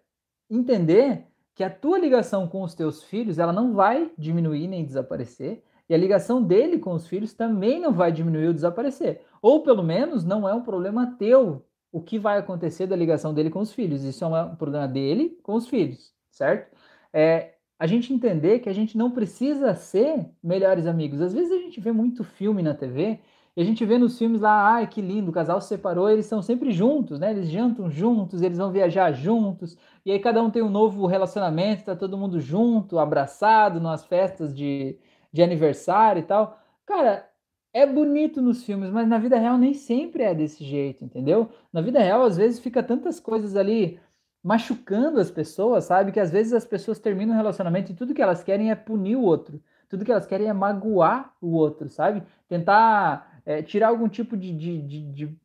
entender 0.50 1.28
que 1.54 1.64
a 1.64 1.70
tua 1.70 2.00
ligação 2.00 2.48
com 2.48 2.64
os 2.64 2.74
teus 2.74 3.04
filhos, 3.04 3.38
ela 3.38 3.54
não 3.54 3.74
vai 3.74 4.12
diminuir 4.18 4.68
nem 4.68 4.84
desaparecer, 4.84 5.64
e 5.88 5.94
a 5.94 5.98
ligação 5.98 6.42
dele 6.42 6.80
com 6.80 6.94
os 6.94 7.08
filhos 7.08 7.34
também 7.34 7.80
não 7.80 7.94
vai 7.94 8.12
diminuir 8.12 8.48
ou 8.48 8.54
desaparecer. 8.54 9.22
Ou 9.42 9.62
pelo 9.62 9.84
menos 9.84 10.24
não 10.24 10.48
é 10.48 10.54
um 10.54 10.64
problema 10.64 11.16
teu 11.20 11.66
o 11.92 12.02
que 12.02 12.18
vai 12.18 12.40
acontecer 12.40 12.88
da 12.88 12.96
ligação 12.96 13.34
dele 13.34 13.52
com 13.52 13.60
os 13.60 13.72
filhos. 13.72 14.04
Isso 14.04 14.26
é 14.26 14.44
um 14.44 14.56
problema 14.56 14.88
dele 14.88 15.38
com 15.44 15.54
os 15.54 15.68
filhos, 15.68 16.12
certo? 16.32 16.76
É, 17.14 17.54
a 17.78 17.86
gente 17.86 18.14
entender 18.14 18.60
que 18.60 18.70
a 18.70 18.74
gente 18.74 18.98
não 18.98 19.12
precisa 19.12 19.76
ser 19.76 20.28
melhores 20.42 20.88
amigos. 20.88 21.22
Às 21.22 21.34
vezes 21.34 21.52
a 21.52 21.58
gente 21.58 21.80
vê 21.80 21.92
muito 21.92 22.24
filme 22.24 22.64
na 22.64 22.74
TV 22.74 23.20
e 23.56 23.62
a 23.62 23.66
gente 23.66 23.86
vê 23.86 23.98
nos 23.98 24.18
filmes 24.18 24.42
lá, 24.42 24.74
ai 24.74 24.88
que 24.88 25.02
lindo, 25.02 25.30
o 25.30 25.34
casal 25.34 25.62
se 25.62 25.68
separou, 25.68 26.10
eles 26.10 26.26
são 26.26 26.42
sempre 26.42 26.72
juntos, 26.72 27.20
né? 27.20 27.32
Eles 27.32 27.50
jantam 27.50 27.90
juntos, 27.90 28.42
eles 28.42 28.58
vão 28.58 28.72
viajar 28.72 29.12
juntos, 29.12 29.78
e 30.06 30.12
aí 30.12 30.20
cada 30.20 30.42
um 30.42 30.50
tem 30.50 30.64
um 30.64 30.70
novo 30.70 31.06
relacionamento, 31.06 31.86
tá 31.86 31.96
todo 31.96 32.18
mundo 32.18 32.40
junto, 32.40 33.00
abraçado, 33.00 33.80
nas 33.80 34.06
festas 34.06 34.56
de, 34.56 34.98
de 35.32 35.44
aniversário 35.44 36.20
e 36.22 36.24
tal. 36.24 36.60
Cara, 36.86 37.30
é 37.74 37.86
bonito 37.86 38.42
nos 38.42 38.64
filmes, 38.64 38.90
mas 38.92 39.08
na 39.08 39.18
vida 39.18 39.38
real 39.38 39.58
nem 39.58 39.74
sempre 39.74 40.24
é 40.24 40.34
desse 40.36 40.64
jeito, 40.64 41.04
entendeu? 41.04 41.50
Na 41.72 41.82
vida 41.82 42.00
real, 42.00 42.24
às 42.24 42.38
vezes, 42.38 42.60
fica 42.60 42.84
tantas 42.84 43.20
coisas 43.20 43.56
ali 43.56 44.00
machucando 44.44 45.20
as 45.20 45.32
pessoas, 45.32 45.86
sabe? 45.86 46.12
Que 46.12 46.20
às 46.20 46.30
vezes 46.32 46.54
as 46.54 46.66
pessoas 46.66 47.00
terminam 47.00 47.34
um 47.34 47.38
relacionamento 47.38 47.92
e 47.92 47.96
tudo 47.96 48.14
que 48.14 48.22
elas 48.22 48.44
querem 48.44 48.72
é 48.72 48.76
punir 48.76 49.16
o 49.16 49.22
outro. 49.22 49.62
Tudo 49.90 50.04
que 50.04 50.12
elas 50.12 50.26
querem 50.26 50.48
é 50.50 50.54
magoar 50.54 51.34
o 51.42 51.54
outro, 51.56 51.90
sabe? 51.90 52.24
Tentar 52.48 53.33
é, 53.46 53.62
tirar 53.62 53.90
algum 53.90 54.08
tipo 54.08 54.36
de, 54.38 54.54
de, 54.54 54.82
de, 54.82 55.12
de, 55.12 55.38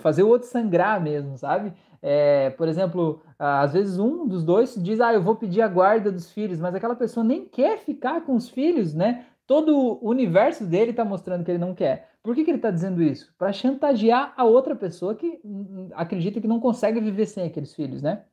fazer 0.00 0.22
o 0.22 0.28
outro 0.28 0.48
sangrar 0.48 1.00
mesmo, 1.00 1.36
sabe? 1.36 1.72
É, 2.00 2.50
por 2.50 2.68
exemplo, 2.68 3.20
às 3.38 3.72
vezes 3.72 3.98
um 3.98 4.26
dos 4.26 4.44
dois 4.44 4.74
diz, 4.76 5.00
ah, 5.00 5.12
eu 5.12 5.22
vou 5.22 5.36
pedir 5.36 5.62
a 5.62 5.68
guarda 5.68 6.12
dos 6.12 6.30
filhos, 6.30 6.60
mas 6.60 6.74
aquela 6.74 6.94
pessoa 6.94 7.24
nem 7.24 7.44
quer 7.44 7.78
ficar 7.78 8.20
com 8.22 8.36
os 8.36 8.48
filhos, 8.48 8.94
né? 8.94 9.26
todo 9.48 9.74
o 9.74 10.08
universo 10.10 10.64
dele 10.66 10.90
está 10.90 11.04
mostrando 11.06 11.42
que 11.42 11.50
ele 11.50 11.58
não 11.58 11.74
quer. 11.74 12.10
Por 12.22 12.34
que, 12.34 12.44
que 12.44 12.50
ele 12.50 12.58
está 12.58 12.70
dizendo 12.70 13.02
isso? 13.02 13.34
Para 13.38 13.50
chantagear 13.50 14.34
a 14.36 14.44
outra 14.44 14.76
pessoa 14.76 15.14
que 15.14 15.40
hum, 15.42 15.66
hum, 15.70 15.88
acredita 15.94 16.38
que 16.38 16.46
não 16.46 16.60
consegue 16.60 17.00
viver 17.00 17.24
sem 17.24 17.46
aqueles 17.46 17.74
filhos, 17.74 18.02
né? 18.02 18.24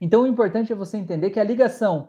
Então 0.00 0.22
o 0.22 0.26
importante 0.26 0.72
é 0.72 0.76
você 0.76 0.96
entender 0.96 1.30
que 1.30 1.38
a 1.38 1.44
ligação 1.44 2.08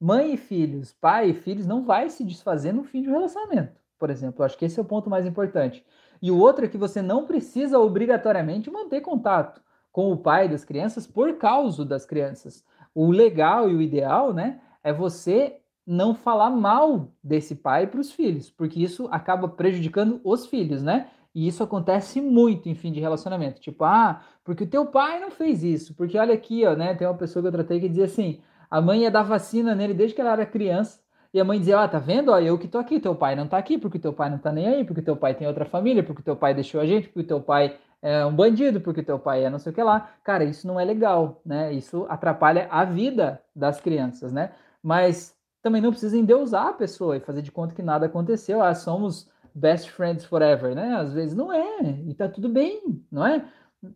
mãe 0.00 0.32
e 0.32 0.36
filhos, 0.38 0.92
pai 0.92 1.30
e 1.30 1.34
filhos 1.34 1.66
não 1.66 1.84
vai 1.84 2.08
se 2.08 2.24
desfazer 2.24 2.72
no 2.72 2.82
fim 2.82 3.02
de 3.02 3.10
um 3.10 3.12
relacionamento, 3.12 3.78
por 4.00 4.10
exemplo. 4.10 4.44
Acho 4.44 4.58
que 4.58 4.64
esse 4.64 4.80
é 4.80 4.82
o 4.82 4.86
ponto 4.86 5.08
mais 5.08 5.26
importante. 5.26 5.84
E 6.20 6.30
o 6.30 6.38
outro 6.38 6.64
é 6.64 6.68
que 6.68 6.78
você 6.78 7.00
não 7.00 7.26
precisa 7.26 7.78
obrigatoriamente 7.78 8.70
manter 8.70 9.02
contato 9.02 9.60
com 9.92 10.10
o 10.10 10.16
pai 10.16 10.48
das 10.48 10.64
crianças 10.64 11.06
por 11.06 11.36
causa 11.36 11.84
das 11.84 12.06
crianças. 12.06 12.64
O 12.94 13.10
legal 13.10 13.70
e 13.70 13.76
o 13.76 13.82
ideal, 13.82 14.32
né, 14.32 14.60
é 14.82 14.92
você 14.92 15.58
não 15.86 16.14
falar 16.14 16.50
mal 16.50 17.12
desse 17.22 17.54
pai 17.54 17.86
para 17.86 18.00
os 18.00 18.12
filhos, 18.12 18.50
porque 18.50 18.80
isso 18.82 19.08
acaba 19.10 19.48
prejudicando 19.48 20.20
os 20.24 20.46
filhos, 20.46 20.82
né? 20.82 21.10
E 21.34 21.46
isso 21.46 21.62
acontece 21.62 22.20
muito 22.20 22.68
em 22.68 22.74
fim 22.74 22.92
de 22.92 23.00
relacionamento. 23.00 23.60
Tipo, 23.60 23.84
ah, 23.84 24.20
porque 24.44 24.64
o 24.64 24.66
teu 24.66 24.86
pai 24.86 25.20
não 25.20 25.30
fez 25.30 25.62
isso. 25.62 25.94
Porque 25.94 26.18
olha 26.18 26.34
aqui, 26.34 26.66
ó, 26.66 26.74
né? 26.74 26.94
Tem 26.94 27.06
uma 27.06 27.16
pessoa 27.16 27.40
que 27.42 27.48
eu 27.48 27.52
tratei 27.52 27.80
que 27.80 27.88
dizia 27.88 28.06
assim: 28.06 28.40
a 28.68 28.80
mãe 28.80 29.02
ia 29.02 29.10
dar 29.10 29.22
vacina 29.22 29.74
nele 29.74 29.94
desde 29.94 30.14
que 30.14 30.20
ela 30.20 30.32
era 30.32 30.46
criança. 30.46 31.00
E 31.32 31.40
a 31.40 31.44
mãe 31.44 31.58
dizia: 31.58 31.80
Ah, 31.80 31.88
tá 31.88 31.98
vendo? 31.98 32.30
Ó, 32.30 32.38
eu 32.38 32.58
que 32.58 32.68
tô 32.68 32.78
aqui, 32.78 32.98
teu 33.00 33.14
pai 33.14 33.36
não 33.36 33.46
tá 33.46 33.58
aqui, 33.58 33.78
porque 33.78 33.98
teu 33.98 34.12
pai 34.12 34.30
não 34.30 34.38
tá 34.38 34.52
nem 34.52 34.66
aí, 34.66 34.84
porque 34.84 35.02
teu 35.02 35.16
pai 35.16 35.34
tem 35.34 35.46
outra 35.46 35.64
família, 35.64 36.02
porque 36.02 36.22
teu 36.22 36.36
pai 36.36 36.54
deixou 36.54 36.80
a 36.80 36.86
gente, 36.86 37.08
porque 37.08 37.28
teu 37.28 37.40
pai 37.40 37.76
é 38.02 38.24
um 38.24 38.34
bandido, 38.34 38.80
porque 38.80 39.02
teu 39.02 39.18
pai 39.18 39.44
é 39.44 39.50
não 39.50 39.58
sei 39.58 39.72
o 39.72 39.74
que 39.74 39.82
lá. 39.82 40.10
Cara, 40.24 40.44
isso 40.44 40.66
não 40.66 40.80
é 40.80 40.84
legal, 40.84 41.40
né? 41.44 41.72
Isso 41.72 42.06
atrapalha 42.08 42.66
a 42.70 42.84
vida 42.84 43.40
das 43.54 43.80
crianças, 43.80 44.32
né? 44.32 44.52
Mas 44.82 45.36
também 45.62 45.82
não 45.82 45.90
precisa 45.90 46.16
endeusar 46.16 46.68
a 46.68 46.72
pessoa 46.72 47.16
e 47.16 47.20
fazer 47.20 47.42
de 47.42 47.52
conta 47.52 47.74
que 47.74 47.82
nada 47.82 48.06
aconteceu. 48.06 48.62
Ah, 48.62 48.74
somos 48.74 49.28
best 49.54 49.90
friends 49.90 50.24
forever, 50.24 50.74
né? 50.74 50.94
Às 50.96 51.12
vezes 51.12 51.34
não 51.36 51.52
é, 51.52 51.80
e 52.06 52.14
tá 52.14 52.28
tudo 52.28 52.48
bem, 52.48 53.04
não 53.10 53.26
é? 53.26 53.44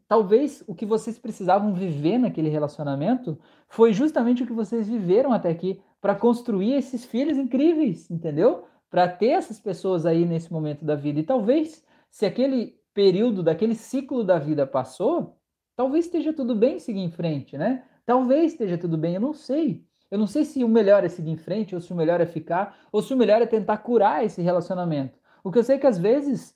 Talvez 0.09 0.65
o 0.67 0.75
que 0.75 0.87
vocês 0.87 1.19
precisavam 1.19 1.75
viver 1.75 2.19
naquele 2.19 2.49
relacionamento 2.49 3.39
foi 3.69 3.93
justamente 3.93 4.43
o 4.43 4.47
que 4.47 4.53
vocês 4.53 4.89
viveram 4.89 5.33
até 5.33 5.51
aqui 5.51 5.81
para 6.05 6.15
construir 6.15 6.75
esses 6.75 7.03
filhos 7.07 7.39
incríveis, 7.39 8.11
entendeu? 8.11 8.67
Para 8.91 9.09
ter 9.09 9.29
essas 9.29 9.59
pessoas 9.59 10.05
aí 10.05 10.27
nesse 10.27 10.53
momento 10.53 10.85
da 10.85 10.95
vida. 10.95 11.19
E 11.19 11.23
talvez, 11.23 11.83
se 12.11 12.27
aquele 12.27 12.79
período 12.93 13.43
daquele 13.43 13.75
ciclo 13.75 14.23
da 14.23 14.39
vida 14.39 14.67
passou, 14.67 15.39
talvez 15.75 16.05
esteja 16.05 16.31
tudo 16.31 16.55
bem 16.55 16.79
seguir 16.79 17.01
em 17.01 17.11
frente, 17.11 17.57
né? 17.57 17.85
Talvez 18.05 18.53
esteja 18.53 18.77
tudo 18.77 18.99
bem, 18.99 19.15
eu 19.15 19.21
não 19.23 19.33
sei. 19.33 19.83
Eu 20.11 20.19
não 20.19 20.27
sei 20.27 20.45
se 20.45 20.63
o 20.63 20.69
melhor 20.69 21.05
é 21.05 21.09
seguir 21.09 21.31
em 21.31 21.39
frente, 21.39 21.75
ou 21.75 21.81
se 21.81 21.91
o 21.91 21.97
melhor 21.97 22.21
é 22.21 22.27
ficar, 22.27 22.77
ou 22.93 23.01
se 23.01 23.15
o 23.15 23.17
melhor 23.17 23.41
é 23.41 23.47
tentar 23.47 23.79
curar 23.79 24.23
esse 24.23 24.43
relacionamento. 24.43 25.19
O 25.43 25.51
que 25.51 25.59
eu 25.59 25.65
sei 25.65 25.77
é 25.77 25.79
que 25.79 25.87
às 25.87 25.97
vezes 25.97 26.55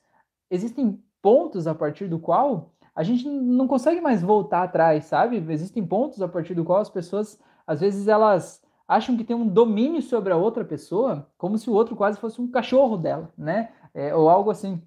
existem 0.50 1.02
pontos 1.22 1.66
a 1.66 1.74
partir 1.74 2.06
do 2.06 2.18
qual 2.18 2.74
a 2.94 3.02
gente 3.02 3.26
não 3.26 3.66
consegue 3.66 4.02
mais 4.02 4.20
voltar 4.20 4.64
atrás, 4.64 5.06
sabe? 5.06 5.42
Existem 5.50 5.86
pontos 5.86 6.20
a 6.20 6.28
partir 6.28 6.52
do 6.52 6.66
qual 6.66 6.82
as 6.82 6.90
pessoas, 6.90 7.40
às 7.66 7.80
vezes, 7.80 8.08
elas 8.08 8.67
acham 8.88 9.16
que 9.16 9.22
tem 9.22 9.36
um 9.36 9.46
domínio 9.46 10.00
sobre 10.00 10.32
a 10.32 10.36
outra 10.36 10.64
pessoa, 10.64 11.30
como 11.36 11.58
se 11.58 11.68
o 11.68 11.74
outro 11.74 11.94
quase 11.94 12.18
fosse 12.18 12.40
um 12.40 12.50
cachorro 12.50 12.96
dela, 12.96 13.30
né? 13.36 13.70
É, 13.94 14.14
ou 14.14 14.30
algo 14.30 14.50
assim, 14.50 14.82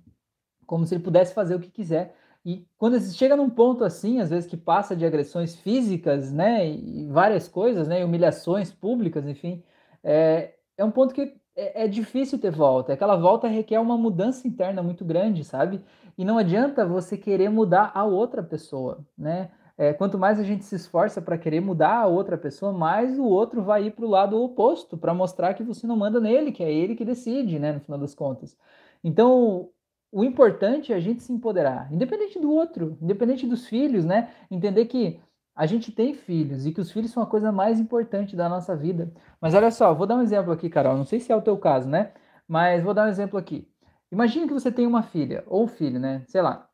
como 0.66 0.86
se 0.86 0.96
ele 0.96 1.04
pudesse 1.04 1.34
fazer 1.34 1.56
o 1.56 1.60
que 1.60 1.70
quiser. 1.70 2.16
E 2.44 2.66
quando 2.78 3.00
você 3.00 3.14
chega 3.14 3.36
num 3.36 3.50
ponto 3.50 3.84
assim, 3.84 4.20
às 4.20 4.32
vezes 4.32 4.50
que 4.50 4.58
passa 4.58 4.96
de 4.96 5.06
agressões 5.06 5.56
físicas, 5.56 6.32
né, 6.32 6.68
e 6.68 7.08
várias 7.08 7.48
coisas, 7.48 7.88
né, 7.88 8.04
humilhações 8.04 8.72
públicas, 8.72 9.28
enfim, 9.28 9.64
é, 10.04 10.56
é 10.76 10.84
um 10.84 10.90
ponto 10.90 11.14
que 11.14 11.36
é, 11.56 11.84
é 11.84 11.88
difícil 11.88 12.40
ter 12.40 12.52
volta. 12.52 12.94
Aquela 12.94 13.16
volta 13.16 13.48
requer 13.48 13.80
uma 13.80 13.98
mudança 13.98 14.48
interna 14.48 14.82
muito 14.82 15.06
grande, 15.06 15.44
sabe? 15.44 15.84
E 16.18 16.26
não 16.26 16.38
adianta 16.38 16.86
você 16.86 17.16
querer 17.18 17.50
mudar 17.50 17.92
a 17.94 18.04
outra 18.04 18.42
pessoa, 18.42 19.06
né? 19.18 19.52
É, 19.82 19.94
quanto 19.94 20.16
mais 20.16 20.40
a 20.40 20.44
gente 20.44 20.64
se 20.64 20.76
esforça 20.76 21.20
para 21.20 21.40
querer 21.40 21.60
mudar 21.60 22.02
a 22.02 22.06
outra 22.06 22.38
pessoa, 22.38 22.72
mais 22.72 23.18
o 23.18 23.24
outro 23.24 23.64
vai 23.64 23.86
ir 23.88 23.92
para 23.96 24.06
o 24.06 24.08
lado 24.08 24.40
oposto, 24.40 24.96
para 24.96 25.12
mostrar 25.12 25.56
que 25.56 25.64
você 25.64 25.88
não 25.88 25.98
manda 25.98 26.20
nele, 26.20 26.52
que 26.52 26.64
é 26.64 26.72
ele 26.72 26.96
que 26.96 27.04
decide, 27.04 27.58
né, 27.58 27.72
no 27.72 27.80
final 27.80 27.98
das 27.98 28.14
contas. 28.14 28.56
Então, 29.04 29.70
o 30.12 30.24
importante 30.24 30.94
é 30.94 30.96
a 30.96 31.00
gente 31.00 31.24
se 31.24 31.34
empoderar, 31.34 31.92
independente 31.92 32.40
do 32.40 32.52
outro, 32.52 32.96
independente 33.02 33.48
dos 33.48 33.66
filhos, 33.66 34.06
né? 34.06 34.30
Entender 34.52 34.86
que 34.86 35.20
a 35.56 35.66
gente 35.66 35.92
tem 35.92 36.14
filhos 36.14 36.68
e 36.68 36.72
que 36.72 36.80
os 36.80 36.92
filhos 36.92 37.10
são 37.10 37.24
a 37.24 37.26
coisa 37.28 37.52
mais 37.52 37.80
importante 37.80 38.36
da 38.36 38.48
nossa 38.48 38.76
vida. 38.76 39.12
Mas 39.42 39.56
olha 39.56 39.72
só, 39.72 39.96
vou 39.96 40.06
dar 40.06 40.16
um 40.16 40.22
exemplo 40.22 40.54
aqui, 40.54 40.70
Carol. 40.70 40.96
Não 40.96 41.06
sei 41.06 41.20
se 41.20 41.32
é 41.32 41.36
o 41.36 41.42
teu 41.42 41.58
caso, 41.58 41.90
né? 41.90 42.12
Mas 42.48 42.84
vou 42.84 42.94
dar 42.94 43.08
um 43.08 43.10
exemplo 43.10 43.36
aqui. 43.40 43.68
Imagine 44.12 44.48
que 44.48 44.54
você 44.54 44.72
tem 44.72 44.86
uma 44.86 45.02
filha 45.02 45.44
ou 45.48 45.64
um 45.64 45.68
filho, 45.68 46.00
né? 46.00 46.24
Sei 46.28 46.40
lá. 46.40 46.70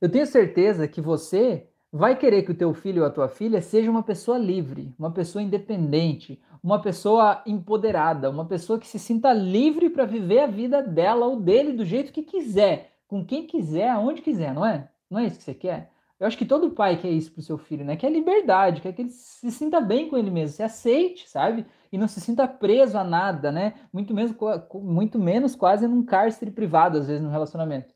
Eu 0.00 0.08
tenho 0.08 0.24
certeza 0.24 0.86
que 0.86 1.00
você 1.00 1.69
vai 1.92 2.16
querer 2.16 2.42
que 2.42 2.52
o 2.52 2.56
teu 2.56 2.72
filho 2.72 3.02
ou 3.02 3.08
a 3.08 3.10
tua 3.10 3.28
filha 3.28 3.60
seja 3.60 3.90
uma 3.90 4.02
pessoa 4.02 4.38
livre, 4.38 4.94
uma 4.98 5.10
pessoa 5.10 5.42
independente, 5.42 6.40
uma 6.62 6.80
pessoa 6.80 7.42
empoderada, 7.46 8.30
uma 8.30 8.44
pessoa 8.44 8.78
que 8.78 8.86
se 8.86 8.98
sinta 8.98 9.32
livre 9.32 9.90
para 9.90 10.04
viver 10.04 10.40
a 10.40 10.46
vida 10.46 10.82
dela 10.82 11.26
ou 11.26 11.40
dele 11.40 11.72
do 11.72 11.84
jeito 11.84 12.12
que 12.12 12.22
quiser, 12.22 12.92
com 13.08 13.24
quem 13.24 13.46
quiser, 13.46 13.88
aonde 13.88 14.22
quiser, 14.22 14.54
não 14.54 14.64
é? 14.64 14.88
Não 15.10 15.18
é 15.18 15.26
isso 15.26 15.38
que 15.38 15.42
você 15.44 15.54
quer? 15.54 15.90
Eu 16.20 16.26
acho 16.26 16.36
que 16.36 16.44
todo 16.44 16.70
pai 16.70 16.98
quer 16.98 17.10
isso 17.10 17.32
pro 17.32 17.42
seu 17.42 17.56
filho, 17.56 17.84
né? 17.84 17.96
Quer 17.96 18.10
liberdade, 18.12 18.82
quer 18.82 18.92
que 18.92 19.00
ele 19.02 19.08
se 19.08 19.50
sinta 19.50 19.80
bem 19.80 20.08
com 20.08 20.18
ele 20.18 20.30
mesmo, 20.30 20.54
se 20.54 20.62
aceite, 20.62 21.28
sabe? 21.28 21.66
E 21.90 21.96
não 21.96 22.06
se 22.06 22.20
sinta 22.20 22.46
preso 22.46 22.98
a 22.98 23.02
nada, 23.02 23.50
né? 23.50 23.74
Muito 23.90 24.12
menos, 24.12 24.34
muito 24.74 25.18
menos 25.18 25.56
quase 25.56 25.88
num 25.88 26.04
cárcere 26.04 26.50
privado, 26.50 26.98
às 26.98 27.06
vezes, 27.06 27.22
no 27.22 27.30
relacionamento. 27.30 27.94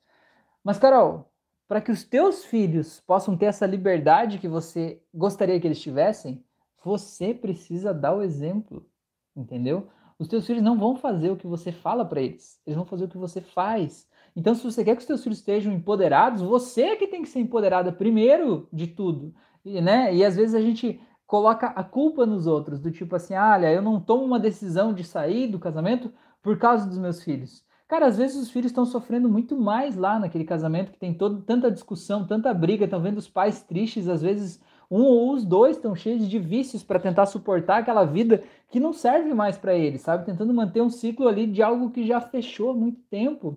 Mas, 0.65 0.79
Carol, 0.79 1.31
para 1.67 1.81
que 1.81 1.91
os 1.91 2.05
teus 2.05 2.45
filhos 2.45 3.01
possam 3.01 3.37
ter 3.37 3.47
essa 3.47 3.67
liberdade 3.67 4.39
que 4.39 4.49
você 4.49 5.01
gostaria 5.13 5.59
que 5.59 5.67
eles 5.67 5.81
tivessem, 5.81 6.45
você 6.85 7.33
precisa 7.33 7.95
dar 7.95 8.15
o 8.15 8.23
exemplo, 8.23 8.87
entendeu? 9.35 9.89
Os 10.19 10.29
teus 10.29 10.47
filhos 10.47 10.63
não 10.63 10.79
vão 10.79 10.95
fazer 10.97 11.31
o 11.31 11.37
que 11.37 11.47
você 11.47 11.73
fala 11.73 12.05
para 12.05 12.21
eles, 12.21 12.61
eles 12.67 12.77
vão 12.77 12.85
fazer 12.85 13.05
o 13.05 13.09
que 13.09 13.19
você 13.19 13.41
faz. 13.41 14.07
Então, 14.37 14.55
se 14.55 14.63
você 14.63 14.85
quer 14.85 14.95
que 14.95 15.03
os 15.03 15.07
teus 15.07 15.23
filhos 15.23 15.39
estejam 15.39 15.73
empoderados, 15.73 16.43
você 16.43 16.83
é 16.83 16.97
que 16.97 17.07
tem 17.07 17.23
que 17.23 17.29
ser 17.29 17.41
empoderada 17.41 17.93
primeiro 17.93 18.69
de 18.73 18.87
tudo, 18.87 19.35
e, 19.65 19.81
né? 19.81 20.15
E 20.15 20.25
às 20.25 20.37
vezes 20.37 20.55
a 20.55 20.61
gente 20.61 21.01
coloca 21.27 21.69
a 21.69 21.83
culpa 21.83 22.27
nos 22.27 22.47
outros, 22.47 22.79
do 22.79 22.91
tipo 22.91 23.17
assim, 23.17 23.35
olha, 23.35 23.73
eu 23.73 23.81
não 23.81 24.01
tomo 24.01 24.25
uma 24.25 24.39
decisão 24.39 24.93
de 24.93 25.03
sair 25.03 25.49
do 25.49 25.59
casamento 25.59 26.13
por 26.43 26.59
causa 26.59 26.87
dos 26.87 26.99
meus 26.99 27.23
filhos. 27.23 27.65
Cara, 27.95 28.07
às 28.07 28.17
vezes 28.17 28.43
os 28.43 28.51
filhos 28.51 28.73
estão 28.73 28.85
sofrendo 28.85 29.29
muito 29.29 29.57
mais 29.57 29.95
lá 29.95 30.19
naquele 30.19 30.43
casamento 30.43 30.91
que 30.91 30.99
tem 30.99 31.15
todo, 31.15 31.43
tanta 31.43 31.71
discussão, 31.71 32.27
tanta 32.27 32.53
briga, 32.53 32.87
estão 32.87 33.01
vendo 33.01 33.19
os 33.19 33.29
pais 33.29 33.63
tristes, 33.63 34.09
às 34.09 34.21
vezes 34.21 34.61
um 34.91 35.03
ou 35.03 35.33
os 35.33 35.45
dois 35.45 35.77
estão 35.77 35.95
cheios 35.95 36.29
de 36.29 36.37
vícios 36.41 36.83
para 36.83 36.99
tentar 36.99 37.25
suportar 37.27 37.79
aquela 37.79 38.05
vida 38.05 38.43
que 38.69 38.81
não 38.81 38.93
serve 38.93 39.33
mais 39.33 39.57
para 39.57 39.77
eles, 39.77 40.01
sabe? 40.01 40.27
Tentando 40.27 40.53
manter 40.53 40.83
um 40.83 40.91
ciclo 40.91 41.29
ali 41.29 41.47
de 41.47 41.63
algo 41.63 41.93
que 41.93 42.05
já 42.05 42.21
fechou 42.21 42.71
há 42.71 42.75
muito 42.75 43.01
tempo. 43.03 43.57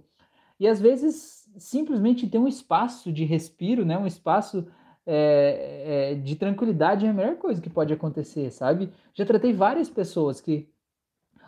E 0.59 0.67
às 0.67 0.79
vezes 0.79 1.49
simplesmente 1.57 2.27
ter 2.27 2.37
um 2.37 2.47
espaço 2.47 3.11
de 3.11 3.25
respiro, 3.25 3.83
né? 3.83 3.97
Um 3.97 4.05
espaço 4.05 4.67
é, 5.03 6.11
é, 6.11 6.13
de 6.13 6.35
tranquilidade 6.35 7.07
é 7.07 7.09
a 7.09 7.13
melhor 7.13 7.37
coisa 7.37 7.59
que 7.59 7.71
pode 7.71 7.91
acontecer, 7.91 8.51
sabe? 8.51 8.91
Já 9.15 9.25
tratei 9.25 9.51
várias 9.51 9.89
pessoas 9.89 10.39
que 10.39 10.69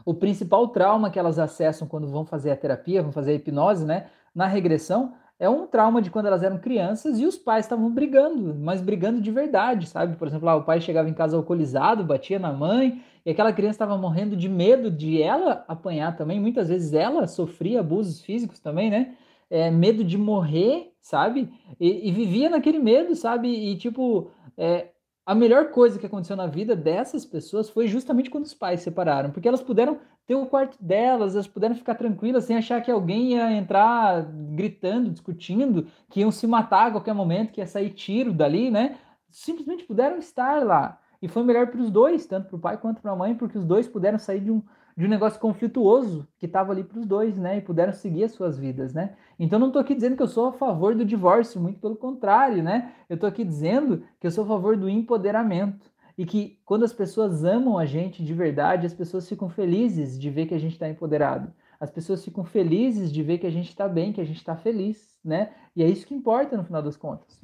o 0.10 0.14
principal 0.16 0.68
trauma 0.70 1.12
que 1.12 1.20
elas 1.20 1.38
acessam 1.38 1.88
quando 1.88 2.08
vão 2.08 2.26
fazer 2.26 2.50
a 2.50 2.56
terapia, 2.56 3.04
vão 3.04 3.12
fazer 3.12 3.34
a 3.34 3.36
hipnose, 3.36 3.86
né? 3.86 4.08
Na 4.34 4.48
regressão, 4.48 5.14
é 5.38 5.48
um 5.48 5.68
trauma 5.68 6.02
de 6.02 6.10
quando 6.10 6.26
elas 6.26 6.42
eram 6.42 6.58
crianças 6.58 7.20
e 7.20 7.28
os 7.28 7.38
pais 7.38 7.66
estavam 7.66 7.92
brigando, 7.92 8.56
mas 8.56 8.82
brigando 8.82 9.22
de 9.22 9.30
verdade, 9.30 9.86
sabe? 9.88 10.16
Por 10.16 10.28
exemplo, 10.28 10.48
lá, 10.48 10.56
o 10.56 10.64
pai 10.64 10.82
chegava 10.82 11.08
em 11.08 11.14
casa 11.14 11.38
alcoolizado, 11.38 12.04
batia 12.04 12.40
na 12.40 12.52
mãe, 12.52 13.04
e 13.24 13.30
aquela 13.30 13.54
criança 13.54 13.76
estava 13.76 13.96
morrendo 14.00 14.36
de 14.36 14.50
medo 14.50 14.90
de 14.90 15.22
ela 15.22 15.64
apanhar 15.68 16.18
também. 16.18 16.40
Muitas 16.40 16.70
vezes 16.70 16.92
ela 16.92 17.28
sofria 17.28 17.82
abusos 17.82 18.20
físicos 18.20 18.60
também, 18.60 18.90
né? 18.90 19.16
É, 19.48 19.70
medo 19.70 20.04
de 20.04 20.18
morrer, 20.18 20.92
sabe? 21.00 21.54
E, 21.80 22.10
e, 22.10 22.12
vivia 22.12 22.50
naquele 22.50 22.80
medo, 22.80 23.16
sabe? 23.16 23.48
E 23.48 23.78
tipo, 23.78 24.32
é, 24.58 24.88
a 25.30 25.36
melhor 25.36 25.70
coisa 25.70 26.00
que 26.00 26.08
aconteceu 26.08 26.36
na 26.36 26.48
vida 26.48 26.76
dessas 26.76 27.24
pessoas 27.24 27.70
foi 27.70 27.88
justamente 27.88 28.32
quando 28.32 28.46
os 28.46 28.54
pais 28.56 28.80
se 28.80 28.86
separaram, 28.86 29.30
porque 29.30 29.48
elas 29.48 29.62
puderam 29.62 30.00
ter 30.26 30.34
o 30.34 30.48
quarto 30.48 30.76
delas, 30.84 31.36
elas 31.36 31.48
puderam 31.48 31.76
ficar 31.76 31.94
tranquilas 31.94 32.46
sem 32.46 32.58
achar 32.58 32.82
que 32.82 32.90
alguém 32.90 33.34
ia 33.34 33.52
entrar 33.52 34.24
gritando, 34.56 35.12
discutindo, 35.12 35.86
que 36.10 36.22
iam 36.22 36.32
se 36.32 36.48
matar 36.48 36.88
a 36.88 36.92
qualquer 36.94 37.14
momento, 37.14 37.52
que 37.52 37.62
ia 37.62 37.68
sair 37.68 37.92
tiro 37.92 38.34
dali, 38.34 38.72
né? 38.72 38.98
Simplesmente 39.30 39.84
puderam 39.84 40.18
estar 40.18 40.66
lá. 40.66 41.00
E 41.22 41.28
foi 41.28 41.44
melhor 41.44 41.68
para 41.68 41.80
os 41.80 41.92
dois, 41.92 42.26
tanto 42.26 42.48
para 42.48 42.56
o 42.58 42.60
pai 42.60 42.78
quanto 42.78 43.00
para 43.00 43.12
a 43.12 43.16
mãe, 43.16 43.36
porque 43.36 43.56
os 43.56 43.66
dois 43.66 43.88
puderam 43.88 44.18
sair 44.18 44.40
de 44.40 44.50
um, 44.50 44.64
de 45.00 45.06
um 45.06 45.08
negócio 45.08 45.40
conflituoso 45.40 46.28
que 46.38 46.46
estava 46.46 46.74
ali 46.74 46.84
para 46.84 47.00
os 47.00 47.06
dois, 47.06 47.38
né? 47.38 47.58
E 47.58 47.62
puderam 47.62 47.94
seguir 47.94 48.26
as 48.26 48.34
suas 48.34 48.60
vidas, 48.60 48.94
né? 48.94 49.16
Então 49.40 49.58
não 49.58 49.68
estou 49.68 49.82
aqui 49.82 49.96
dizendo 49.96 50.18
que 50.18 50.22
eu 50.22 50.28
sou 50.28 50.48
a 50.48 50.52
favor 50.52 50.94
do 50.94 51.06
divórcio, 51.06 51.62
muito 51.62 51.80
pelo 51.80 51.96
contrário, 51.96 52.62
né? 52.62 52.94
Eu 53.08 53.14
estou 53.14 53.30
aqui 53.30 53.46
dizendo 53.46 54.04
que 54.20 54.28
eu 54.28 54.32
sou 54.32 54.44
a 54.44 54.48
favor 54.48 54.76
do 54.76 54.90
empoderamento 54.90 55.90
e 56.18 56.26
que 56.26 56.60
quando 56.66 56.84
as 56.84 56.92
pessoas 56.92 57.46
amam 57.46 57.78
a 57.78 57.86
gente 57.86 58.22
de 58.22 58.34
verdade, 58.34 58.86
as 58.86 58.94
pessoas 58.94 59.26
ficam 59.30 59.48
felizes 59.48 60.20
de 60.20 60.30
ver 60.30 60.48
que 60.48 60.54
a 60.54 60.60
gente 60.60 60.74
está 60.74 60.90
empoderado. 60.90 61.54
As 61.80 61.90
pessoas 61.90 62.22
ficam 62.22 62.44
felizes 62.44 63.10
de 63.10 63.24
ver 63.24 63.38
que 63.38 63.48
a 63.48 63.52
gente 63.52 63.70
está 63.70 63.88
bem, 63.88 64.12
que 64.12 64.20
a 64.20 64.26
gente 64.26 64.40
está 64.40 64.58
feliz, 64.58 65.18
né? 65.24 65.54
E 65.78 65.82
é 65.82 65.88
isso 65.88 66.06
que 66.06 66.14
importa 66.14 66.58
no 66.58 66.66
final 66.66 66.84
das 66.84 66.98
contas. 66.98 67.40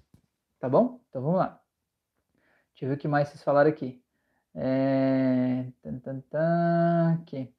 Tá 0.60 0.68
bom? 0.68 1.00
Então 1.08 1.22
vamos 1.22 1.38
lá. 1.38 1.62
Deixa 2.74 2.84
eu 2.84 2.90
ver 2.90 2.96
o 2.96 2.98
que 2.98 3.08
mais 3.08 3.30
vocês 3.30 3.42
falaram 3.42 3.70
aqui. 3.70 4.05
É... 4.56 5.66
Tan, 5.84 6.00
tan, 6.00 6.20
tan, 6.30 7.20
aqui. 7.22 7.50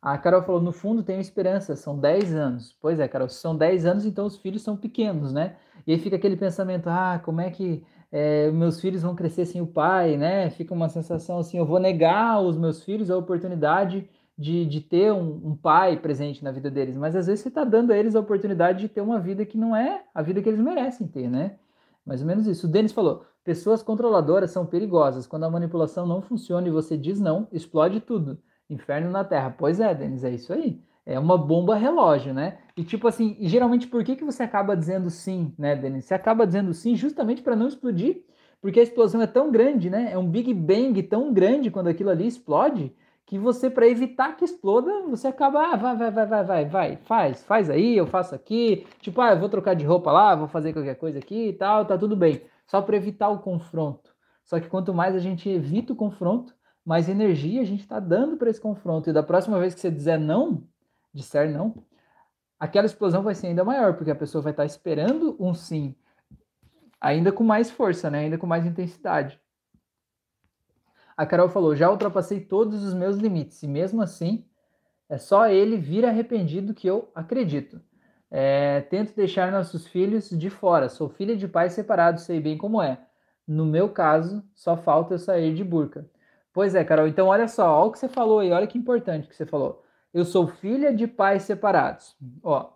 A 0.00 0.18
Carol 0.18 0.42
falou, 0.42 0.60
no 0.60 0.72
fundo 0.72 1.02
tenho 1.04 1.20
esperança, 1.20 1.76
são 1.76 1.96
10 1.98 2.34
anos. 2.34 2.76
Pois 2.80 2.98
é, 2.98 3.06
Carol, 3.06 3.28
são 3.28 3.56
10 3.56 3.86
anos, 3.86 4.04
então 4.04 4.26
os 4.26 4.36
filhos 4.36 4.62
são 4.62 4.76
pequenos, 4.76 5.32
né? 5.32 5.56
E 5.86 5.92
aí 5.92 5.98
fica 5.98 6.16
aquele 6.16 6.36
pensamento, 6.36 6.88
ah, 6.88 7.20
como 7.24 7.40
é 7.40 7.50
que 7.50 7.84
é, 8.10 8.50
meus 8.50 8.80
filhos 8.80 9.02
vão 9.02 9.14
crescer 9.14 9.46
sem 9.46 9.60
o 9.62 9.66
pai, 9.66 10.16
né? 10.16 10.50
Fica 10.50 10.74
uma 10.74 10.88
sensação 10.88 11.38
assim, 11.38 11.56
eu 11.56 11.64
vou 11.64 11.78
negar 11.78 12.32
aos 12.34 12.58
meus 12.58 12.82
filhos 12.84 13.10
a 13.10 13.16
oportunidade 13.16 14.08
de, 14.36 14.66
de 14.66 14.80
ter 14.80 15.12
um, 15.12 15.52
um 15.52 15.56
pai 15.56 15.96
presente 15.96 16.42
na 16.42 16.50
vida 16.50 16.70
deles. 16.70 16.96
Mas 16.96 17.14
às 17.14 17.26
vezes 17.26 17.42
você 17.42 17.48
está 17.48 17.64
dando 17.64 17.92
a 17.92 17.96
eles 17.96 18.16
a 18.16 18.20
oportunidade 18.20 18.80
de 18.80 18.88
ter 18.88 19.00
uma 19.00 19.20
vida 19.20 19.46
que 19.46 19.56
não 19.56 19.74
é 19.74 20.04
a 20.14 20.20
vida 20.20 20.42
que 20.42 20.48
eles 20.48 20.60
merecem 20.60 21.06
ter, 21.06 21.30
né? 21.30 21.56
Mais 22.04 22.20
ou 22.20 22.26
menos 22.26 22.46
isso. 22.46 22.66
O 22.66 22.70
Denis 22.70 22.92
falou, 22.92 23.24
pessoas 23.44 23.82
controladoras 23.82 24.50
são 24.50 24.66
perigosas. 24.66 25.26
Quando 25.26 25.44
a 25.44 25.50
manipulação 25.50 26.06
não 26.06 26.20
funciona 26.20 26.66
e 26.66 26.70
você 26.70 26.96
diz 26.96 27.20
não, 27.20 27.48
explode 27.52 28.00
tudo. 28.00 28.38
Inferno 28.68 29.10
na 29.10 29.24
Terra. 29.24 29.54
Pois 29.56 29.80
é, 29.80 29.94
Denis, 29.94 30.24
é 30.24 30.30
isso 30.30 30.52
aí. 30.52 30.82
É 31.04 31.18
uma 31.18 31.36
bomba 31.36 31.74
relógio, 31.74 32.32
né? 32.32 32.58
E 32.76 32.84
tipo 32.84 33.08
assim, 33.08 33.36
geralmente 33.40 33.88
por 33.88 34.04
que, 34.04 34.16
que 34.16 34.24
você 34.24 34.42
acaba 34.44 34.76
dizendo 34.76 35.10
sim, 35.10 35.52
né, 35.58 35.74
Denis? 35.74 36.04
Você 36.04 36.14
acaba 36.14 36.46
dizendo 36.46 36.72
sim 36.72 36.94
justamente 36.94 37.42
para 37.42 37.56
não 37.56 37.66
explodir, 37.66 38.24
porque 38.60 38.78
a 38.78 38.82
explosão 38.84 39.20
é 39.20 39.26
tão 39.26 39.50
grande, 39.50 39.90
né? 39.90 40.12
É 40.12 40.18
um 40.18 40.28
Big 40.28 40.54
Bang 40.54 41.02
tão 41.02 41.32
grande 41.32 41.70
quando 41.70 41.88
aquilo 41.88 42.10
ali 42.10 42.26
explode, 42.26 42.94
que 43.26 43.38
você, 43.38 43.70
para 43.70 43.86
evitar 43.86 44.36
que 44.36 44.44
exploda, 44.44 45.02
você 45.02 45.28
acaba, 45.28 45.72
ah, 45.72 45.76
vai, 45.76 45.96
vai, 45.96 46.10
vai, 46.10 46.26
vai, 46.26 46.44
vai, 46.44 46.64
vai, 46.66 46.96
faz, 46.96 47.42
faz 47.44 47.70
aí, 47.70 47.96
eu 47.96 48.06
faço 48.06 48.34
aqui, 48.34 48.86
tipo, 49.00 49.20
ah, 49.20 49.32
eu 49.32 49.38
vou 49.40 49.48
trocar 49.48 49.74
de 49.74 49.84
roupa 49.84 50.12
lá, 50.12 50.34
vou 50.34 50.48
fazer 50.48 50.72
qualquer 50.72 50.96
coisa 50.96 51.18
aqui 51.18 51.48
e 51.48 51.52
tal, 51.52 51.84
tá 51.86 51.96
tudo 51.96 52.16
bem. 52.16 52.42
Só 52.66 52.82
para 52.82 52.96
evitar 52.96 53.28
o 53.30 53.38
confronto. 53.38 54.12
Só 54.44 54.60
que 54.60 54.68
quanto 54.68 54.92
mais 54.92 55.14
a 55.14 55.18
gente 55.18 55.48
evita 55.48 55.92
o 55.92 55.96
confronto, 55.96 56.54
mais 56.84 57.08
energia 57.08 57.60
a 57.60 57.64
gente 57.64 57.80
está 57.80 58.00
dando 58.00 58.36
para 58.36 58.50
esse 58.50 58.60
confronto. 58.60 59.08
E 59.08 59.12
da 59.12 59.22
próxima 59.22 59.58
vez 59.58 59.74
que 59.74 59.80
você 59.80 59.90
dizer 59.90 60.18
não, 60.18 60.64
disser 61.14 61.50
não, 61.50 61.74
aquela 62.58 62.86
explosão 62.86 63.22
vai 63.22 63.34
ser 63.34 63.48
ainda 63.48 63.64
maior, 63.64 63.94
porque 63.94 64.10
a 64.10 64.16
pessoa 64.16 64.42
vai 64.42 64.52
estar 64.52 64.62
tá 64.62 64.66
esperando 64.66 65.36
um 65.38 65.54
sim, 65.54 65.94
ainda 67.00 67.32
com 67.32 67.44
mais 67.44 67.70
força, 67.70 68.10
né? 68.10 68.20
ainda 68.20 68.38
com 68.38 68.46
mais 68.46 68.64
intensidade. 68.64 69.40
A 71.16 71.26
Carol 71.26 71.48
falou: 71.48 71.76
já 71.76 71.90
ultrapassei 71.90 72.40
todos 72.40 72.82
os 72.84 72.94
meus 72.94 73.16
limites, 73.16 73.62
e 73.62 73.68
mesmo 73.68 74.02
assim, 74.02 74.44
é 75.08 75.18
só 75.18 75.46
ele 75.46 75.76
vir 75.76 76.04
arrependido 76.04 76.74
que 76.74 76.86
eu 76.86 77.10
acredito. 77.14 77.80
É, 78.30 78.80
tento 78.82 79.14
deixar 79.14 79.52
nossos 79.52 79.86
filhos 79.86 80.30
de 80.30 80.48
fora. 80.48 80.88
Sou 80.88 81.10
filha 81.10 81.36
de 81.36 81.46
pais 81.46 81.74
separados, 81.74 82.22
sei 82.22 82.40
bem 82.40 82.56
como 82.56 82.80
é. 82.80 82.98
No 83.46 83.66
meu 83.66 83.90
caso, 83.90 84.42
só 84.54 84.74
falta 84.76 85.14
eu 85.14 85.18
sair 85.18 85.54
de 85.54 85.62
burca. 85.62 86.08
Pois 86.52 86.74
é, 86.74 86.82
Carol. 86.84 87.06
Então, 87.06 87.26
olha 87.28 87.46
só, 87.48 87.78
olha 87.78 87.88
o 87.88 87.92
que 87.92 87.98
você 87.98 88.08
falou 88.08 88.38
aí, 88.38 88.50
olha 88.52 88.66
que 88.66 88.78
importante 88.78 89.28
que 89.28 89.36
você 89.36 89.44
falou. 89.44 89.82
Eu 90.14 90.24
sou 90.24 90.46
filha 90.46 90.94
de 90.94 91.06
pais 91.06 91.42
separados. 91.42 92.16
Ó, 92.42 92.70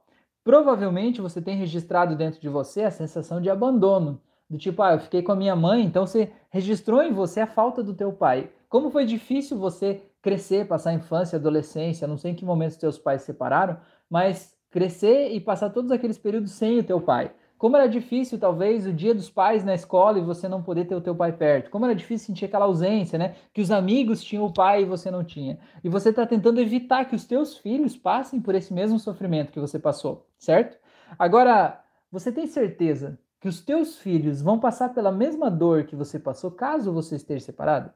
provavelmente 0.45 1.21
você 1.23 1.41
tem 1.41 1.57
registrado 1.57 2.17
dentro 2.17 2.41
de 2.41 2.49
você 2.49 2.83
a 2.83 2.91
sensação 2.91 3.41
de 3.41 3.49
abandono, 3.51 4.21
do 4.49 4.57
tipo, 4.57 4.83
ah, 4.83 4.93
eu 4.93 5.01
fiquei 5.01 5.23
com 5.23 5.33
a 5.33 5.37
minha 5.37 5.57
mãe, 5.57 5.85
então 5.85 6.07
você 6.07 6.31
registrou 6.51 7.03
em 7.03 7.13
você 7.13 7.41
a 7.41 7.47
falta 7.47 7.83
do 7.83 7.95
teu 7.95 8.13
pai. 8.13 8.51
Como 8.69 8.91
foi 8.91 9.05
difícil 9.05 9.59
você 9.59 10.03
crescer, 10.23 10.67
passar 10.67 10.91
a 10.91 10.95
infância, 10.95 11.37
adolescência, 11.37 12.07
não 12.07 12.17
sei 12.17 12.33
em 12.33 12.35
que 12.35 12.45
momento 12.45 12.79
teus 12.79 12.99
pais 12.99 13.23
se 13.23 13.27
separaram, 13.27 13.77
mas 14.09 14.57
crescer 14.71 15.31
e 15.31 15.41
passar 15.41 15.71
todos 15.71 15.91
aqueles 15.91 16.19
períodos 16.19 16.53
sem 16.53 16.79
o 16.79 16.85
teu 16.85 17.01
pai. 17.01 17.33
Como 17.59 17.75
era 17.75 17.89
difícil, 17.89 18.39
talvez, 18.39 18.87
o 18.87 18.93
dia 18.93 19.15
dos 19.15 19.31
pais 19.31 19.65
na 19.65 19.75
escola 19.75 20.19
e 20.19 20.23
você 20.23 20.47
não 20.47 20.63
poder 20.63 20.85
ter 20.85 20.95
o 20.95 21.01
teu 21.01 21.15
pai 21.15 21.33
perto. 21.33 21.71
Como 21.71 21.87
era 21.87 21.95
difícil 21.95 22.27
sentir 22.27 22.45
aquela 22.45 22.67
ausência, 22.67 23.19
né? 23.19 23.35
Que 23.55 23.63
os 23.63 23.71
amigos 23.71 24.23
tinham 24.23 24.45
o 24.45 24.53
pai 24.53 24.83
e 24.83 24.85
você 24.85 25.11
não 25.11 25.25
tinha. 25.25 25.59
E 25.83 25.89
você 25.89 26.11
está 26.11 26.27
tentando 26.27 26.61
evitar 26.61 27.07
que 27.07 27.17
os 27.17 27.25
teus 27.25 27.57
filhos 27.57 27.97
passem 27.97 28.43
por 28.43 28.55
esse 28.55 28.75
mesmo 28.75 28.99
sofrimento 28.99 29.53
que 29.53 29.61
você 29.61 29.79
passou, 29.79 30.27
certo? 30.39 30.77
Agora, 31.19 31.83
você 32.13 32.31
tem 32.31 32.47
certeza 32.47 33.19
que 33.47 33.51
os 33.51 33.61
teus 33.61 33.97
filhos 33.97 34.43
vão 34.43 34.59
passar 34.59 34.89
pela 34.89 35.13
mesma 35.13 35.49
dor 35.49 35.85
que 35.85 35.95
você 35.95 36.19
passou 36.19 36.51
caso 36.51 36.93
você 36.93 37.15
esteja 37.15 37.45
separado? 37.45 37.93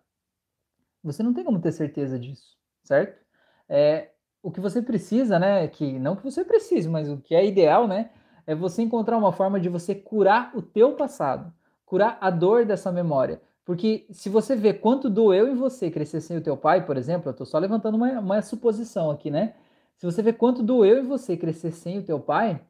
Você 1.02 1.24
não 1.24 1.34
tem 1.34 1.42
como 1.42 1.60
ter 1.60 1.72
certeza 1.72 2.16
disso, 2.18 2.56
certo? 2.84 3.20
É, 3.68 4.12
o 4.40 4.52
que 4.52 4.60
você 4.60 4.80
precisa, 4.80 5.40
né? 5.40 5.66
Que 5.66 5.98
não 5.98 6.14
que 6.14 6.22
você 6.22 6.44
precise, 6.44 6.88
mas 6.88 7.10
o 7.10 7.18
que 7.18 7.34
é 7.34 7.44
ideal, 7.44 7.88
né? 7.88 8.10
é 8.46 8.54
você 8.54 8.82
encontrar 8.82 9.16
uma 9.16 9.32
forma 9.32 9.58
de 9.58 9.68
você 9.68 9.92
curar 9.94 10.50
o 10.56 10.62
teu 10.62 10.94
passado, 10.94 11.52
curar 11.84 12.16
a 12.20 12.30
dor 12.30 12.64
dessa 12.64 12.90
memória. 12.92 13.40
Porque 13.64 14.06
se 14.10 14.28
você 14.28 14.56
vê 14.56 14.72
quanto 14.72 15.10
doeu 15.10 15.48
em 15.48 15.54
você 15.54 15.90
crescer 15.90 16.20
sem 16.20 16.36
o 16.36 16.40
teu 16.40 16.56
pai, 16.56 16.84
por 16.84 16.96
exemplo, 16.96 17.28
eu 17.28 17.32
estou 17.32 17.46
só 17.46 17.58
levantando 17.58 17.96
uma, 17.96 18.08
uma 18.18 18.42
suposição 18.42 19.10
aqui, 19.10 19.30
né? 19.30 19.54
Se 19.96 20.06
você 20.06 20.22
vê 20.22 20.32
quanto 20.32 20.62
doeu 20.62 20.98
em 20.98 21.06
você 21.06 21.36
crescer 21.36 21.72
sem 21.72 21.98
o 21.98 22.02
teu 22.02 22.18
pai, 22.18 22.60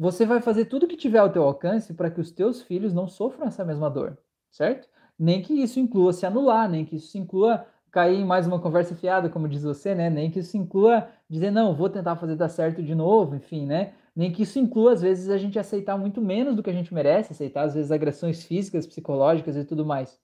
você 0.00 0.24
vai 0.26 0.40
fazer 0.40 0.64
tudo 0.64 0.88
que 0.88 0.96
tiver 0.96 1.18
ao 1.18 1.30
teu 1.30 1.42
alcance 1.44 1.92
para 1.94 2.10
que 2.10 2.20
os 2.20 2.30
teus 2.30 2.62
filhos 2.62 2.92
não 2.94 3.06
sofram 3.06 3.46
essa 3.46 3.64
mesma 3.64 3.90
dor, 3.90 4.18
certo? 4.50 4.88
Nem 5.18 5.42
que 5.42 5.52
isso 5.52 5.78
inclua 5.78 6.12
se 6.12 6.24
anular, 6.24 6.68
nem 6.70 6.84
que 6.84 6.96
isso 6.96 7.18
inclua 7.18 7.66
cair 7.90 8.18
em 8.18 8.24
mais 8.24 8.46
uma 8.46 8.60
conversa 8.60 8.94
fiada, 8.94 9.28
como 9.28 9.48
diz 9.48 9.62
você, 9.62 9.94
né? 9.94 10.08
Nem 10.08 10.30
que 10.30 10.38
isso 10.38 10.56
inclua 10.56 11.08
dizer, 11.28 11.50
não, 11.50 11.74
vou 11.74 11.90
tentar 11.90 12.16
fazer 12.16 12.36
dar 12.36 12.48
certo 12.48 12.82
de 12.82 12.94
novo, 12.94 13.36
enfim, 13.36 13.66
né? 13.66 13.92
nem 14.14 14.32
que 14.32 14.42
isso 14.42 14.58
inclua, 14.58 14.92
às 14.92 15.02
vezes, 15.02 15.28
a 15.28 15.38
gente 15.38 15.58
aceitar 15.58 15.96
muito 15.96 16.20
menos 16.20 16.56
do 16.56 16.62
que 16.62 16.70
a 16.70 16.72
gente 16.72 16.92
merece, 16.92 17.32
aceitar, 17.32 17.62
às 17.64 17.74
vezes, 17.74 17.90
agressões 17.92 18.44
físicas, 18.44 18.86
psicológicas 18.86 19.56
e 19.56 19.64
tudo 19.64 19.84
mais. 19.84 20.20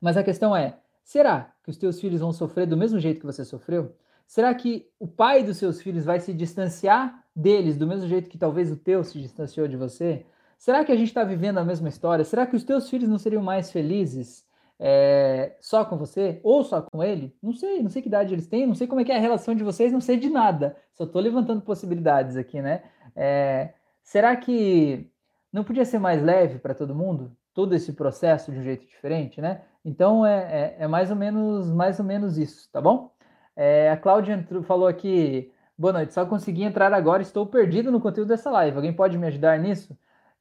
Mas 0.00 0.16
a 0.16 0.22
questão 0.22 0.54
é: 0.54 0.78
será 1.04 1.54
que 1.62 1.70
os 1.70 1.76
teus 1.76 2.00
filhos 2.00 2.20
vão 2.20 2.32
sofrer 2.32 2.66
do 2.66 2.76
mesmo 2.76 2.98
jeito 2.98 3.20
que 3.20 3.26
você 3.26 3.44
sofreu? 3.44 3.96
Será 4.28 4.54
que 4.54 4.88
o 5.00 5.08
pai 5.08 5.42
dos 5.42 5.56
seus 5.56 5.82
filhos 5.82 6.04
vai 6.04 6.20
se 6.20 6.34
distanciar 6.34 7.24
deles 7.34 7.78
do 7.78 7.86
mesmo 7.86 8.06
jeito 8.08 8.30
que 8.30 8.38
talvez 8.38 8.70
o 8.70 8.76
teu 8.76 9.02
se 9.04 9.20
distanciou 9.20 9.66
de 9.66 9.76
você? 9.76 10.26
Será 10.58 10.84
que 10.84 10.92
a 10.92 10.96
gente 10.96 11.08
está 11.08 11.24
vivendo 11.24 11.58
a 11.58 11.64
mesma 11.64 11.88
história? 11.88 12.24
Será 12.24 12.46
que 12.46 12.56
os 12.56 12.64
teus 12.64 12.90
filhos 12.90 13.08
não 13.08 13.18
seriam 13.18 13.42
mais 13.42 13.70
felizes 13.72 14.46
É, 14.80 15.56
só 15.60 15.84
com 15.84 15.96
você 15.98 16.40
ou 16.44 16.62
só 16.62 16.80
com 16.82 17.02
ele? 17.02 17.36
Não 17.42 17.52
sei, 17.52 17.82
não 17.82 17.90
sei 17.90 18.00
que 18.02 18.08
idade 18.08 18.32
eles 18.34 18.46
têm, 18.46 18.66
não 18.66 18.74
sei 18.76 18.86
como 18.86 19.00
é 19.00 19.04
que 19.04 19.10
é 19.12 19.16
a 19.16 19.20
relação 19.20 19.54
de 19.54 19.64
vocês, 19.64 19.92
não 19.92 20.00
sei 20.00 20.16
de 20.18 20.30
nada. 20.30 20.76
Só 20.94 21.04
estou 21.04 21.20
levantando 21.20 21.62
possibilidades 21.62 22.36
aqui, 22.36 22.62
né? 22.62 22.84
É, 23.16 23.74
será 24.04 24.36
que 24.36 25.10
não 25.52 25.64
podia 25.64 25.84
ser 25.84 25.98
mais 25.98 26.22
leve 26.22 26.58
para 26.60 26.74
todo 26.74 26.94
mundo? 26.94 27.36
Todo 27.54 27.74
esse 27.74 27.92
processo 27.92 28.52
de 28.52 28.58
um 28.60 28.62
jeito 28.62 28.86
diferente, 28.86 29.40
né? 29.40 29.64
Então 29.84 30.24
é, 30.24 30.76
é, 30.78 30.84
é 30.84 30.88
mais 30.88 31.10
ou 31.10 31.16
menos 31.16 31.70
mais 31.70 31.98
ou 31.98 32.04
menos 32.04 32.38
isso, 32.38 32.70
tá 32.70 32.80
bom? 32.80 33.10
É, 33.60 33.90
a 33.90 33.96
Cláudia 33.96 34.46
falou 34.62 34.86
aqui, 34.86 35.50
boa 35.76 35.92
noite, 35.92 36.14
só 36.14 36.24
consegui 36.24 36.62
entrar 36.62 36.92
agora, 36.92 37.22
estou 37.22 37.44
perdido 37.44 37.90
no 37.90 38.00
conteúdo 38.00 38.28
dessa 38.28 38.52
live. 38.52 38.76
Alguém 38.76 38.92
pode 38.92 39.18
me 39.18 39.26
ajudar 39.26 39.58
nisso? 39.58 39.98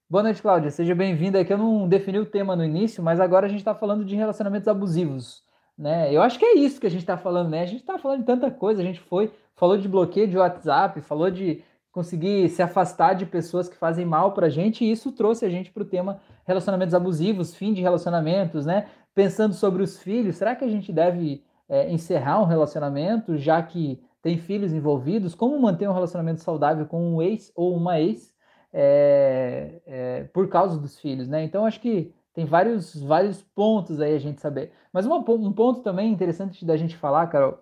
Boa 0.07 0.21
noite, 0.21 0.39
Cláudia. 0.39 0.69
Seja 0.69 0.93
bem-vinda. 0.93 1.39
Aqui 1.39 1.51
eu 1.51 1.57
não 1.57 1.89
defini 1.89 2.19
o 2.19 2.27
tema 2.27 2.55
no 2.55 2.63
início, 2.63 3.01
mas 3.01 3.19
agora 3.19 3.47
a 3.47 3.49
gente 3.49 3.57
está 3.57 3.73
falando 3.73 4.05
de 4.05 4.15
relacionamentos 4.15 4.67
abusivos, 4.67 5.43
né? 5.75 6.13
Eu 6.13 6.21
acho 6.21 6.37
que 6.37 6.45
é 6.45 6.59
isso 6.59 6.79
que 6.79 6.85
a 6.85 6.91
gente 6.91 6.99
está 6.99 7.17
falando, 7.17 7.49
né? 7.49 7.63
A 7.63 7.65
gente 7.65 7.79
está 7.79 7.97
falando 7.97 8.19
de 8.19 8.25
tanta 8.27 8.51
coisa. 8.51 8.83
A 8.83 8.85
gente 8.85 8.99
foi, 8.99 9.33
falou 9.55 9.79
de 9.79 9.89
bloqueio 9.89 10.27
de 10.27 10.37
WhatsApp, 10.37 11.01
falou 11.01 11.31
de 11.31 11.63
conseguir 11.91 12.47
se 12.49 12.61
afastar 12.61 13.15
de 13.15 13.25
pessoas 13.25 13.67
que 13.67 13.75
fazem 13.75 14.05
mal 14.05 14.33
para 14.33 14.45
a 14.45 14.49
gente, 14.51 14.85
e 14.85 14.91
isso 14.91 15.11
trouxe 15.11 15.43
a 15.43 15.49
gente 15.49 15.71
para 15.71 15.81
o 15.81 15.87
tema 15.87 16.21
relacionamentos 16.45 16.93
abusivos, 16.93 17.55
fim 17.55 17.73
de 17.73 17.81
relacionamentos, 17.81 18.63
né? 18.63 18.85
Pensando 19.15 19.55
sobre 19.55 19.81
os 19.81 19.97
filhos, 19.97 20.35
será 20.35 20.55
que 20.55 20.63
a 20.63 20.69
gente 20.69 20.93
deve 20.93 21.41
é, 21.69 21.91
encerrar 21.91 22.41
um 22.41 22.45
relacionamento, 22.45 23.37
já 23.37 23.61
que 23.61 24.01
tem 24.21 24.37
filhos 24.37 24.73
envolvidos? 24.73 25.35
Como 25.35 25.59
manter 25.59 25.87
um 25.87 25.93
relacionamento 25.93 26.41
saudável 26.41 26.85
com 26.85 27.15
um 27.15 27.21
ex 27.21 27.51
ou 27.55 27.75
uma 27.75 27.99
ex? 27.99 28.35
é, 28.73 29.81
é, 29.85 30.23
por 30.25 30.47
causa 30.49 30.79
dos 30.79 30.99
filhos, 30.99 31.27
né? 31.27 31.43
Então 31.43 31.65
acho 31.65 31.79
que 31.79 32.13
tem 32.33 32.45
vários, 32.45 32.95
vários 32.95 33.41
pontos 33.41 33.99
aí 33.99 34.13
a 34.13 34.19
gente 34.19 34.41
saber. 34.41 34.71
Mas 34.93 35.05
uma, 35.05 35.17
um 35.17 35.53
ponto 35.53 35.81
também 35.81 36.11
interessante 36.11 36.65
da 36.65 36.77
gente 36.77 36.95
falar, 36.95 37.27
Carol, 37.27 37.59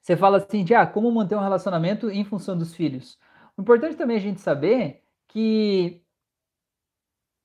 você 0.00 0.16
fala 0.16 0.38
assim 0.38 0.64
de 0.64 0.74
ah, 0.74 0.86
como 0.86 1.10
manter 1.10 1.34
um 1.34 1.40
relacionamento 1.40 2.08
em 2.10 2.24
função 2.24 2.56
dos 2.56 2.74
filhos. 2.74 3.18
O 3.56 3.62
importante 3.62 3.96
também 3.96 4.16
é 4.16 4.20
a 4.20 4.22
gente 4.22 4.40
saber 4.40 5.02
que 5.28 6.02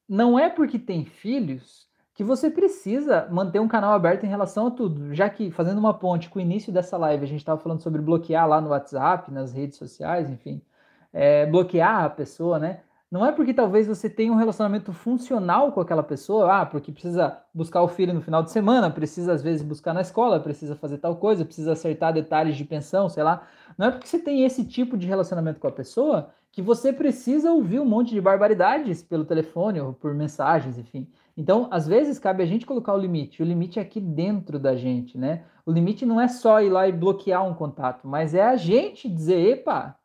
não 0.08 0.38
é 0.38 0.50
porque 0.50 0.78
tem 0.78 1.06
filhos 1.06 1.90
que 2.14 2.24
você 2.24 2.50
precisa 2.50 3.28
manter 3.32 3.60
um 3.60 3.68
canal 3.68 3.94
aberto 3.94 4.26
em 4.26 4.30
relação 4.30 4.68
a 4.68 4.72
tudo. 4.72 5.14
Já 5.14 5.30
que, 5.30 5.52
fazendo 5.52 5.80
uma 5.80 5.94
ponte 5.94 6.30
com 6.30 6.40
o 6.40 6.42
início 6.42 6.72
dessa 6.72 6.98
live, 6.98 7.24
a 7.24 7.28
gente 7.28 7.40
estava 7.40 7.60
falando 7.60 7.82
sobre 7.82 8.02
bloquear 8.02 8.48
lá 8.48 8.60
no 8.62 8.70
WhatsApp, 8.70 9.32
nas 9.32 9.54
redes 9.54 9.78
sociais, 9.78 10.30
enfim 10.30 10.62
é, 11.14 11.46
bloquear 11.46 12.06
a 12.06 12.10
pessoa, 12.10 12.60
né? 12.60 12.82
Não 13.10 13.26
é 13.26 13.32
porque 13.34 13.54
talvez 13.54 13.88
você 13.88 14.10
tenha 14.10 14.32
um 14.32 14.38
relacionamento 14.38 14.94
funcional 14.94 15.74
com 15.74 15.82
aquela 15.82 16.02
pessoa, 16.02 16.62
ah, 16.62 16.66
porque 16.66 16.94
precisa 16.94 17.38
buscar 17.54 17.82
o 17.82 17.88
filho 17.90 18.14
no 18.14 18.22
final 18.22 18.42
de 18.42 18.52
semana, 18.52 18.90
precisa 18.90 19.34
às 19.34 19.42
vezes 19.44 19.62
buscar 19.62 19.94
na 19.94 20.00
escola, 20.00 20.40
precisa 20.40 20.78
fazer 20.78 20.98
tal 20.98 21.18
coisa, 21.18 21.44
precisa 21.44 21.74
acertar 21.74 22.14
detalhes 22.14 22.56
de 22.56 22.64
pensão, 22.64 23.10
sei 23.10 23.24
lá. 23.24 23.46
Não 23.78 23.88
é 23.88 23.92
porque 23.92 24.08
você 24.08 24.18
tem 24.18 24.46
esse 24.46 24.64
tipo 24.64 24.98
de 24.98 25.08
relacionamento 25.08 25.60
com 25.60 25.68
a 25.68 25.72
pessoa 25.72 26.30
que 26.54 26.62
você 26.62 26.94
precisa 26.94 27.52
ouvir 27.52 27.82
um 27.82 27.86
monte 27.86 28.12
de 28.12 28.22
barbaridades 28.22 29.04
pelo 29.04 29.26
telefone 29.26 29.82
ou 29.82 29.92
por 29.94 30.14
mensagens, 30.14 30.78
enfim. 30.78 31.06
Então, 31.42 31.68
às 31.72 31.88
vezes 31.88 32.20
cabe 32.20 32.44
a 32.44 32.46
gente 32.46 32.68
colocar 32.68 32.94
o 32.94 32.98
limite. 33.00 33.42
O 33.42 33.46
limite 33.46 33.80
é 33.80 33.82
aqui 33.82 34.00
dentro 34.00 34.60
da 34.60 34.76
gente, 34.76 35.18
né? 35.18 35.44
O 35.66 35.72
limite 35.72 36.06
não 36.06 36.22
é 36.22 36.28
só 36.28 36.62
ir 36.62 36.70
lá 36.70 36.88
e 36.88 36.92
bloquear 36.92 37.44
um 37.44 37.56
contato, 37.56 38.08
mas 38.08 38.36
é 38.36 38.44
a 38.44 38.56
gente 38.56 39.10
dizer, 39.10 39.58
epa, 39.58 39.98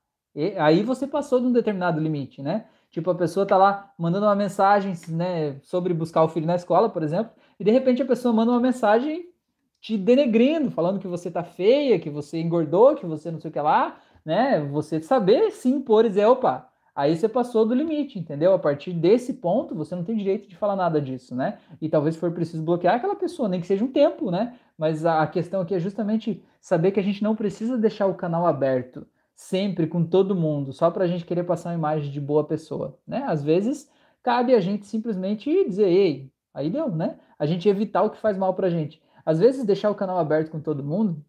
aí 0.59 0.83
você 0.83 1.07
passou 1.07 1.39
de 1.39 1.47
um 1.47 1.53
determinado 1.53 2.01
limite, 2.01 2.41
né? 2.41 2.65
Tipo, 2.91 3.11
a 3.11 3.15
pessoa 3.15 3.45
tá 3.45 3.59
lá 3.59 3.93
mandando 3.99 4.25
uma 4.25 4.35
mensagem 4.35 4.95
né, 5.11 5.61
sobre 5.61 5.93
buscar 5.93 6.25
o 6.25 6.29
filho 6.31 6.47
na 6.47 6.57
escola, 6.57 6.89
por 6.89 7.03
exemplo, 7.03 7.33
e 7.61 7.65
de 7.65 7.71
repente 7.71 8.01
a 8.01 8.07
pessoa 8.07 8.33
manda 8.33 8.51
uma 8.53 8.61
mensagem 8.61 9.27
te 9.79 9.99
denegrindo, 9.99 10.71
falando 10.71 10.99
que 10.99 11.07
você 11.07 11.31
tá 11.31 11.45
feia, 11.45 11.99
que 11.99 12.09
você 12.09 12.41
engordou, 12.41 12.95
que 12.95 13.05
você 13.05 13.31
não 13.31 13.39
sei 13.39 13.51
o 13.51 13.53
que 13.53 13.61
lá, 13.61 13.99
né? 14.25 14.61
Você 14.73 15.03
saber 15.03 15.51
sim 15.51 15.75
impor 15.75 16.07
e 16.07 16.09
dizer, 16.09 16.25
opa, 16.25 16.67
aí 16.97 17.15
você 17.15 17.29
passou 17.29 17.67
do 17.67 17.75
limite, 17.75 18.19
entendeu? 18.19 18.55
A 18.55 18.59
partir 18.59 18.93
desse 18.95 19.35
ponto, 19.35 19.75
você 19.75 19.95
não 19.95 20.03
tem 20.03 20.17
direito 20.17 20.49
de 20.49 20.57
falar 20.57 20.75
nada 20.75 21.01
disso, 21.01 21.35
né? 21.37 21.59
E 21.81 21.89
talvez 21.91 22.17
for 22.17 22.33
preciso 22.33 22.63
bloquear 22.63 22.95
aquela 22.97 23.15
pessoa, 23.15 23.49
nem 23.49 23.61
que 23.61 23.67
seja 23.67 23.85
um 23.85 23.93
tempo, 23.93 24.31
né? 24.31 24.59
Mas 24.79 25.05
a 25.05 25.27
questão 25.27 25.61
aqui 25.61 25.75
é 25.75 25.79
justamente 25.79 26.43
saber 26.61 26.93
que 26.93 26.99
a 26.99 27.03
gente 27.03 27.23
não 27.23 27.37
precisa 27.37 27.77
deixar 27.77 28.07
o 28.07 28.15
canal 28.15 28.47
aberto 28.47 29.07
sempre 29.35 29.87
com 29.87 30.03
todo 30.03 30.35
mundo, 30.35 30.73
só 30.73 30.91
para 30.91 31.05
a 31.05 31.07
gente 31.07 31.27
querer 31.27 31.45
passar 31.45 31.69
uma 31.69 31.75
imagem 31.77 32.11
de 32.11 32.21
boa 32.21 32.43
pessoa, 32.45 32.99
né? 33.07 33.25
Às 33.27 33.45
vezes 33.45 33.91
cabe 34.23 34.55
a 34.55 34.61
gente 34.61 34.87
simplesmente 34.87 35.51
dizer, 35.67 35.89
ei, 35.89 36.33
aí 36.55 36.71
deu, 36.71 36.91
né? 36.91 37.19
A 37.39 37.45
gente 37.45 37.69
evitar 37.69 38.03
o 38.03 38.11
que 38.11 38.19
faz 38.19 38.37
mal 38.39 38.55
para 38.55 38.69
a 38.69 38.71
gente. 38.71 39.01
Às 39.25 39.39
vezes 39.39 39.65
deixar 39.65 39.91
o 39.91 39.95
canal 39.95 40.19
aberto 40.19 40.51
com 40.51 40.61
todo 40.61 40.83
mundo 40.83 41.23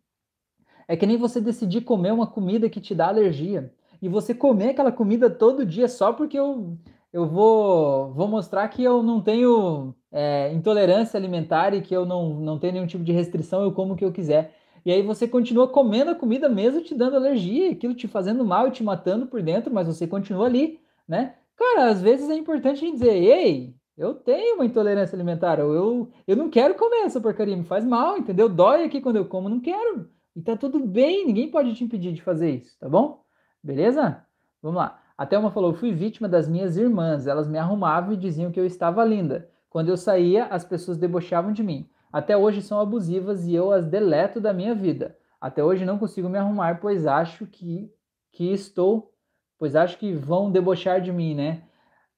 é 0.88 0.96
que 0.96 1.06
nem 1.06 1.18
você 1.18 1.42
decidir 1.42 1.82
comer 1.82 2.14
uma 2.14 2.26
comida 2.26 2.70
que 2.70 2.80
te 2.80 2.96
dá 2.96 3.10
alergia 3.10 3.74
e 4.02 4.10
você 4.10 4.34
comer 4.34 4.70
aquela 4.70 4.92
comida 4.92 5.30
todo 5.30 5.66
dia 5.66 5.88
só 5.88 6.14
porque 6.14 6.38
eu 6.38 6.78
eu 7.12 7.26
vou, 7.26 8.14
vou 8.14 8.28
mostrar 8.28 8.68
que 8.68 8.84
eu 8.84 9.02
não 9.02 9.22
tenho 9.22 9.96
é, 10.12 10.52
intolerância 10.54 11.18
alimentar 11.18 11.74
e 11.74 11.82
que 11.82 11.96
eu 11.96 12.06
não, 12.06 12.40
não 12.40 12.60
tenho 12.60 12.74
nenhum 12.74 12.88
tipo 12.88 13.04
de 13.04 13.12
restrição, 13.12 13.64
eu 13.64 13.72
como 13.72 13.94
o 13.94 13.96
que 13.98 14.06
eu 14.06 14.12
quiser. 14.12 14.54
E 14.86 14.92
aí 14.92 15.02
você 15.02 15.28
continua 15.28 15.68
comendo 15.68 16.12
a 16.12 16.16
comida 16.16 16.48
mesmo 16.48 16.82
te 16.82 16.94
dando 16.96 17.16
alergia, 17.16 17.72
aquilo 17.72 17.94
te 17.96 18.08
fazendo 18.08 18.46
mal 18.46 18.68
e 18.68 18.72
te 18.72 18.84
matando 18.84 19.26
por 19.28 19.42
dentro, 19.42 19.74
mas 19.74 19.88
você 19.88 20.06
continua 20.08 20.46
ali, 20.46 20.80
né? 21.08 21.36
Cara, 21.56 21.90
às 21.90 22.02
vezes 22.02 22.30
é 22.30 22.36
importante 22.36 22.78
a 22.78 22.88
gente 22.88 23.00
dizer, 23.00 23.14
ei, 23.16 23.74
eu 23.98 24.14
tenho 24.14 24.56
uma 24.56 24.66
intolerância 24.66 25.16
alimentar, 25.16 25.60
ou 25.60 25.74
eu, 25.74 26.12
eu 26.28 26.36
não 26.36 26.50
quero 26.50 26.76
comer 26.76 27.06
essa 27.06 27.20
porcaria, 27.20 27.58
me 27.58 27.64
faz 27.64 27.84
mal, 27.84 28.18
entendeu? 28.18 28.48
Dói 28.48 28.84
aqui 28.84 29.02
quando 29.02 29.16
eu 29.16 29.26
como, 29.26 29.50
não 29.50 29.60
quero. 29.60 30.10
E 30.36 30.42
tá 30.42 30.56
tudo 30.56 30.80
bem, 30.80 31.26
ninguém 31.26 31.50
pode 31.50 31.74
te 31.74 31.84
impedir 31.84 32.14
de 32.14 32.22
fazer 32.22 32.52
isso, 32.62 32.78
tá 32.80 32.88
bom? 32.88 33.26
Beleza? 33.64 34.26
Vamos 34.62 34.78
lá. 34.78 35.00
A 35.18 35.26
Thelma 35.26 35.52
falou: 35.52 35.74
fui 35.74 35.92
vítima 35.92 36.28
das 36.28 36.48
minhas 36.48 36.78
irmãs. 36.78 37.28
Elas 37.28 37.48
me 37.48 37.58
arrumavam 37.58 38.14
e 38.14 38.18
diziam 38.18 38.52
que 38.52 38.60
eu 38.60 38.66
estava 38.66 39.04
linda. 39.04 39.50
Quando 39.70 39.90
eu 39.90 39.98
saía, 39.98 40.46
as 40.46 40.64
pessoas 40.64 40.98
debochavam 40.98 41.52
de 41.52 41.64
mim 41.64 41.90
até 42.12 42.36
hoje 42.38 42.62
são 42.62 42.80
abusivas 42.80 43.46
e 43.46 43.54
eu 43.54 43.72
as 43.72 43.86
deleto 43.86 44.40
da 44.40 44.54
minha 44.54 44.74
vida. 44.74 45.18
Até 45.40 45.64
hoje 45.64 45.86
não 45.86 46.00
consigo 46.00 46.30
me 46.30 46.38
arrumar, 46.38 46.80
pois 46.80 47.06
acho 47.06 47.46
que, 47.46 47.92
que 48.32 48.52
estou, 48.52 49.14
pois 49.58 49.76
acho 49.76 49.98
que 49.98 50.14
vão 50.14 50.52
debochar 50.52 51.02
de 51.02 51.12
mim, 51.12 51.36
né? 51.36 51.64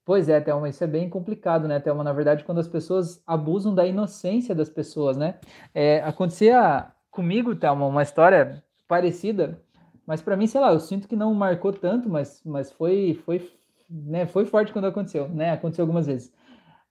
Pois 0.06 0.30
é, 0.30 0.40
Thelma, 0.40 0.70
isso 0.70 0.84
é 0.84 0.88
bem 0.88 1.10
complicado, 1.10 1.68
né, 1.68 1.80
Thelma? 1.80 2.04
Na 2.04 2.14
verdade, 2.14 2.44
quando 2.44 2.60
as 2.60 2.68
pessoas 2.68 3.22
abusam 3.28 3.76
da 3.76 3.86
inocência 3.86 4.56
das 4.56 4.70
pessoas, 4.70 5.18
né? 5.18 5.36
É, 5.74 6.02
acontecia 6.02 6.88
comigo, 7.12 7.56
Thelma, 7.56 7.86
uma 7.86 8.02
história 8.02 8.64
parecida, 8.88 9.62
mas 10.10 10.24
para 10.24 10.36
mim, 10.36 10.48
sei 10.48 10.60
lá, 10.60 10.74
eu 10.74 10.80
sinto 10.80 11.08
que 11.08 11.16
não 11.16 11.36
marcou 11.36 11.72
tanto, 11.72 12.10
mas, 12.10 12.42
mas 12.44 12.72
foi, 12.72 13.22
foi, 13.24 13.48
né, 13.88 14.26
foi 14.26 14.44
forte 14.44 14.74
quando 14.74 14.86
aconteceu, 14.86 15.30
né? 15.30 15.52
Aconteceu 15.52 15.84
algumas 15.84 16.08
vezes. 16.08 16.34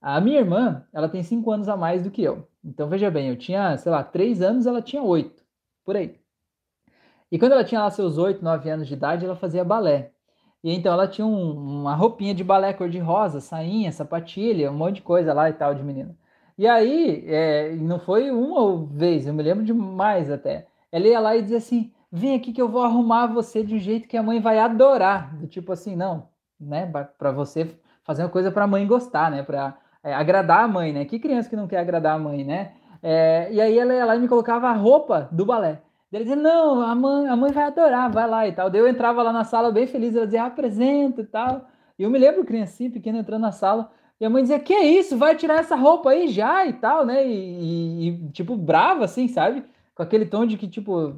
A 0.00 0.20
minha 0.20 0.38
irmã, 0.38 0.86
ela 0.92 1.08
tem 1.08 1.20
cinco 1.24 1.50
anos 1.50 1.68
a 1.68 1.76
mais 1.76 2.04
do 2.04 2.12
que 2.12 2.22
eu. 2.22 2.46
Então, 2.64 2.88
veja 2.88 3.10
bem, 3.10 3.28
eu 3.28 3.36
tinha, 3.36 3.76
sei 3.76 3.90
lá, 3.90 4.04
três 4.04 4.40
anos, 4.40 4.66
ela 4.66 4.80
tinha 4.80 5.02
oito, 5.02 5.42
por 5.84 5.96
aí. 5.96 6.14
E 7.32 7.40
quando 7.40 7.52
ela 7.54 7.64
tinha 7.64 7.80
lá 7.80 7.90
seus 7.90 8.18
oito, 8.18 8.44
nove 8.44 8.70
anos 8.70 8.86
de 8.86 8.94
idade, 8.94 9.24
ela 9.24 9.34
fazia 9.34 9.64
balé. 9.64 10.12
E 10.62 10.72
então 10.72 10.92
ela 10.92 11.08
tinha 11.08 11.26
um, 11.26 11.80
uma 11.80 11.96
roupinha 11.96 12.32
de 12.32 12.44
balé 12.44 12.72
cor-de-rosa, 12.72 13.40
sainha, 13.40 13.90
sapatilha, 13.90 14.70
um 14.70 14.76
monte 14.76 14.96
de 14.96 15.02
coisa 15.02 15.34
lá 15.34 15.50
e 15.50 15.54
tal 15.54 15.74
de 15.74 15.82
menina. 15.82 16.16
E 16.56 16.68
aí, 16.68 17.24
é, 17.26 17.74
não 17.74 17.98
foi 17.98 18.30
uma 18.30 18.86
vez, 18.86 19.26
eu 19.26 19.34
me 19.34 19.42
lembro 19.42 19.64
de 19.64 19.72
mais 19.74 20.30
até. 20.30 20.68
Ela 20.92 21.08
ia 21.08 21.18
lá 21.18 21.36
e 21.36 21.42
dizia 21.42 21.58
assim: 21.58 21.92
vem 22.10 22.34
aqui 22.34 22.52
que 22.52 22.60
eu 22.60 22.68
vou 22.68 22.82
arrumar 22.82 23.26
você 23.26 23.62
de 23.62 23.74
um 23.74 23.78
jeito 23.78 24.08
que 24.08 24.16
a 24.16 24.22
mãe 24.22 24.40
vai 24.40 24.58
adorar. 24.58 25.36
Do 25.36 25.46
tipo 25.46 25.72
assim, 25.72 25.96
não, 25.96 26.28
né? 26.60 26.86
Para 27.18 27.32
você 27.32 27.74
fazer 28.04 28.22
uma 28.22 28.28
coisa 28.28 28.50
para 28.50 28.64
a 28.64 28.68
mãe 28.68 28.86
gostar, 28.86 29.30
né? 29.30 29.42
Para 29.42 29.76
é, 30.02 30.14
agradar 30.14 30.64
a 30.64 30.68
mãe, 30.68 30.92
né? 30.92 31.04
Que 31.04 31.18
criança 31.18 31.48
que 31.48 31.56
não 31.56 31.68
quer 31.68 31.78
agradar 31.78 32.16
a 32.16 32.18
mãe, 32.18 32.44
né? 32.44 32.72
É, 33.02 33.48
e 33.52 33.60
aí 33.60 33.78
ela 33.78 33.94
ia 33.94 34.04
lá 34.04 34.16
e 34.16 34.20
me 34.20 34.28
colocava 34.28 34.68
a 34.68 34.72
roupa 34.72 35.28
do 35.30 35.44
balé. 35.44 35.82
Ele 36.10 36.24
dizia, 36.24 36.36
não, 36.36 36.80
a 36.80 36.94
mãe, 36.94 37.28
a 37.28 37.36
mãe 37.36 37.52
vai 37.52 37.64
adorar, 37.64 38.10
vai 38.10 38.28
lá 38.28 38.48
e 38.48 38.52
tal. 38.52 38.70
Daí 38.70 38.80
eu 38.80 38.88
entrava 38.88 39.22
lá 39.22 39.32
na 39.32 39.44
sala 39.44 39.70
bem 39.70 39.86
feliz, 39.86 40.16
ela 40.16 40.24
dizia, 40.24 40.44
apresenta 40.44 41.20
e 41.20 41.26
tal. 41.26 41.66
E 41.98 42.02
eu 42.02 42.10
me 42.10 42.18
lembro, 42.18 42.44
criancinha 42.44 42.90
pequena, 42.90 43.18
entrando 43.18 43.42
na 43.42 43.52
sala, 43.52 43.90
e 44.20 44.24
a 44.24 44.30
mãe 44.30 44.42
dizia, 44.42 44.58
que 44.58 44.72
é 44.72 44.84
isso? 44.84 45.16
Vai 45.16 45.36
tirar 45.36 45.60
essa 45.60 45.76
roupa 45.76 46.10
aí 46.10 46.28
já 46.28 46.66
e 46.66 46.72
tal, 46.72 47.04
né? 47.04 47.26
E, 47.26 47.30
e, 47.30 48.08
e 48.08 48.28
tipo, 48.30 48.56
brava, 48.56 49.04
assim, 49.04 49.28
sabe? 49.28 49.64
Com 49.98 50.04
aquele 50.04 50.26
tom 50.26 50.46
de 50.46 50.56
que, 50.56 50.68
tipo, 50.68 51.12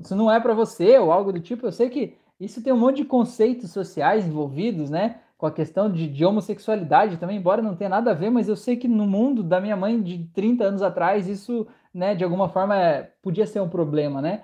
isso 0.00 0.14
não 0.14 0.30
é 0.30 0.38
para 0.38 0.54
você 0.54 0.96
ou 1.00 1.10
algo 1.10 1.32
do 1.32 1.40
tipo. 1.40 1.66
Eu 1.66 1.72
sei 1.72 1.90
que 1.90 2.14
isso 2.38 2.62
tem 2.62 2.72
um 2.72 2.78
monte 2.78 2.98
de 2.98 3.04
conceitos 3.04 3.72
sociais 3.72 4.24
envolvidos, 4.24 4.88
né? 4.88 5.16
com 5.36 5.46
a 5.46 5.50
questão 5.50 5.90
de, 5.90 6.06
de, 6.06 6.24
homossexualidade 6.24 7.16
também, 7.16 7.38
embora 7.38 7.62
não 7.62 7.74
tenha 7.74 7.88
nada 7.88 8.10
a 8.10 8.14
ver, 8.14 8.28
mas 8.28 8.46
eu 8.46 8.54
sei 8.54 8.76
que 8.76 8.86
no 8.86 9.06
mundo 9.06 9.42
da 9.42 9.58
minha 9.58 9.74
mãe 9.74 10.00
de 10.00 10.28
30 10.34 10.64
anos 10.64 10.82
atrás, 10.82 11.26
isso, 11.26 11.66
né, 11.94 12.14
de 12.14 12.22
alguma 12.22 12.50
forma 12.50 12.76
é, 12.76 13.10
podia 13.22 13.46
ser 13.46 13.58
um 13.60 13.68
problema, 13.68 14.20
né? 14.20 14.42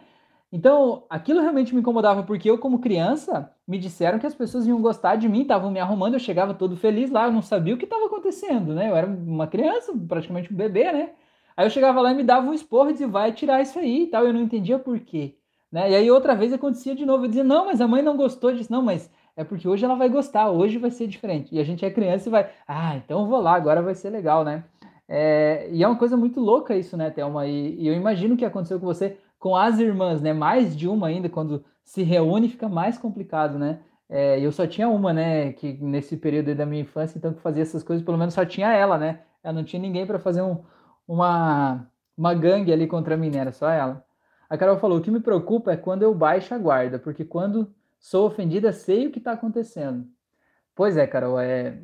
Então, 0.51 1.05
aquilo 1.11 1.43
realmente 1.43 1.75
me 1.75 1.81
incomodava, 1.81 2.23
porque 2.23 2.51
eu, 2.51 2.57
como 2.57 2.79
criança, 2.79 3.53
me 3.69 3.79
disseram 3.79 4.19
que 4.19 4.27
as 4.27 4.35
pessoas 4.35 4.67
iam 4.67 4.81
gostar 4.81 5.17
de 5.17 5.29
mim, 5.29 5.43
estavam 5.43 5.71
me 5.71 5.79
arrumando, 5.79 6.15
eu 6.15 6.21
chegava 6.21 6.55
todo 6.55 6.77
feliz 6.77 7.11
lá, 7.11 7.27
eu 7.27 7.33
não 7.33 7.43
sabia 7.43 7.75
o 7.75 7.79
que 7.79 7.85
estava 7.85 8.07
acontecendo, 8.07 8.75
né? 8.75 8.91
Eu 8.91 8.97
era 8.97 9.07
uma 9.07 9.47
criança, 9.47 9.93
praticamente 10.09 10.51
um 10.51 10.57
bebê, 10.57 10.91
né? 10.91 11.11
Aí 11.57 11.65
eu 11.67 11.71
chegava 11.71 12.01
lá 12.01 12.13
e 12.13 12.15
me 12.15 12.23
dava 12.23 12.47
um 12.49 12.53
esporro 12.53 12.91
e 12.91 12.93
dizia, 12.93 13.09
vai 13.09 13.33
tirar 13.33 13.63
isso 13.63 13.79
aí 13.79 14.03
e 14.03 14.07
tal. 14.09 14.27
Eu 14.27 14.33
não 14.33 14.43
entendia 14.43 14.79
por 14.79 14.99
quê. 15.01 15.37
Né? 15.73 15.91
E 15.91 15.95
aí 15.95 16.11
outra 16.11 16.35
vez 16.35 16.53
acontecia 16.53 16.95
de 16.95 17.07
novo. 17.07 17.25
Eu 17.25 17.29
dizia, 17.29 17.45
não, 17.45 17.67
mas 17.67 17.81
a 17.81 17.89
mãe 17.89 18.03
não 18.03 18.17
gostou 18.17 18.53
disso. 18.53 18.71
Não, 18.71 18.83
mas 18.83 19.11
é 19.37 19.45
porque 19.45 19.69
hoje 19.69 19.85
ela 19.85 19.95
vai 19.95 20.09
gostar, 20.09 20.51
hoje 20.51 20.79
vai 20.79 20.91
ser 20.91 21.07
diferente. 21.07 21.55
E 21.55 21.61
a 21.61 21.65
gente 21.65 21.85
é 21.85 21.91
criança 21.91 22.29
e 22.29 22.33
vai, 22.33 22.51
ah, 22.67 22.97
então 22.97 23.29
vou 23.29 23.41
lá, 23.41 23.55
agora 23.55 23.83
vai 23.83 23.95
ser 23.95 24.11
legal, 24.11 24.45
né? 24.45 24.65
É, 25.09 25.69
e 25.71 25.85
é 25.85 25.87
uma 25.87 25.99
coisa 25.99 26.17
muito 26.17 26.41
louca 26.41 26.75
isso, 26.75 26.97
né, 26.97 27.11
Thelma? 27.11 27.47
E, 27.47 27.77
e 27.81 27.87
eu 27.87 27.95
imagino 27.95 28.37
que 28.37 28.45
aconteceu 28.45 28.81
com 28.81 28.87
você 28.87 29.19
com 29.39 29.55
as 29.55 29.79
irmãs, 29.79 30.23
né? 30.23 30.33
Mais 30.33 30.77
de 30.77 30.89
uma 30.89 31.09
ainda, 31.09 31.29
quando 31.29 31.65
se 31.85 32.03
reúne 32.03 32.49
fica 32.49 32.69
mais 32.69 32.99
complicado, 32.99 33.59
né? 33.59 33.81
É, 34.09 34.41
eu 34.41 34.51
só 34.53 34.67
tinha 34.67 34.89
uma, 34.89 35.13
né? 35.13 35.53
Que 35.53 35.75
nesse 35.75 36.17
período 36.17 36.55
da 36.55 36.65
minha 36.65 36.83
infância, 36.83 37.19
então 37.19 37.35
que 37.35 37.41
fazia 37.41 37.63
essas 37.63 37.83
coisas, 37.83 38.05
pelo 38.05 38.19
menos 38.19 38.35
só 38.35 38.45
tinha 38.45 38.73
ela, 38.73 38.97
né? 38.99 39.21
Ela 39.45 39.55
não 39.55 39.65
tinha 39.65 39.81
ninguém 39.81 40.07
para 40.07 40.19
fazer 40.19 40.43
um, 40.43 40.59
uma, 41.07 41.89
uma 42.17 42.35
gangue 42.35 42.73
ali 42.73 42.87
contra 42.87 43.17
mim, 43.17 43.31
né? 43.31 43.39
Era 43.39 43.53
só 43.53 43.69
ela. 43.69 44.05
A 44.49 44.57
Carol 44.57 44.79
falou: 44.79 44.99
o 44.99 45.01
que 45.01 45.11
me 45.11 45.21
preocupa 45.21 45.73
é 45.73 45.77
quando 45.77 46.03
eu 46.03 46.15
baixo 46.15 46.55
a 46.55 46.59
guarda, 46.59 46.99
porque 46.99 47.25
quando 47.25 47.73
sou 47.99 48.27
ofendida, 48.27 48.73
sei 48.73 49.07
o 49.07 49.11
que 49.11 49.19
está 49.19 49.33
acontecendo. 49.33 50.07
Pois 50.75 50.97
é, 50.97 51.07
Carol, 51.07 51.41
é. 51.41 51.79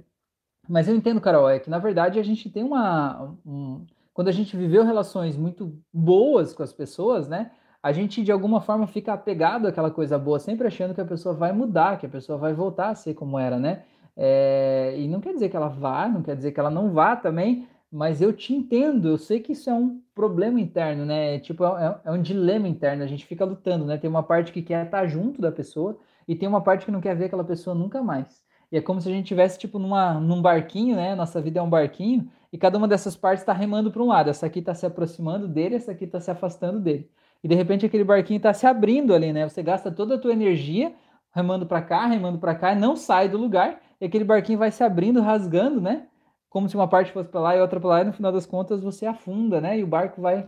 Mas 0.69 0.89
eu 0.89 0.95
entendo, 0.95 1.21
Carol, 1.21 1.49
é 1.49 1.59
que 1.59 1.71
na 1.71 1.79
verdade 1.79 2.19
a 2.19 2.23
gente 2.23 2.51
tem 2.51 2.63
uma. 2.63 3.37
Um... 3.45 3.85
Quando 4.15 4.29
a 4.29 4.33
gente 4.33 4.57
viveu 4.57 4.85
relações 4.85 5.37
muito 5.37 5.75
boas 5.93 6.53
com 6.53 6.63
as 6.63 6.73
pessoas, 6.73 7.29
né? 7.29 7.51
A 7.83 7.91
gente 7.93 8.23
de 8.23 8.31
alguma 8.31 8.61
forma 8.61 8.87
fica 8.87 9.13
apegado 9.13 9.67
àquela 9.67 9.91
coisa 9.91 10.19
boa, 10.19 10.39
sempre 10.39 10.69
achando 10.69 10.95
que 10.95 11.01
a 11.01 11.05
pessoa 11.05 11.35
vai 11.35 11.53
mudar, 11.53 11.99
que 11.99 12.07
a 12.07 12.09
pessoa 12.09 12.39
vai 12.39 12.53
voltar 12.53 12.91
a 12.91 12.95
ser 12.95 13.15
como 13.15 13.39
era, 13.39 13.59
né? 13.59 13.85
É... 14.17 14.95
E 14.99 15.09
não 15.09 15.21
quer 15.21 15.33
dizer 15.33 15.49
que 15.49 15.57
ela 15.57 15.69
vá, 15.69 16.07
não 16.07 16.23
quer 16.23 16.37
dizer 16.37 16.53
que 16.53 16.61
ela 16.61 16.71
não 16.71 16.93
vá 16.93 17.17
também, 17.17 17.67
mas 17.93 18.23
eu 18.23 18.33
te 18.33 18.55
entendo, 18.55 19.11
eu 19.11 19.19
sei 19.19 19.39
que 19.39 19.53
isso 19.53 19.69
é 19.69 19.75
um 19.75 20.01
problema 20.15 20.59
interno, 20.59 21.05
né? 21.05 21.39
Tipo, 21.41 21.65
é, 21.77 22.01
é, 22.07 22.11
um 22.11 22.23
dilema 22.23 22.67
interno, 22.67 23.05
a 23.05 23.07
gente 23.07 23.27
fica 23.27 23.45
lutando, 23.45 23.85
né? 23.85 23.99
Tem 23.99 24.09
uma 24.09 24.23
parte 24.23 24.51
que 24.51 24.63
quer 24.63 24.87
estar 24.87 25.07
junto 25.07 25.43
da 25.43 25.53
pessoa 25.53 25.99
e 26.27 26.35
tem 26.35 26.49
uma 26.49 26.63
parte 26.63 26.87
que 26.87 26.91
não 26.91 27.03
quer 27.03 27.15
ver 27.15 27.27
aquela 27.27 27.45
pessoa 27.45 27.75
nunca 27.75 28.03
mais. 28.03 28.43
E 28.71 28.79
é 28.79 28.81
como 28.81 28.99
se 28.99 29.11
a 29.11 29.13
gente 29.13 29.27
tivesse, 29.27 29.59
tipo, 29.59 29.79
numa, 29.79 30.15
num 30.15 30.41
barquinho, 30.41 30.97
né? 30.97 31.15
Nossa 31.15 31.39
vida 31.43 31.61
é 31.61 31.63
um 31.63 31.69
barquinho, 31.69 32.31
e 32.51 32.57
cada 32.57 32.79
uma 32.79 32.89
dessas 32.89 33.15
partes 33.15 33.43
está 33.43 33.53
remando 33.53 33.93
para 33.93 34.03
um 34.03 34.07
lado. 34.07 34.31
Essa 34.31 34.47
aqui 34.47 34.61
está 34.61 34.75
se 34.75 34.87
aproximando 34.87 35.47
dele, 35.47 35.75
essa 35.75 35.93
aqui 35.93 36.05
está 36.05 36.19
se 36.19 36.31
afastando 36.31 36.81
dele. 36.81 37.11
E 37.45 37.49
de 37.49 37.55
repente 37.55 37.85
aquele 37.85 38.05
barquinho 38.05 38.39
está 38.39 38.55
se 38.55 38.67
abrindo 38.67 39.15
ali, 39.15 39.33
né? 39.35 39.47
Você 39.47 39.63
gasta 39.63 39.91
toda 39.91 40.15
a 40.15 40.19
tua 40.19 40.33
energia 40.33 40.95
remando 41.35 41.67
para 41.67 41.83
cá, 41.83 42.07
remando 42.07 42.39
para 42.39 42.55
cá, 42.55 42.73
e 42.73 42.79
não 42.79 42.97
sai 42.97 43.29
do 43.29 43.37
lugar, 43.37 43.81
e 44.01 44.07
aquele 44.07 44.25
barquinho 44.25 44.59
vai 44.59 44.71
se 44.71 44.83
abrindo, 44.83 45.21
rasgando, 45.21 45.81
né? 45.81 46.07
Como 46.53 46.69
se 46.69 46.77
uma 46.77 46.87
parte 46.87 47.13
fosse 47.13 47.31
para 47.31 47.41
lá 47.41 47.57
e 47.57 47.61
outra 47.63 47.81
para 47.81 47.89
lá, 47.89 48.01
e 48.03 48.05
no 48.05 48.13
final 48.13 48.31
das 48.31 48.45
contas 48.45 48.83
você 48.83 49.07
afunda, 49.07 49.59
né? 49.59 49.79
E 49.79 49.83
o 49.83 49.87
barco 49.87 50.21
vai 50.21 50.47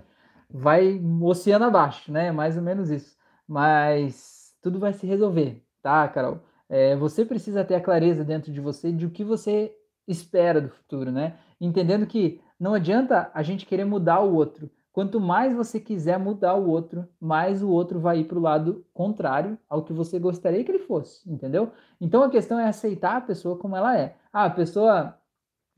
vai 0.51 1.01
oceano 1.23 1.65
abaixo, 1.65 2.13
né? 2.13 2.31
Mais 2.31 2.59
ou 2.59 2.63
menos 2.63 2.91
isso. 2.91 3.17
Mas 3.49 4.55
tudo 4.61 4.79
vai 4.79 4.93
se 4.93 5.07
resolver, 5.07 5.65
tá, 5.83 6.07
Carol? 6.09 6.41
É, 6.69 6.95
você 6.95 7.25
precisa 7.25 7.65
ter 7.65 7.77
a 7.77 7.81
clareza 7.81 8.23
dentro 8.23 8.53
de 8.53 8.61
você 8.61 8.93
de 8.93 9.07
o 9.07 9.11
que 9.11 9.25
você 9.25 9.75
espera 10.07 10.61
do 10.61 10.69
futuro, 10.69 11.11
né? 11.11 11.39
Entendendo 11.59 12.07
que 12.07 12.39
não 12.61 12.75
adianta 12.75 13.31
a 13.33 13.43
gente 13.43 13.65
querer 13.65 13.87
mudar 13.87 14.21
o 14.21 14.35
outro. 14.35 14.71
Quanto 14.93 15.19
mais 15.19 15.57
você 15.57 15.81
quiser 15.81 16.19
mudar 16.19 16.55
o 16.55 16.69
outro, 16.69 17.09
mais 17.19 17.63
o 17.63 17.71
outro 17.71 17.99
vai 17.99 18.21
ir 18.21 18.25
para 18.25 18.39
o 18.39 18.43
lado 18.43 18.85
contrário 18.93 19.59
ao 19.71 19.83
que 19.83 19.93
você 19.93 20.19
gostaria 20.19 20.63
que 20.63 20.71
ele 20.71 20.81
fosse, 20.81 21.29
entendeu? 21.29 21.73
Então 21.99 22.23
a 22.23 22.31
questão 22.31 22.59
é 22.59 22.69
aceitar 22.69 23.17
a 23.17 23.21
pessoa 23.23 23.57
como 23.57 23.75
ela 23.75 23.99
é. 23.99 24.17
Ah, 24.31 24.45
a 24.45 24.51
pessoa 24.51 25.19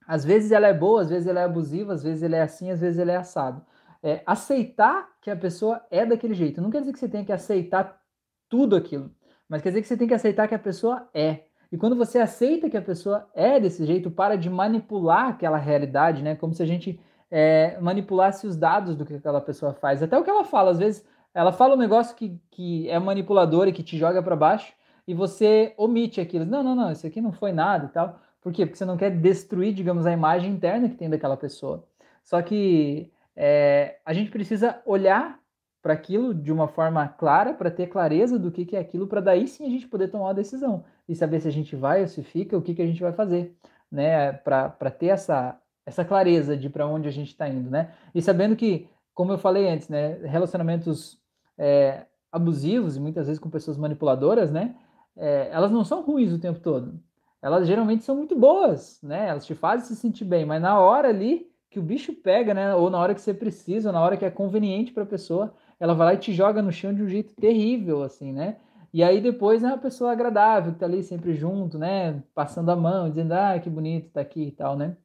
às 0.06 0.24
vezes 0.24 0.52
ela 0.52 0.66
é 0.66 0.74
boa, 0.74 1.02
às 1.02 1.10
vezes 1.10 1.26
ela 1.26 1.40
é 1.40 1.44
abusiva, 1.44 1.92
às 1.92 2.02
vezes 2.02 2.22
ela 2.22 2.36
é 2.36 2.42
assim, 2.42 2.70
às 2.70 2.80
vezes 2.80 2.98
ela 2.98 3.12
é 3.12 3.16
assado. 3.16 3.64
É, 4.02 4.22
aceitar 4.26 5.08
que 5.20 5.30
a 5.30 5.36
pessoa 5.36 5.84
é 5.90 6.06
daquele 6.06 6.34
jeito. 6.34 6.60
Não 6.60 6.70
quer 6.70 6.80
dizer 6.80 6.92
que 6.92 6.98
você 6.98 7.08
tenha 7.08 7.24
que 7.24 7.32
aceitar 7.32 8.00
tudo 8.48 8.76
aquilo, 8.76 9.10
mas 9.48 9.62
quer 9.62 9.70
dizer 9.70 9.82
que 9.82 9.88
você 9.88 9.96
tem 9.96 10.08
que 10.08 10.14
aceitar 10.14 10.46
que 10.46 10.54
a 10.54 10.58
pessoa 10.58 11.08
é. 11.12 11.44
E 11.70 11.76
quando 11.76 11.96
você 11.96 12.18
aceita 12.18 12.70
que 12.70 12.76
a 12.76 12.82
pessoa 12.82 13.28
é 13.34 13.58
desse 13.58 13.84
jeito, 13.84 14.10
para 14.10 14.36
de 14.36 14.48
manipular 14.48 15.28
aquela 15.28 15.58
realidade, 15.58 16.22
né? 16.22 16.36
Como 16.36 16.54
se 16.54 16.62
a 16.62 16.66
gente 16.66 17.00
é, 17.30 17.76
manipulasse 17.80 18.46
os 18.46 18.56
dados 18.56 18.94
do 18.94 19.04
que 19.04 19.14
aquela 19.14 19.40
pessoa 19.40 19.72
faz. 19.74 20.02
Até 20.02 20.16
o 20.16 20.22
que 20.22 20.30
ela 20.30 20.44
fala, 20.44 20.70
às 20.70 20.78
vezes 20.78 21.04
ela 21.34 21.52
fala 21.52 21.74
um 21.74 21.78
negócio 21.78 22.16
que, 22.16 22.40
que 22.50 22.88
é 22.88 22.98
manipulador 22.98 23.68
e 23.68 23.72
que 23.72 23.82
te 23.82 23.98
joga 23.98 24.22
para 24.22 24.36
baixo, 24.36 24.72
e 25.06 25.14
você 25.14 25.74
omite 25.76 26.20
aquilo. 26.20 26.44
Não, 26.44 26.62
não, 26.62 26.74
não, 26.74 26.90
isso 26.90 27.06
aqui 27.06 27.20
não 27.20 27.32
foi 27.32 27.52
nada 27.52 27.86
e 27.86 27.88
tal. 27.88 28.18
Por 28.40 28.52
quê? 28.52 28.64
Porque 28.64 28.78
você 28.78 28.84
não 28.84 28.96
quer 28.96 29.10
destruir, 29.10 29.74
digamos, 29.74 30.06
a 30.06 30.12
imagem 30.12 30.52
interna 30.52 30.88
que 30.88 30.96
tem 30.96 31.10
daquela 31.10 31.36
pessoa. 31.36 31.84
Só 32.22 32.40
que 32.42 33.10
é, 33.34 33.98
a 34.04 34.12
gente 34.12 34.30
precisa 34.30 34.80
olhar 34.86 35.38
para 35.82 35.92
aquilo 35.92 36.34
de 36.34 36.50
uma 36.52 36.66
forma 36.66 37.06
clara, 37.06 37.54
para 37.54 37.70
ter 37.70 37.86
clareza 37.86 38.38
do 38.38 38.50
que, 38.50 38.64
que 38.64 38.74
é 38.74 38.80
aquilo, 38.80 39.06
para 39.06 39.20
daí 39.20 39.46
sim 39.46 39.64
a 39.64 39.70
gente 39.70 39.86
poder 39.86 40.08
tomar 40.08 40.24
uma 40.24 40.34
decisão 40.34 40.84
e 41.08 41.14
saber 41.14 41.40
se 41.40 41.46
a 41.46 41.52
gente 41.52 41.76
vai 41.76 42.00
ou 42.00 42.08
se 42.08 42.24
fica, 42.24 42.56
o 42.58 42.62
que, 42.62 42.74
que 42.74 42.82
a 42.82 42.86
gente 42.86 43.00
vai 43.00 43.12
fazer, 43.12 43.54
né? 43.90 44.32
Para 44.32 44.90
ter 44.90 45.06
essa, 45.06 45.60
essa 45.84 46.04
clareza 46.04 46.56
de 46.56 46.68
para 46.68 46.86
onde 46.86 47.06
a 47.06 47.12
gente 47.12 47.28
está 47.28 47.48
indo, 47.48 47.70
né? 47.70 47.92
E 48.12 48.20
sabendo 48.20 48.56
que, 48.56 48.88
como 49.14 49.32
eu 49.32 49.38
falei 49.38 49.68
antes, 49.68 49.88
né? 49.88 50.14
Relacionamentos 50.24 51.20
é, 51.56 52.06
abusivos 52.32 52.96
e 52.96 53.00
muitas 53.00 53.26
vezes 53.26 53.38
com 53.38 53.48
pessoas 53.48 53.76
manipuladoras, 53.76 54.50
né? 54.50 54.74
É, 55.16 55.48
elas 55.52 55.70
não 55.70 55.84
são 55.84 56.02
ruins 56.02 56.32
o 56.32 56.38
tempo 56.40 56.58
todo 56.58 57.00
elas 57.42 57.66
geralmente 57.66 58.04
são 58.04 58.16
muito 58.16 58.36
boas, 58.36 59.00
né? 59.02 59.28
Elas 59.28 59.46
te 59.46 59.54
fazem 59.54 59.86
se 59.86 59.96
sentir 59.96 60.24
bem, 60.24 60.44
mas 60.44 60.60
na 60.60 60.78
hora 60.80 61.08
ali 61.08 61.50
que 61.70 61.78
o 61.78 61.82
bicho 61.82 62.12
pega, 62.12 62.54
né? 62.54 62.74
Ou 62.74 62.90
na 62.90 62.98
hora 62.98 63.14
que 63.14 63.20
você 63.20 63.34
precisa, 63.34 63.90
ou 63.90 63.92
na 63.92 64.00
hora 64.00 64.16
que 64.16 64.24
é 64.24 64.30
conveniente 64.30 64.92
para 64.92 65.02
a 65.02 65.06
pessoa, 65.06 65.54
ela 65.78 65.94
vai 65.94 66.06
lá 66.06 66.14
e 66.14 66.18
te 66.18 66.32
joga 66.32 66.62
no 66.62 66.72
chão 66.72 66.94
de 66.94 67.02
um 67.02 67.08
jeito 67.08 67.34
terrível, 67.34 68.02
assim, 68.02 68.32
né? 68.32 68.56
E 68.92 69.02
aí 69.02 69.20
depois 69.20 69.62
é 69.62 69.66
uma 69.66 69.78
pessoa 69.78 70.12
agradável, 70.12 70.72
que 70.72 70.78
tá 70.78 70.86
ali 70.86 71.02
sempre 71.02 71.34
junto, 71.34 71.78
né? 71.78 72.22
Passando 72.34 72.70
a 72.70 72.76
mão, 72.76 73.10
dizendo, 73.10 73.32
ah, 73.32 73.58
que 73.58 73.68
bonito 73.68 74.10
tá 74.10 74.20
aqui 74.22 74.44
e 74.44 74.52
tal, 74.52 74.76
né? 74.76 74.96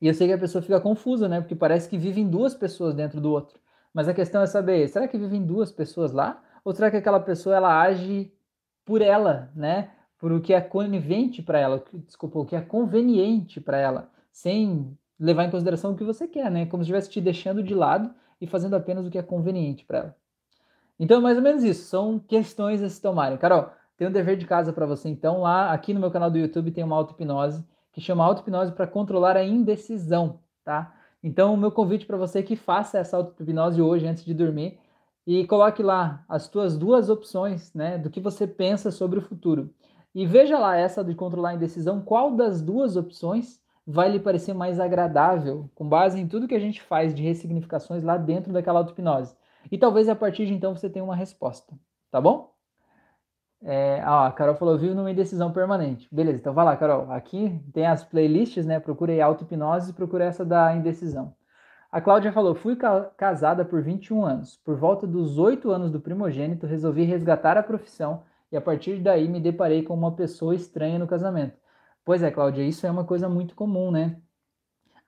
E 0.00 0.08
eu 0.08 0.14
sei 0.14 0.26
que 0.26 0.32
a 0.32 0.38
pessoa 0.38 0.60
fica 0.60 0.80
confusa, 0.80 1.28
né? 1.28 1.40
Porque 1.40 1.54
parece 1.54 1.88
que 1.88 1.96
vivem 1.96 2.28
duas 2.28 2.54
pessoas 2.54 2.92
dentro 2.92 3.20
do 3.20 3.30
outro. 3.30 3.60
Mas 3.94 4.08
a 4.08 4.14
questão 4.14 4.42
é 4.42 4.46
saber, 4.46 4.88
será 4.88 5.06
que 5.06 5.16
vivem 5.16 5.44
duas 5.46 5.70
pessoas 5.70 6.10
lá? 6.12 6.42
Ou 6.64 6.72
será 6.72 6.90
que 6.90 6.96
aquela 6.96 7.20
pessoa 7.20 7.54
ela 7.54 7.80
age 7.80 8.32
por 8.84 9.00
ela, 9.00 9.52
né? 9.54 9.90
Por 10.22 10.30
o 10.30 10.40
que 10.40 10.54
é 10.54 10.60
conivente 10.60 11.42
para 11.42 11.58
ela, 11.58 11.82
desculpa, 12.06 12.38
o 12.38 12.46
que 12.46 12.54
é 12.54 12.60
conveniente 12.60 13.60
para 13.60 13.76
ela, 13.76 14.08
sem 14.30 14.96
levar 15.18 15.42
em 15.42 15.50
consideração 15.50 15.90
o 15.90 15.96
que 15.96 16.04
você 16.04 16.28
quer, 16.28 16.48
né? 16.48 16.64
Como 16.64 16.80
se 16.80 16.86
estivesse 16.86 17.10
te 17.10 17.20
deixando 17.20 17.60
de 17.60 17.74
lado 17.74 18.08
e 18.40 18.46
fazendo 18.46 18.76
apenas 18.76 19.04
o 19.04 19.10
que 19.10 19.18
é 19.18 19.22
conveniente 19.22 19.84
para 19.84 19.98
ela. 19.98 20.16
Então, 20.96 21.18
é 21.18 21.20
mais 21.20 21.36
ou 21.36 21.42
menos 21.42 21.64
isso, 21.64 21.86
são 21.86 22.20
questões 22.20 22.84
a 22.84 22.88
se 22.88 23.02
tomarem. 23.02 23.36
Carol, 23.36 23.70
tem 23.96 24.06
um 24.06 24.12
dever 24.12 24.36
de 24.36 24.46
casa 24.46 24.72
para 24.72 24.86
você, 24.86 25.08
então, 25.08 25.40
lá 25.40 25.72
aqui 25.72 25.92
no 25.92 25.98
meu 25.98 26.12
canal 26.12 26.30
do 26.30 26.38
YouTube 26.38 26.70
tem 26.70 26.84
uma 26.84 26.94
auto-hipnose 26.94 27.64
que 27.92 28.00
chama 28.00 28.24
auto-hipnose 28.24 28.70
para 28.70 28.86
controlar 28.86 29.36
a 29.36 29.42
indecisão, 29.42 30.38
tá? 30.64 30.94
Então, 31.20 31.52
o 31.52 31.56
meu 31.56 31.72
convite 31.72 32.06
para 32.06 32.16
você 32.16 32.38
é 32.38 32.42
que 32.44 32.54
faça 32.54 32.96
essa 32.96 33.16
auto-hipnose 33.16 33.82
hoje 33.82 34.06
antes 34.06 34.24
de 34.24 34.34
dormir 34.34 34.78
e 35.26 35.44
coloque 35.48 35.82
lá 35.82 36.24
as 36.28 36.46
tuas 36.46 36.78
duas 36.78 37.10
opções, 37.10 37.74
né, 37.74 37.98
do 37.98 38.08
que 38.08 38.20
você 38.20 38.46
pensa 38.46 38.92
sobre 38.92 39.18
o 39.18 39.22
futuro. 39.22 39.74
E 40.14 40.26
veja 40.26 40.58
lá 40.58 40.76
essa 40.76 41.02
de 41.02 41.14
controlar 41.14 41.50
a 41.50 41.54
indecisão, 41.54 42.02
qual 42.02 42.32
das 42.32 42.60
duas 42.60 42.96
opções 42.96 43.60
vai 43.86 44.10
lhe 44.10 44.20
parecer 44.20 44.54
mais 44.54 44.78
agradável, 44.78 45.70
com 45.74 45.88
base 45.88 46.20
em 46.20 46.28
tudo 46.28 46.46
que 46.46 46.54
a 46.54 46.60
gente 46.60 46.82
faz 46.82 47.14
de 47.14 47.22
ressignificações 47.22 48.02
lá 48.04 48.16
dentro 48.16 48.52
daquela 48.52 48.80
auto-hipnose. 48.80 49.34
E 49.70 49.78
talvez 49.78 50.08
a 50.08 50.14
partir 50.14 50.46
de 50.46 50.54
então 50.54 50.74
você 50.74 50.88
tenha 50.88 51.04
uma 51.04 51.16
resposta, 51.16 51.74
tá 52.10 52.20
bom? 52.20 52.52
É, 53.64 54.02
ó, 54.04 54.26
a 54.26 54.32
Carol 54.32 54.56
falou, 54.56 54.76
vivo 54.76 54.94
numa 54.94 55.10
indecisão 55.10 55.52
permanente. 55.52 56.08
Beleza, 56.12 56.38
então 56.38 56.52
vai 56.52 56.64
lá, 56.64 56.76
Carol. 56.76 57.10
Aqui 57.12 57.60
tem 57.72 57.86
as 57.86 58.04
playlists, 58.04 58.66
né? 58.66 58.80
Procurei 58.80 59.20
auto-hipnose 59.20 59.90
e 59.90 59.94
procurei 59.94 60.26
essa 60.26 60.44
da 60.44 60.74
indecisão. 60.74 61.34
A 61.90 62.00
Cláudia 62.00 62.32
falou, 62.32 62.54
fui 62.54 62.74
ca 62.74 63.02
casada 63.16 63.64
por 63.64 63.82
21 63.82 64.24
anos. 64.24 64.56
Por 64.64 64.76
volta 64.76 65.06
dos 65.06 65.38
8 65.38 65.70
anos 65.70 65.92
do 65.92 66.00
primogênito, 66.00 66.66
resolvi 66.66 67.04
resgatar 67.04 67.56
a 67.56 67.62
profissão 67.62 68.24
e 68.52 68.56
a 68.56 68.60
partir 68.60 69.00
daí 69.00 69.26
me 69.28 69.40
deparei 69.40 69.82
com 69.82 69.94
uma 69.94 70.14
pessoa 70.14 70.54
estranha 70.54 70.98
no 70.98 71.06
casamento. 71.06 71.56
Pois 72.04 72.22
é, 72.22 72.30
Cláudia, 72.30 72.62
isso 72.62 72.86
é 72.86 72.90
uma 72.90 73.04
coisa 73.04 73.28
muito 73.28 73.54
comum, 73.54 73.90
né? 73.90 74.20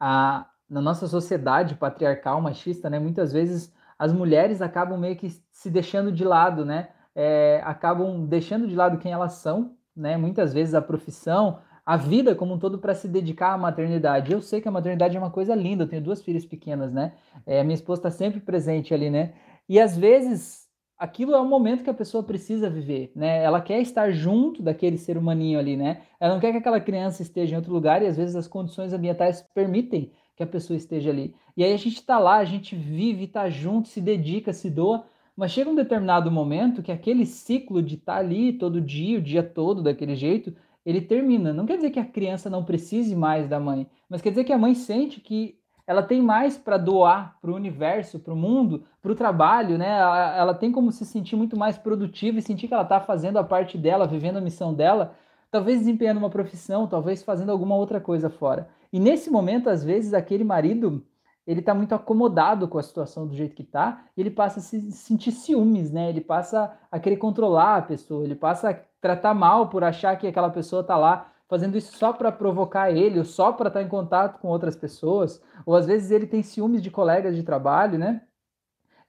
A, 0.01 0.49
na 0.69 0.81
nossa 0.81 1.07
sociedade 1.07 1.75
patriarcal, 1.75 2.41
machista, 2.41 2.89
né, 2.89 2.99
muitas 2.99 3.33
vezes 3.33 3.73
as 3.99 4.13
mulheres 4.13 4.63
acabam 4.63 4.99
meio 4.99 5.17
que 5.17 5.31
se 5.51 5.71
deixando 5.71 6.11
de 6.11 6.25
lado, 6.25 6.65
né? 6.65 6.89
É, 7.15 7.61
acabam 7.65 8.27
deixando 8.27 8.67
de 8.67 8.75
lado 8.75 8.99
quem 8.99 9.13
elas 9.13 9.35
são, 9.35 9.77
né? 9.95 10.17
Muitas 10.17 10.53
vezes 10.53 10.75
a 10.75 10.83
profissão, 10.83 11.61
a 11.85 11.97
vida 11.97 12.35
como 12.35 12.55
um 12.55 12.59
todo 12.59 12.79
para 12.79 12.95
se 12.95 13.07
dedicar 13.07 13.53
à 13.53 13.59
maternidade. 13.59 14.33
Eu 14.33 14.41
sei 14.41 14.61
que 14.61 14.69
a 14.69 14.73
maternidade 14.73 15.17
é 15.17 15.21
uma 15.21 15.31
coisa 15.31 15.55
linda, 15.55 15.85
eu 15.85 15.89
tenho 15.89 16.03
duas 16.03 16.23
filhas 16.23 16.45
pequenas, 16.47 16.93
né? 16.93 17.13
É, 17.47 17.63
minha 17.63 17.75
esposa 17.75 18.01
está 18.01 18.11
sempre 18.11 18.41
presente 18.41 18.95
ali, 18.95 19.11
né? 19.11 19.35
E 19.69 19.79
às 19.79 19.97
vezes 19.97 20.64
aquilo 21.05 21.35
é 21.35 21.41
o 21.41 21.45
momento 21.45 21.85
que 21.85 21.91
a 21.91 21.95
pessoa 21.95 22.23
precisa 22.23 22.71
viver, 22.71 23.13
né? 23.15 23.45
Ela 23.45 23.61
quer 23.61 23.81
estar 23.81 24.11
junto 24.11 24.63
daquele 24.63 24.97
ser 24.97 25.19
humaninho 25.19 25.59
ali, 25.59 25.77
né? 25.77 26.03
Ela 26.19 26.33
não 26.33 26.41
quer 26.41 26.51
que 26.51 26.59
aquela 26.59 26.81
criança 26.81 27.23
esteja 27.23 27.55
em 27.55 27.57
outro 27.59 27.73
lugar 27.73 28.03
e 28.03 28.07
às 28.07 28.17
vezes 28.17 28.35
as 28.35 28.49
condições 28.49 28.93
ambientais 28.93 29.43
permitem 29.55 30.11
que 30.35 30.43
a 30.43 30.47
pessoa 30.47 30.77
esteja 30.77 31.11
ali. 31.11 31.35
E 31.57 31.63
aí 31.63 31.73
a 31.75 31.77
gente 31.77 31.97
está 31.97 32.19
lá, 32.19 32.37
a 32.39 32.45
gente 32.45 32.75
vive, 32.75 33.25
está 33.25 33.51
junto, 33.51 33.89
se 33.89 34.01
dedica, 34.01 34.53
se 34.53 34.71
doa, 34.71 35.05
mas 35.37 35.53
chega 35.53 35.71
um 35.71 35.75
determinado 35.75 36.31
momento 36.31 36.83
que 36.83 36.91
aquele 36.91 37.27
ciclo 37.27 37.83
de 37.83 37.97
estar 37.97 38.15
tá 38.15 38.19
ali 38.19 38.55
todo 38.55 38.81
dia, 38.81 39.19
o 39.19 39.23
dia 39.23 39.43
todo 39.43 39.83
daquele 39.83 40.17
jeito, 40.17 40.55
ele 40.87 41.03
termina. 41.03 41.53
Não 41.53 41.67
quer 41.67 41.77
dizer 41.77 41.91
que 41.91 42.01
a 42.01 42.05
criança 42.05 42.49
não 42.49 42.65
precise 42.65 43.15
mais 43.15 43.47
da 43.47 43.61
mãe, 43.61 43.87
mas 44.09 44.23
quer 44.23 44.31
dizer 44.31 44.45
que 44.45 44.53
a 44.53 44.59
mãe 44.59 44.75
sente 44.75 45.21
que 45.21 45.59
ela 45.87 46.03
tem 46.03 46.23
mais 46.23 46.57
para 46.57 46.77
doar 46.77 47.37
para 47.41 47.51
o 47.51 47.55
universo, 47.55 48.19
para 48.19 48.33
o 48.33 48.37
mundo, 48.37 48.85
para 49.03 49.13
o 49.13 49.15
trabalho, 49.15 49.77
né? 49.77 49.99
Ela, 49.99 50.37
ela, 50.37 50.55
tem 50.55 50.73
como 50.73 50.91
se 50.91 51.05
sentir 51.05 51.37
muito 51.37 51.57
mais 51.57 51.77
produtiva 51.77 52.39
e 52.39 52.43
sentir 52.43 52.69
que 52.69 52.75
ela 52.75 52.83
está 52.83 53.01
fazendo 53.01 53.39
a 53.39 53.45
parte 53.45 53.77
dela, 53.77 54.07
vivendo 54.07 54.39
a 54.39 54.41
missão 54.41 54.73
dela, 54.73 55.15
talvez 55.51 55.81
desempenhando 55.81 56.19
uma 56.19 56.31
profissão, 56.31 56.87
talvez 56.87 57.23
fazendo 57.23 57.51
alguma 57.51 57.77
outra 57.77 58.01
coisa 58.01 58.31
fora. 58.31 58.69
E 58.93 58.99
nesse 58.99 59.31
momento, 59.31 59.69
às 59.69 59.85
vezes, 59.85 60.15
aquele 60.15 60.45
marido 60.45 61.05
ele 61.47 61.61
está 61.61 61.75
muito 61.75 61.95
acomodado 61.95 62.67
com 62.67 62.79
a 62.79 62.83
situação 62.83 63.27
do 63.27 63.35
jeito 63.35 63.55
que 63.55 63.63
está, 63.63 64.05
ele 64.17 64.31
passa 64.31 64.61
a 64.61 64.63
se 64.63 64.91
sentir 64.93 65.31
ciúmes, 65.31 65.91
né? 65.91 66.09
Ele 66.09 66.21
passa 66.21 66.73
a 66.91 66.99
querer 66.99 67.19
controlar 67.19 67.77
a 67.77 67.83
pessoa, 67.83 68.25
ele 68.25 68.35
passa 68.35 68.71
a 68.71 68.75
tratar 69.01 69.35
mal 69.35 69.69
por 69.69 69.85
achar 69.85 70.17
que 70.17 70.27
aquela 70.27 70.49
pessoa 70.49 70.81
está 70.81 70.97
lá 70.97 71.31
fazendo 71.55 71.79
isso 71.79 71.97
só 71.97 72.13
para 72.13 72.33
provocar 72.33 72.91
ele, 72.91 73.17
ou 73.17 73.25
só 73.25 73.53
para 73.53 73.69
estar 73.69 73.79
tá 73.79 73.87
em 73.87 73.89
contato 73.89 74.41
com 74.41 74.49
outras 74.49 74.75
pessoas, 74.75 75.41
ou 75.65 75.77
às 75.77 75.87
vezes 75.87 76.11
ele 76.11 76.27
tem 76.27 76.43
ciúmes 76.43 76.83
de 76.83 76.91
colegas 76.91 77.37
de 77.37 77.45
trabalho, 77.45 77.97
né? 77.97 78.23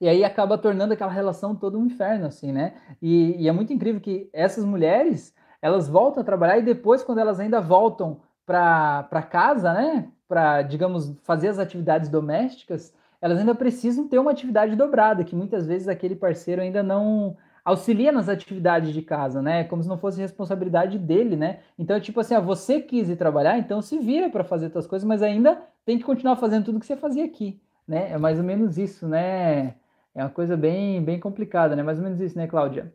E 0.00 0.08
aí 0.08 0.22
acaba 0.22 0.56
tornando 0.56 0.92
aquela 0.92 1.10
relação 1.10 1.56
todo 1.56 1.76
um 1.76 1.86
inferno, 1.86 2.26
assim, 2.26 2.52
né? 2.52 2.74
E, 3.02 3.42
e 3.42 3.48
é 3.48 3.52
muito 3.52 3.72
incrível 3.72 4.00
que 4.00 4.30
essas 4.32 4.64
mulheres, 4.64 5.34
elas 5.60 5.88
voltam 5.88 6.22
a 6.22 6.24
trabalhar 6.24 6.58
e 6.58 6.62
depois, 6.62 7.02
quando 7.02 7.18
elas 7.18 7.40
ainda 7.40 7.60
voltam 7.60 8.20
para 8.46 9.26
casa, 9.28 9.72
né? 9.72 10.08
Para, 10.28 10.62
digamos, 10.62 11.16
fazer 11.24 11.48
as 11.48 11.58
atividades 11.58 12.08
domésticas, 12.08 12.94
elas 13.20 13.38
ainda 13.40 13.56
precisam 13.56 14.06
ter 14.06 14.20
uma 14.20 14.30
atividade 14.30 14.76
dobrada, 14.76 15.24
que 15.24 15.34
muitas 15.34 15.66
vezes 15.66 15.88
aquele 15.88 16.14
parceiro 16.14 16.62
ainda 16.62 16.80
não 16.80 17.36
auxilia 17.66 18.12
nas 18.12 18.28
atividades 18.28 18.94
de 18.94 19.02
casa, 19.02 19.42
né? 19.42 19.64
Como 19.64 19.82
se 19.82 19.88
não 19.88 19.98
fosse 19.98 20.20
responsabilidade 20.20 20.96
dele, 21.00 21.34
né? 21.34 21.58
Então, 21.76 21.98
tipo 22.00 22.20
assim, 22.20 22.32
ah, 22.36 22.40
você 22.40 22.80
quis 22.80 23.08
ir 23.08 23.16
trabalhar, 23.16 23.58
então 23.58 23.82
se 23.82 23.98
vira 23.98 24.30
para 24.30 24.44
fazer 24.44 24.70
suas 24.70 24.86
coisas, 24.86 25.06
mas 25.06 25.20
ainda 25.20 25.60
tem 25.84 25.98
que 25.98 26.04
continuar 26.04 26.36
fazendo 26.36 26.66
tudo 26.66 26.78
que 26.78 26.86
você 26.86 26.96
fazia 26.96 27.24
aqui, 27.24 27.60
né? 27.86 28.12
É 28.12 28.18
mais 28.18 28.38
ou 28.38 28.44
menos 28.44 28.78
isso, 28.78 29.08
né? 29.08 29.74
É 30.14 30.22
uma 30.22 30.30
coisa 30.30 30.56
bem, 30.56 31.02
bem 31.02 31.18
complicada, 31.18 31.74
né? 31.74 31.82
Mais 31.82 31.98
ou 31.98 32.04
menos 32.04 32.20
isso, 32.20 32.38
né, 32.38 32.46
Cláudia? 32.46 32.94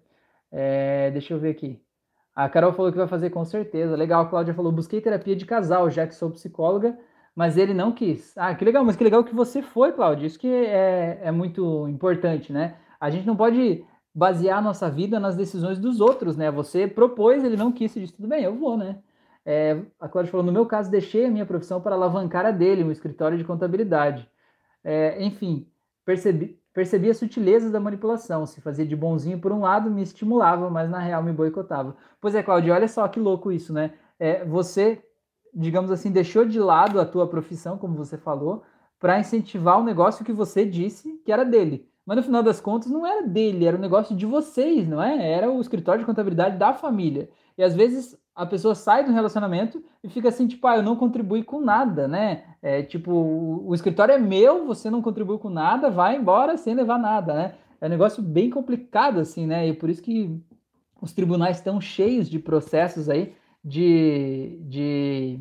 É, 0.49 1.11
deixa 1.11 1.33
eu 1.33 1.39
ver 1.39 1.49
aqui. 1.49 1.81
A 2.33 2.47
Carol 2.47 2.71
falou 2.71 2.93
que 2.93 2.97
vai 2.97 3.07
fazer 3.09 3.29
com 3.29 3.43
certeza. 3.43 3.95
Legal, 3.97 4.21
a 4.23 4.29
Cláudia 4.29 4.53
falou: 4.53 4.71
busquei 4.71 5.01
terapia 5.01 5.35
de 5.35 5.45
casal, 5.45 5.89
já 5.89 6.07
que 6.07 6.15
sou 6.15 6.31
psicóloga, 6.31 6.97
mas 7.35 7.57
ele 7.57 7.73
não 7.73 7.91
quis. 7.91 8.37
Ah, 8.37 8.55
que 8.55 8.63
legal, 8.63 8.85
mas 8.85 8.95
que 8.95 9.03
legal 9.03 9.21
que 9.23 9.35
você 9.35 9.61
foi, 9.61 9.91
Cláudia. 9.91 10.27
Isso 10.27 10.39
que 10.39 10.47
é, 10.47 11.19
é 11.23 11.31
muito 11.31 11.89
importante, 11.89 12.53
né? 12.53 12.75
A 13.01 13.09
gente 13.09 13.27
não 13.27 13.35
pode 13.35 13.83
basear 14.13 14.59
a 14.59 14.61
nossa 14.61 14.89
vida 14.89 15.19
nas 15.19 15.35
decisões 15.35 15.79
dos 15.79 16.01
outros, 16.01 16.35
né? 16.35 16.51
Você 16.51 16.87
propôs, 16.87 17.43
ele 17.43 17.55
não 17.55 17.71
quis, 17.71 17.91
você 17.91 18.01
disse, 18.01 18.13
tudo 18.13 18.27
bem, 18.27 18.43
eu 18.43 18.55
vou, 18.55 18.77
né? 18.77 18.99
É, 19.45 19.81
a 19.99 20.07
Cláudia 20.07 20.31
falou, 20.31 20.45
no 20.45 20.51
meu 20.51 20.65
caso, 20.65 20.91
deixei 20.91 21.25
a 21.25 21.31
minha 21.31 21.45
profissão 21.45 21.81
para 21.81 21.95
alavancar 21.95 22.45
a 22.45 22.51
dele, 22.51 22.83
um 22.83 22.91
escritório 22.91 23.37
de 23.37 23.43
contabilidade. 23.43 24.29
É, 24.83 25.23
enfim, 25.23 25.67
percebi, 26.05 26.59
percebi 26.73 27.09
as 27.09 27.17
sutilezas 27.17 27.71
da 27.71 27.79
manipulação. 27.79 28.45
Se 28.45 28.61
fazia 28.61 28.85
de 28.85 28.95
bonzinho 28.95 29.39
por 29.39 29.51
um 29.51 29.61
lado, 29.61 29.89
me 29.89 30.03
estimulava, 30.03 30.69
mas 30.69 30.89
na 30.89 30.99
real 30.99 31.23
me 31.23 31.33
boicotava. 31.33 31.95
Pois 32.19 32.35
é, 32.35 32.43
Cláudia, 32.43 32.73
olha 32.73 32.87
só 32.87 33.07
que 33.07 33.19
louco 33.19 33.51
isso, 33.51 33.73
né? 33.73 33.93
É, 34.19 34.45
você, 34.45 35.03
digamos 35.53 35.89
assim, 35.91 36.11
deixou 36.11 36.45
de 36.45 36.59
lado 36.59 36.99
a 36.99 37.05
tua 37.05 37.27
profissão, 37.27 37.77
como 37.77 37.95
você 37.95 38.17
falou, 38.17 38.63
para 38.99 39.19
incentivar 39.19 39.79
o 39.79 39.83
negócio 39.83 40.23
que 40.23 40.33
você 40.33 40.63
disse 40.65 41.17
que 41.25 41.31
era 41.31 41.43
dele. 41.43 41.90
Mas 42.05 42.17
no 42.17 42.23
final 42.23 42.41
das 42.41 42.59
contas 42.59 42.91
não 42.91 43.05
era 43.05 43.27
dele, 43.27 43.65
era 43.65 43.77
um 43.77 43.81
negócio 43.81 44.15
de 44.15 44.25
vocês, 44.25 44.87
não 44.87 45.01
é? 45.01 45.31
Era 45.31 45.51
o 45.51 45.61
escritório 45.61 45.99
de 46.01 46.05
contabilidade 46.05 46.57
da 46.57 46.73
família. 46.73 47.29
E 47.57 47.63
às 47.63 47.75
vezes 47.75 48.17
a 48.35 48.45
pessoa 48.45 48.73
sai 48.73 49.05
do 49.05 49.11
relacionamento 49.11 49.83
e 50.03 50.09
fica 50.09 50.29
assim, 50.29 50.47
tipo, 50.47 50.65
ah, 50.67 50.77
eu 50.77 50.83
não 50.83 50.95
contribuí 50.95 51.43
com 51.43 51.59
nada, 51.61 52.07
né? 52.07 52.55
É, 52.61 52.81
tipo, 52.81 53.11
o, 53.11 53.73
escritório 53.75 54.13
é 54.13 54.17
meu, 54.17 54.65
você 54.65 54.89
não 54.89 55.01
contribuiu 55.01 55.37
com 55.37 55.49
nada, 55.49 55.89
vai 55.89 56.15
embora 56.15 56.57
sem 56.57 56.73
levar 56.73 56.97
nada, 56.97 57.33
né? 57.33 57.55
É 57.79 57.85
um 57.85 57.89
negócio 57.89 58.21
bem 58.23 58.49
complicado, 58.49 59.19
assim, 59.19 59.45
né? 59.45 59.67
E 59.67 59.73
por 59.73 59.89
isso 59.89 60.01
que 60.01 60.39
os 61.01 61.13
tribunais 61.13 61.57
estão 61.57 61.81
cheios 61.81 62.29
de 62.29 62.39
processos 62.39 63.09
aí 63.09 63.35
de, 63.63 64.59
de 64.63 65.39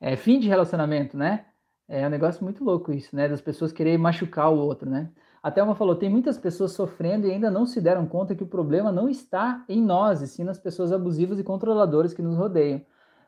é, 0.00 0.16
fim 0.16 0.38
de 0.38 0.48
relacionamento, 0.48 1.16
né? 1.16 1.46
É 1.88 2.06
um 2.06 2.10
negócio 2.10 2.42
muito 2.42 2.64
louco 2.64 2.92
isso, 2.92 3.14
né? 3.14 3.28
Das 3.28 3.40
pessoas 3.40 3.72
quererem 3.72 3.98
machucar 3.98 4.52
o 4.52 4.58
outro, 4.58 4.90
né? 4.90 5.10
A 5.46 5.50
Thelma 5.52 5.76
falou: 5.76 5.94
tem 5.94 6.10
muitas 6.10 6.36
pessoas 6.36 6.72
sofrendo 6.72 7.24
e 7.24 7.30
ainda 7.30 7.48
não 7.48 7.66
se 7.66 7.80
deram 7.80 8.04
conta 8.04 8.34
que 8.34 8.42
o 8.42 8.48
problema 8.48 8.90
não 8.90 9.08
está 9.08 9.64
em 9.68 9.80
nós, 9.80 10.20
e 10.20 10.26
sim 10.26 10.42
nas 10.42 10.58
pessoas 10.58 10.90
abusivas 10.90 11.38
e 11.38 11.44
controladoras 11.44 12.12
que 12.12 12.20
nos 12.20 12.36
rodeiam. 12.36 12.82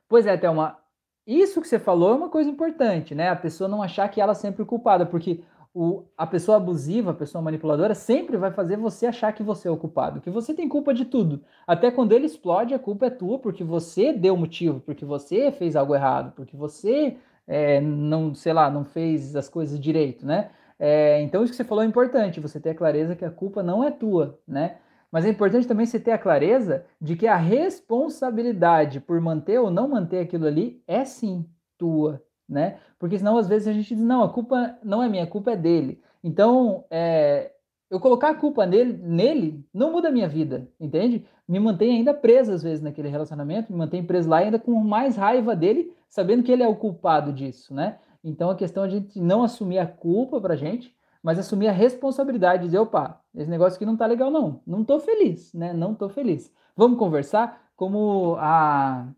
Pois 0.08 0.26
é, 0.26 0.36
Thelma, 0.36 0.76
isso 1.24 1.60
que 1.60 1.68
você 1.68 1.78
falou 1.78 2.10
é 2.10 2.14
uma 2.16 2.28
coisa 2.28 2.50
importante, 2.50 3.14
né? 3.14 3.28
A 3.28 3.36
pessoa 3.36 3.68
não 3.68 3.80
achar 3.80 4.08
que 4.08 4.20
ela 4.20 4.32
é 4.32 4.34
sempre 4.34 4.64
culpada, 4.64 5.06
porque 5.06 5.44
o, 5.72 6.06
a 6.16 6.26
pessoa 6.26 6.56
abusiva, 6.56 7.12
a 7.12 7.14
pessoa 7.14 7.40
manipuladora, 7.40 7.94
sempre 7.94 8.36
vai 8.36 8.50
fazer 8.50 8.76
você 8.76 9.06
achar 9.06 9.32
que 9.32 9.44
você 9.44 9.68
é 9.68 9.70
o 9.70 9.76
culpado, 9.76 10.20
que 10.20 10.28
você 10.28 10.52
tem 10.52 10.68
culpa 10.68 10.92
de 10.92 11.04
tudo. 11.04 11.44
Até 11.68 11.88
quando 11.88 12.10
ele 12.14 12.26
explode, 12.26 12.74
a 12.74 12.80
culpa 12.80 13.06
é 13.06 13.10
tua, 13.10 13.38
porque 13.38 13.62
você 13.62 14.12
deu 14.12 14.36
motivo, 14.36 14.80
porque 14.80 15.04
você 15.04 15.52
fez 15.52 15.76
algo 15.76 15.94
errado, 15.94 16.32
porque 16.34 16.56
você 16.56 17.16
é, 17.46 17.80
não, 17.80 18.34
sei 18.34 18.52
lá, 18.52 18.68
não 18.68 18.84
fez 18.84 19.36
as 19.36 19.48
coisas 19.48 19.78
direito, 19.78 20.26
né? 20.26 20.50
É, 20.79 21.20
então, 21.22 21.43
isso 21.43 21.53
que 21.53 21.57
você 21.57 21.64
falou 21.64 21.83
é 21.83 21.87
importante, 21.87 22.41
você 22.41 22.61
ter 22.61 22.70
a 22.70 22.74
clareza 22.74 23.16
que 23.16 23.24
a 23.24 23.31
culpa 23.31 23.62
não 23.62 23.83
é 23.83 23.91
tua, 23.91 24.39
né? 24.47 24.76
Mas 25.11 25.24
é 25.24 25.31
importante 25.31 25.66
também 25.66 25.87
você 25.87 25.99
ter 25.99 26.12
a 26.12 26.18
clareza 26.18 26.85
de 27.01 27.16
que 27.16 27.26
a 27.26 27.37
responsabilidade 27.37 29.01
por 29.01 29.20
manter 29.20 29.59
ou 29.59 29.70
não 29.70 29.89
manter 29.89 30.20
aquilo 30.20 30.47
ali 30.47 30.83
é 30.87 31.05
sim 31.05 31.47
tua, 31.79 32.22
né? 32.49 32.79
Porque 32.99 33.18
senão 33.18 33.37
às 33.39 33.49
vezes 33.49 33.68
a 33.68 33.72
gente 33.72 33.95
diz, 33.95 34.05
não, 34.05 34.22
a 34.22 34.33
culpa 34.33 34.76
não 34.85 35.03
é 35.03 35.09
minha, 35.09 35.24
a 35.24 35.26
culpa 35.26 35.53
é 35.53 35.57
dele. 35.57 36.01
Então, 36.22 36.85
é, 36.91 37.53
eu 37.91 37.99
colocar 37.99 38.31
a 38.31 38.35
culpa 38.35 38.66
nele, 38.66 38.93
nele 39.03 39.64
não 39.72 39.93
muda 39.93 40.09
a 40.09 40.12
minha 40.12 40.29
vida, 40.29 40.68
entende? 40.79 41.24
Me 41.47 41.59
mantém 41.59 41.97
ainda 41.97 42.12
preso 42.12 42.53
às 42.53 42.62
vezes 42.62 42.83
naquele 42.83 43.09
relacionamento, 43.09 43.72
me 43.72 43.79
mantém 43.79 44.05
preso 44.05 44.29
lá 44.29 44.39
ainda 44.39 44.59
com 44.59 44.72
mais 44.74 45.16
raiva 45.16 45.57
dele, 45.57 45.93
sabendo 46.09 46.43
que 46.43 46.53
ele 46.53 46.62
é 46.62 46.68
o 46.68 46.76
culpado 46.76 47.33
disso, 47.33 47.74
né? 47.74 47.99
Então 48.22 48.50
a 48.50 48.56
questão 48.56 48.84
é 48.84 48.86
a 48.86 48.90
gente 48.90 49.20
não 49.20 49.42
assumir 49.42 49.78
a 49.78 49.86
culpa 49.86 50.40
pra 50.40 50.56
gente, 50.56 50.94
mas 51.22 51.38
assumir 51.38 51.68
a 51.68 51.72
responsabilidade, 51.72 52.64
dizer, 52.64 52.78
opa, 52.78 53.20
esse 53.34 53.50
negócio 53.50 53.76
aqui 53.76 53.86
não 53.86 53.96
tá 53.96 54.06
legal 54.06 54.30
não, 54.30 54.60
não 54.66 54.84
tô 54.84 54.98
feliz, 54.98 55.52
né? 55.52 55.72
Não 55.72 55.94
tô 55.94 56.08
feliz. 56.08 56.52
Vamos 56.76 56.98
conversar, 56.98 57.70
como 57.76 58.36
a 58.38 59.08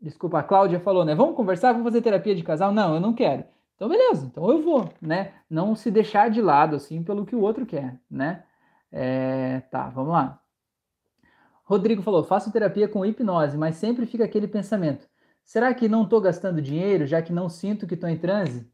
desculpa, 0.00 0.38
a 0.38 0.42
Cláudia 0.42 0.80
falou, 0.80 1.04
né? 1.04 1.14
Vamos 1.14 1.36
conversar, 1.36 1.72
vamos 1.72 1.86
fazer 1.86 2.02
terapia 2.02 2.34
de 2.34 2.42
casal? 2.42 2.72
Não, 2.72 2.94
eu 2.94 3.00
não 3.00 3.12
quero. 3.14 3.44
Então 3.74 3.88
beleza, 3.88 4.26
então 4.26 4.48
eu 4.50 4.62
vou, 4.62 4.88
né? 5.00 5.34
Não 5.50 5.74
se 5.74 5.90
deixar 5.90 6.30
de 6.30 6.40
lado 6.40 6.76
assim 6.76 7.02
pelo 7.02 7.26
que 7.26 7.36
o 7.36 7.40
outro 7.40 7.66
quer, 7.66 8.00
né? 8.10 8.44
É, 8.90 9.60
tá, 9.70 9.88
vamos 9.88 10.12
lá. 10.12 10.40
Rodrigo 11.64 12.02
falou: 12.02 12.24
faço 12.24 12.52
terapia 12.52 12.88
com 12.88 13.04
hipnose, 13.04 13.58
mas 13.58 13.76
sempre 13.76 14.06
fica 14.06 14.24
aquele 14.24 14.48
pensamento: 14.48 15.06
Será 15.46 15.72
que 15.72 15.88
não 15.88 16.02
estou 16.02 16.20
gastando 16.20 16.60
dinheiro, 16.60 17.06
já 17.06 17.22
que 17.22 17.32
não 17.32 17.48
sinto 17.48 17.86
que 17.86 17.94
estou 17.94 18.10
em 18.10 18.18
transe? 18.18 18.68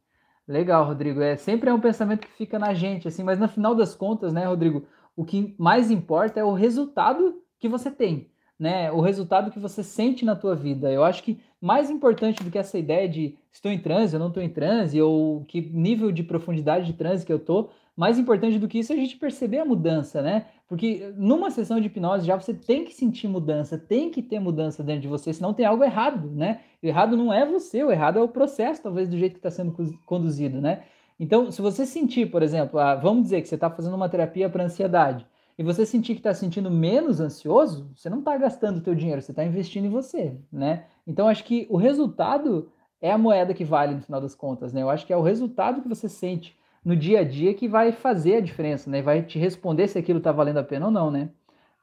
Legal, 0.48 0.86
Rodrigo. 0.86 1.20
É 1.20 1.36
sempre 1.36 1.68
é 1.68 1.74
um 1.74 1.80
pensamento 1.80 2.26
que 2.26 2.32
fica 2.32 2.58
na 2.58 2.72
gente, 2.72 3.06
assim, 3.06 3.22
mas 3.22 3.38
no 3.38 3.46
final 3.46 3.74
das 3.74 3.94
contas, 3.94 4.32
né, 4.32 4.46
Rodrigo, 4.46 4.86
o 5.14 5.22
que 5.22 5.54
mais 5.58 5.90
importa 5.90 6.40
é 6.40 6.44
o 6.44 6.54
resultado 6.54 7.42
que 7.58 7.68
você 7.68 7.90
tem, 7.90 8.31
né? 8.62 8.92
O 8.92 9.00
resultado 9.00 9.50
que 9.50 9.58
você 9.58 9.82
sente 9.82 10.24
na 10.24 10.36
tua 10.36 10.54
vida. 10.54 10.88
Eu 10.88 11.02
acho 11.02 11.24
que 11.24 11.40
mais 11.60 11.90
importante 11.90 12.44
do 12.44 12.50
que 12.50 12.56
essa 12.56 12.78
ideia 12.78 13.08
de 13.08 13.36
estou 13.50 13.72
em 13.72 13.78
transe, 13.78 14.14
eu 14.14 14.20
não 14.20 14.28
estou 14.28 14.40
em 14.40 14.48
transe, 14.48 15.02
ou 15.02 15.44
que 15.46 15.60
nível 15.60 16.12
de 16.12 16.22
profundidade 16.22 16.86
de 16.86 16.92
transe 16.92 17.26
que 17.26 17.32
eu 17.32 17.38
estou, 17.38 17.72
mais 17.96 18.20
importante 18.20 18.60
do 18.60 18.68
que 18.68 18.78
isso 18.78 18.92
é 18.92 18.94
a 18.94 18.98
gente 18.98 19.16
perceber 19.16 19.58
a 19.58 19.64
mudança, 19.64 20.22
né? 20.22 20.46
Porque 20.68 21.12
numa 21.16 21.50
sessão 21.50 21.80
de 21.80 21.88
hipnose 21.88 22.24
já 22.24 22.36
você 22.36 22.54
tem 22.54 22.84
que 22.84 22.94
sentir 22.94 23.26
mudança, 23.26 23.76
tem 23.76 24.10
que 24.10 24.22
ter 24.22 24.38
mudança 24.38 24.80
dentro 24.84 25.02
de 25.02 25.08
você, 25.08 25.32
senão 25.32 25.52
tem 25.52 25.66
algo 25.66 25.82
errado, 25.82 26.30
né? 26.30 26.60
O 26.80 26.86
errado 26.86 27.16
não 27.16 27.32
é 27.32 27.44
você, 27.44 27.82
o 27.82 27.90
errado 27.90 28.20
é 28.20 28.22
o 28.22 28.28
processo, 28.28 28.80
talvez, 28.80 29.08
do 29.08 29.18
jeito 29.18 29.32
que 29.32 29.38
está 29.40 29.50
sendo 29.50 29.74
conduzido, 30.06 30.60
né? 30.60 30.84
Então, 31.18 31.50
se 31.50 31.60
você 31.60 31.84
sentir, 31.84 32.30
por 32.30 32.44
exemplo, 32.44 32.78
ah, 32.78 32.94
vamos 32.94 33.24
dizer 33.24 33.42
que 33.42 33.48
você 33.48 33.56
está 33.56 33.68
fazendo 33.68 33.96
uma 33.96 34.08
terapia 34.08 34.48
para 34.48 34.62
ansiedade, 34.64 35.26
e 35.58 35.62
você 35.62 35.84
sentir 35.84 36.14
que 36.14 36.20
está 36.20 36.32
sentindo 36.32 36.70
menos 36.70 37.20
ansioso, 37.20 37.90
você 37.94 38.08
não 38.08 38.20
está 38.20 38.36
gastando 38.36 38.78
o 38.78 38.80
teu 38.80 38.94
dinheiro, 38.94 39.20
você 39.20 39.32
está 39.32 39.44
investindo 39.44 39.84
em 39.84 39.90
você, 39.90 40.36
né? 40.50 40.86
Então, 41.06 41.28
acho 41.28 41.44
que 41.44 41.66
o 41.70 41.76
resultado 41.76 42.70
é 43.00 43.10
a 43.10 43.18
moeda 43.18 43.52
que 43.52 43.64
vale 43.64 43.94
no 43.94 44.02
final 44.02 44.20
das 44.20 44.34
contas, 44.34 44.72
né? 44.72 44.82
Eu 44.82 44.90
acho 44.90 45.06
que 45.06 45.12
é 45.12 45.16
o 45.16 45.22
resultado 45.22 45.82
que 45.82 45.88
você 45.88 46.08
sente 46.08 46.56
no 46.84 46.96
dia 46.96 47.20
a 47.20 47.24
dia 47.24 47.54
que 47.54 47.68
vai 47.68 47.92
fazer 47.92 48.36
a 48.36 48.40
diferença, 48.40 48.90
né? 48.90 49.02
Vai 49.02 49.22
te 49.22 49.38
responder 49.38 49.88
se 49.88 49.98
aquilo 49.98 50.18
está 50.18 50.32
valendo 50.32 50.58
a 50.58 50.64
pena 50.64 50.86
ou 50.86 50.92
não, 50.92 51.10
né? 51.10 51.30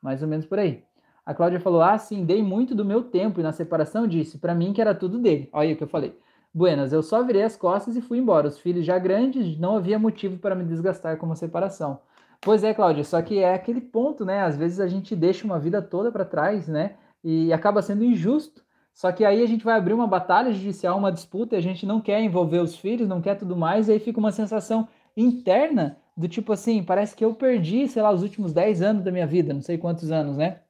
Mais 0.02 0.22
ou 0.22 0.28
menos 0.28 0.46
por 0.46 0.60
aí. 0.60 0.84
A 1.26 1.34
Cláudia 1.34 1.60
falou: 1.60 1.82
Ah, 1.82 1.98
sim, 1.98 2.26
dei 2.26 2.42
muito 2.42 2.74
do 2.74 2.84
meu 2.84 3.04
tempo 3.04 3.40
e 3.40 3.44
na 3.44 3.52
separação 3.52 4.08
disse 4.08 4.38
para 4.38 4.56
mim 4.56 4.74
que 4.74 4.82
era 4.82 4.96
tudo 4.96 5.20
dele. 5.20 5.50
Olha 5.54 5.74
o 5.74 5.78
que 5.78 5.84
eu 5.84 5.88
falei. 5.88 6.18
Buenas, 6.52 6.92
eu 6.92 7.04
só 7.04 7.24
virei 7.24 7.44
as 7.44 7.56
costas 7.56 7.96
e 7.96 8.02
fui 8.02 8.18
embora. 8.18 8.48
Os 8.48 8.58
filhos 8.58 8.84
já 8.84 8.98
grandes, 8.98 9.58
não 9.60 9.76
havia 9.76 10.00
motivo 10.00 10.38
para 10.40 10.56
me 10.56 10.64
desgastar 10.64 11.18
com 11.18 11.28
uma 11.28 11.36
separação. 11.36 12.00
Pois 12.42 12.64
é, 12.64 12.74
Cláudia, 12.74 13.04
só 13.04 13.22
que 13.22 13.40
é 13.40 13.54
aquele 13.54 13.82
ponto, 13.82 14.24
né? 14.24 14.42
Às 14.42 14.56
vezes 14.58 14.80
a 14.80 14.88
gente 14.88 15.16
deixa 15.16 15.46
uma 15.46 15.60
vida 15.60 15.82
toda 15.82 16.12
para 16.12 16.24
trás, 16.24 16.68
né? 16.68 16.96
E 17.24 17.52
acaba 17.52 17.82
sendo 17.82 18.04
injusto. 18.04 18.64
Só 18.94 19.12
que 19.12 19.26
aí 19.26 19.42
a 19.42 19.46
gente 19.46 19.64
vai 19.64 19.78
abrir 19.78 19.94
uma 19.94 20.08
batalha 20.08 20.52
judicial, 20.52 20.98
uma 20.98 21.12
disputa, 21.12 21.56
e 21.56 21.58
a 21.58 21.62
gente 21.62 21.86
não 21.86 22.02
quer 22.02 22.22
envolver 22.22 22.60
os 22.60 22.76
filhos, 22.76 23.08
não 23.08 23.22
quer 23.22 23.36
tudo 23.36 23.56
mais, 23.56 23.88
e 23.88 23.94
aí 23.94 24.00
fica 24.00 24.20
uma 24.20 24.32
sensação 24.32 24.88
interna 25.16 25.98
do 26.18 26.28
tipo 26.28 26.52
assim, 26.52 26.84
parece 26.84 27.16
que 27.16 27.24
eu 27.24 27.34
perdi, 27.34 27.88
sei 27.88 28.02
lá, 28.02 28.12
os 28.12 28.24
últimos 28.24 28.52
10 28.54 28.82
anos 28.82 29.04
da 29.04 29.12
minha 29.12 29.28
vida, 29.28 29.54
não 29.54 29.62
sei 29.62 29.78
quantos 29.78 30.12
anos, 30.12 30.36
né? 30.38 30.62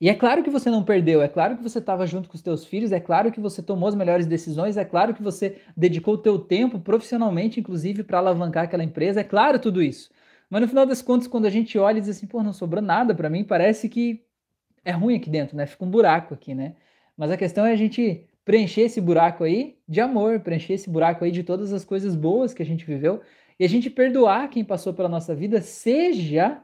E 0.00 0.08
é 0.08 0.14
claro 0.14 0.44
que 0.44 0.50
você 0.50 0.70
não 0.70 0.84
perdeu, 0.84 1.20
é 1.22 1.28
claro 1.28 1.56
que 1.56 1.62
você 1.62 1.78
estava 1.80 2.06
junto 2.06 2.28
com 2.28 2.36
os 2.36 2.42
teus 2.42 2.64
filhos, 2.64 2.92
é 2.92 3.00
claro 3.00 3.32
que 3.32 3.40
você 3.40 3.62
tomou 3.62 3.88
as 3.88 3.96
melhores 3.96 4.26
decisões, 4.26 4.76
é 4.76 4.84
claro 4.84 5.12
que 5.14 5.22
você 5.22 5.60
dedicou 5.76 6.14
o 6.14 6.18
teu 6.18 6.38
tempo 6.38 6.78
profissionalmente, 6.78 7.58
inclusive, 7.58 8.04
para 8.04 8.18
alavancar 8.18 8.64
aquela 8.64 8.84
empresa, 8.84 9.20
é 9.20 9.24
claro 9.24 9.58
tudo 9.58 9.82
isso. 9.82 10.10
Mas 10.50 10.62
no 10.62 10.68
final 10.68 10.86
das 10.86 11.02
contas, 11.02 11.28
quando 11.28 11.46
a 11.46 11.50
gente 11.50 11.78
olha 11.78 11.98
e 11.98 12.00
diz 12.00 12.10
assim, 12.10 12.26
pô, 12.26 12.42
não 12.42 12.52
sobrou 12.52 12.82
nada 12.82 13.14
para 13.14 13.28
mim, 13.28 13.44
parece 13.44 13.88
que 13.88 14.24
é 14.84 14.90
ruim 14.92 15.16
aqui 15.16 15.28
dentro, 15.28 15.56
né? 15.56 15.66
Fica 15.66 15.84
um 15.84 15.90
buraco 15.90 16.34
aqui, 16.34 16.54
né? 16.54 16.74
Mas 17.16 17.30
a 17.30 17.36
questão 17.36 17.66
é 17.66 17.72
a 17.72 17.76
gente 17.76 18.24
preencher 18.44 18.82
esse 18.82 19.00
buraco 19.00 19.44
aí 19.44 19.76
de 19.86 20.00
amor, 20.00 20.40
preencher 20.40 20.74
esse 20.74 20.88
buraco 20.88 21.24
aí 21.24 21.30
de 21.30 21.42
todas 21.42 21.72
as 21.72 21.84
coisas 21.84 22.16
boas 22.16 22.54
que 22.54 22.62
a 22.62 22.66
gente 22.66 22.84
viveu 22.84 23.20
e 23.60 23.64
a 23.64 23.68
gente 23.68 23.90
perdoar 23.90 24.48
quem 24.48 24.64
passou 24.64 24.94
pela 24.94 25.08
nossa 25.08 25.34
vida, 25.34 25.60
seja 25.60 26.62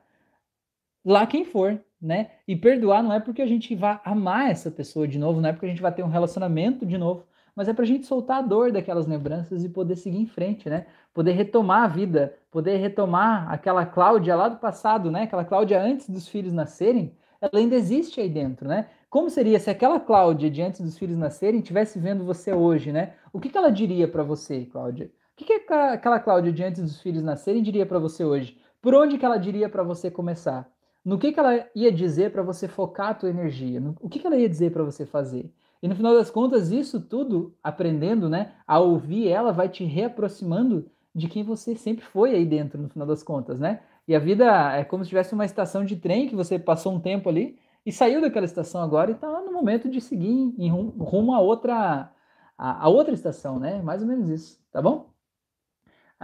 lá 1.05 1.27
quem 1.27 1.45
for, 1.45 1.79
né? 2.01 2.31
E 2.49 2.57
perdoar 2.57 3.03
não 3.03 3.13
é 3.13 3.21
porque 3.21 3.43
a 3.43 3.47
gente 3.47 3.75
vai 3.75 4.01
amar 4.05 4.51
essa 4.51 4.71
pessoa 4.71 5.07
de 5.07 5.19
novo, 5.19 5.41
não 5.41 5.51
é 5.51 5.53
porque 5.53 5.67
a 5.67 5.69
gente 5.69 5.83
vai 5.83 5.93
ter 5.93 6.03
um 6.03 6.09
relacionamento 6.09 6.87
de 6.87 6.97
novo, 6.97 7.27
mas 7.55 7.69
é 7.69 7.73
para 7.73 7.85
a 7.85 7.87
gente 7.87 8.07
soltar 8.07 8.39
a 8.39 8.43
dor 8.43 8.73
daquelas 8.73 9.07
lembranças 9.07 9.65
e 9.65 9.69
poder 9.69 9.97
seguir 9.97 10.19
em 10.19 10.27
frente, 10.27 10.69
né? 10.69 10.87
Poder 11.13 11.33
retomar 11.33 11.85
a 11.85 11.89
vida, 11.89 12.35
poder 12.51 12.77
retomar 12.77 13.51
aquela 13.53 13.87
Cláudia 13.87 14.35
lá 14.35 14.49
do 14.49 14.59
passado, 14.59 15.11
né? 15.11 15.23
Aquela 15.23 15.45
Cláudia 15.45 15.81
antes 15.81 16.09
dos 16.09 16.29
filhos 16.29 16.53
nascerem, 16.53 17.17
ela 17.41 17.61
ainda 17.61 17.75
existe 17.77 18.21
aí 18.21 18.29
dentro, 18.29 18.67
né? 18.69 18.89
Como 19.11 19.31
seria 19.31 19.61
se 19.61 19.71
aquela 19.71 20.01
Cláudia, 20.01 20.51
diante 20.51 20.83
dos 20.83 20.99
filhos 20.99 21.17
nascerem, 21.17 21.61
estivesse 21.61 21.99
vendo 21.99 22.25
você 22.25 22.53
hoje, 22.53 22.91
né? 22.91 23.15
O 23.33 23.39
que, 23.41 23.49
que 23.49 23.57
ela 23.57 23.71
diria 23.71 24.09
para 24.09 24.23
você, 24.23 24.65
Cláudia? 24.67 25.07
O 25.07 25.37
que, 25.37 25.45
que 25.45 25.73
aquela 25.73 26.19
Cláudia, 26.19 26.53
diante 26.53 26.81
dos 26.81 27.01
filhos 27.01 27.23
nascerem, 27.23 27.63
diria 27.63 27.87
para 27.87 27.99
você 27.99 28.25
hoje? 28.25 28.59
Por 28.81 28.95
onde 28.95 29.19
que 29.19 29.25
ela 29.25 29.37
diria 29.37 29.69
para 29.69 29.83
você 29.83 30.11
começar? 30.11 30.69
No 31.05 31.19
que, 31.19 31.33
que 31.33 31.39
ela 31.39 31.67
ia 31.75 31.93
dizer 31.93 32.33
para 32.33 32.43
você 32.43 32.67
focar 32.67 33.11
a 33.11 33.15
tua 33.15 33.31
energia? 33.31 33.79
No, 33.79 33.95
o 34.01 34.09
que, 34.09 34.19
que 34.19 34.27
ela 34.27 34.37
ia 34.37 34.49
dizer 34.49 34.73
para 34.73 34.83
você 34.83 35.05
fazer? 35.05 35.53
E 35.85 35.89
no 35.89 35.95
final 35.95 36.15
das 36.15 36.31
contas, 36.31 36.71
isso 36.71 36.99
tudo, 36.99 37.55
aprendendo, 37.63 38.27
né, 38.27 38.55
a 38.67 38.79
ouvir 38.79 39.29
ela, 39.29 39.53
vai 39.53 39.69
te 39.69 39.85
reaproximando 39.85 40.91
de 41.15 41.29
quem 41.29 41.45
você 41.45 41.77
sempre 41.77 42.03
foi 42.03 42.35
aí 42.35 42.47
dentro, 42.47 42.81
no 42.81 42.89
final 42.89 43.07
das 43.07 43.23
contas, 43.23 43.61
né? 43.61 43.83
E 44.09 44.17
a 44.17 44.19
vida 44.19 44.47
é 44.73 44.83
como 44.83 45.05
se 45.05 45.11
tivesse 45.11 45.35
uma 45.35 45.45
estação 45.45 45.85
de 45.85 45.97
trem 45.97 46.27
que 46.27 46.35
você 46.35 46.59
passou 46.59 46.95
um 46.95 46.99
tempo 46.99 47.29
ali 47.29 47.59
e 47.85 47.93
saiu 47.93 48.23
daquela 48.23 48.47
estação 48.47 48.81
agora 48.81 49.11
e 49.11 49.15
está 49.15 49.29
no 49.43 49.53
momento 49.53 49.91
de 49.91 50.01
seguir 50.01 50.55
em 50.57 50.71
rumo, 50.71 51.05
rumo 51.05 51.35
a 51.35 51.41
outra 51.41 52.11
a, 52.57 52.87
a, 52.87 52.89
outra 52.89 53.13
estação, 53.13 53.59
né? 53.59 53.83
Mais 53.83 54.01
ou 54.01 54.09
menos 54.09 54.31
isso, 54.31 54.59
tá 54.73 54.81
bom? 54.81 55.14